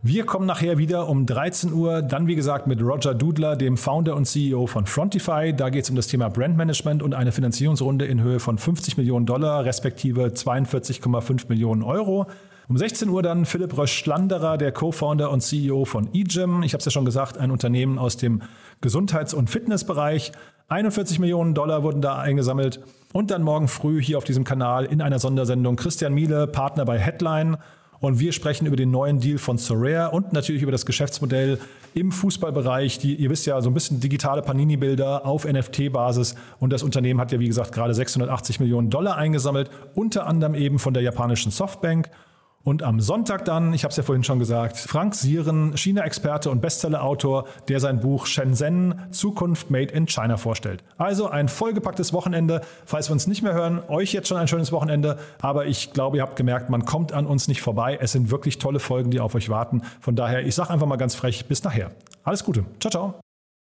Wir 0.00 0.24
kommen 0.26 0.46
nachher 0.46 0.78
wieder 0.78 1.08
um 1.08 1.26
13 1.26 1.72
Uhr, 1.72 2.02
dann 2.02 2.28
wie 2.28 2.36
gesagt 2.36 2.68
mit 2.68 2.80
Roger 2.80 3.14
Dudler, 3.14 3.56
dem 3.56 3.76
Founder 3.76 4.14
und 4.14 4.26
CEO 4.26 4.68
von 4.68 4.86
Frontify. 4.86 5.52
Da 5.52 5.70
geht 5.70 5.82
es 5.82 5.90
um 5.90 5.96
das 5.96 6.06
Thema 6.06 6.30
Brandmanagement 6.30 7.02
und 7.02 7.14
eine 7.14 7.32
Finanzierungsrunde 7.32 8.04
in 8.04 8.22
Höhe 8.22 8.38
von 8.38 8.58
50 8.58 8.96
Millionen 8.96 9.26
Dollar, 9.26 9.64
respektive 9.64 10.26
42,5 10.26 11.48
Millionen 11.48 11.82
Euro. 11.82 12.28
Um 12.68 12.78
16 12.78 13.08
Uhr 13.08 13.22
dann 13.22 13.44
Philipp 13.44 13.76
Rösch-Schlanderer, 13.76 14.56
der 14.56 14.70
Co-Founder 14.70 15.32
und 15.32 15.40
CEO 15.40 15.84
von 15.84 16.08
eGym. 16.14 16.62
Ich 16.62 16.74
habe 16.74 16.78
es 16.78 16.84
ja 16.84 16.92
schon 16.92 17.04
gesagt, 17.04 17.36
ein 17.36 17.50
Unternehmen 17.50 17.98
aus 17.98 18.16
dem 18.16 18.42
Gesundheits- 18.80 19.34
und 19.34 19.50
Fitnessbereich. 19.50 20.30
41 20.68 21.18
Millionen 21.18 21.54
Dollar 21.54 21.82
wurden 21.82 22.02
da 22.02 22.18
eingesammelt. 22.18 22.78
Und 23.12 23.32
dann 23.32 23.42
morgen 23.42 23.66
früh 23.66 24.00
hier 24.00 24.18
auf 24.18 24.24
diesem 24.24 24.44
Kanal 24.44 24.84
in 24.84 25.02
einer 25.02 25.18
Sondersendung 25.18 25.74
Christian 25.74 26.14
Miele, 26.14 26.46
Partner 26.46 26.84
bei 26.84 27.00
Headline. 27.00 27.56
Und 28.00 28.20
wir 28.20 28.32
sprechen 28.32 28.66
über 28.66 28.76
den 28.76 28.90
neuen 28.90 29.18
Deal 29.18 29.38
von 29.38 29.58
Sorare 29.58 30.10
und 30.10 30.32
natürlich 30.32 30.62
über 30.62 30.70
das 30.70 30.86
Geschäftsmodell 30.86 31.58
im 31.94 32.12
Fußballbereich. 32.12 32.98
Die, 32.98 33.16
ihr 33.16 33.28
wisst 33.28 33.46
ja, 33.46 33.60
so 33.60 33.70
ein 33.70 33.74
bisschen 33.74 34.00
digitale 34.00 34.42
Panini-Bilder 34.42 35.26
auf 35.26 35.44
NFT-Basis. 35.44 36.36
Und 36.60 36.72
das 36.72 36.82
Unternehmen 36.82 37.20
hat 37.20 37.32
ja, 37.32 37.40
wie 37.40 37.48
gesagt, 37.48 37.72
gerade 37.72 37.94
680 37.94 38.60
Millionen 38.60 38.90
Dollar 38.90 39.16
eingesammelt, 39.16 39.70
unter 39.94 40.26
anderem 40.26 40.54
eben 40.54 40.78
von 40.78 40.94
der 40.94 41.02
japanischen 41.02 41.50
Softbank. 41.50 42.08
Und 42.64 42.82
am 42.82 43.00
Sonntag 43.00 43.44
dann, 43.44 43.72
ich 43.72 43.84
habe 43.84 43.90
es 43.90 43.96
ja 43.96 44.02
vorhin 44.02 44.24
schon 44.24 44.38
gesagt, 44.38 44.76
Frank 44.76 45.14
Sieren, 45.14 45.76
China-Experte 45.76 46.50
und 46.50 46.60
Bestseller-Autor, 46.60 47.46
der 47.68 47.80
sein 47.80 48.00
Buch 48.00 48.26
Shenzhen 48.26 48.94
Zukunft 49.10 49.70
Made 49.70 49.92
in 49.92 50.06
China 50.06 50.36
vorstellt. 50.36 50.84
Also 50.98 51.28
ein 51.28 51.48
vollgepacktes 51.48 52.12
Wochenende. 52.12 52.60
Falls 52.84 53.08
wir 53.08 53.12
uns 53.12 53.26
nicht 53.26 53.42
mehr 53.42 53.54
hören, 53.54 53.80
euch 53.88 54.12
jetzt 54.12 54.28
schon 54.28 54.36
ein 54.36 54.48
schönes 54.48 54.72
Wochenende. 54.72 55.18
Aber 55.40 55.66
ich 55.66 55.92
glaube, 55.92 56.18
ihr 56.18 56.22
habt 56.22 56.36
gemerkt, 56.36 56.68
man 56.68 56.84
kommt 56.84 57.12
an 57.12 57.26
uns 57.26 57.48
nicht 57.48 57.62
vorbei. 57.62 57.98
Es 58.00 58.12
sind 58.12 58.30
wirklich 58.30 58.58
tolle 58.58 58.80
Folgen, 58.80 59.10
die 59.10 59.20
auf 59.20 59.34
euch 59.34 59.48
warten. 59.48 59.82
Von 60.00 60.16
daher, 60.16 60.44
ich 60.44 60.54
sage 60.54 60.70
einfach 60.70 60.86
mal 60.86 60.96
ganz 60.96 61.14
frech, 61.14 61.46
bis 61.46 61.64
nachher. 61.64 61.90
Alles 62.24 62.44
Gute. 62.44 62.64
Ciao, 62.80 62.90
ciao. 62.90 63.27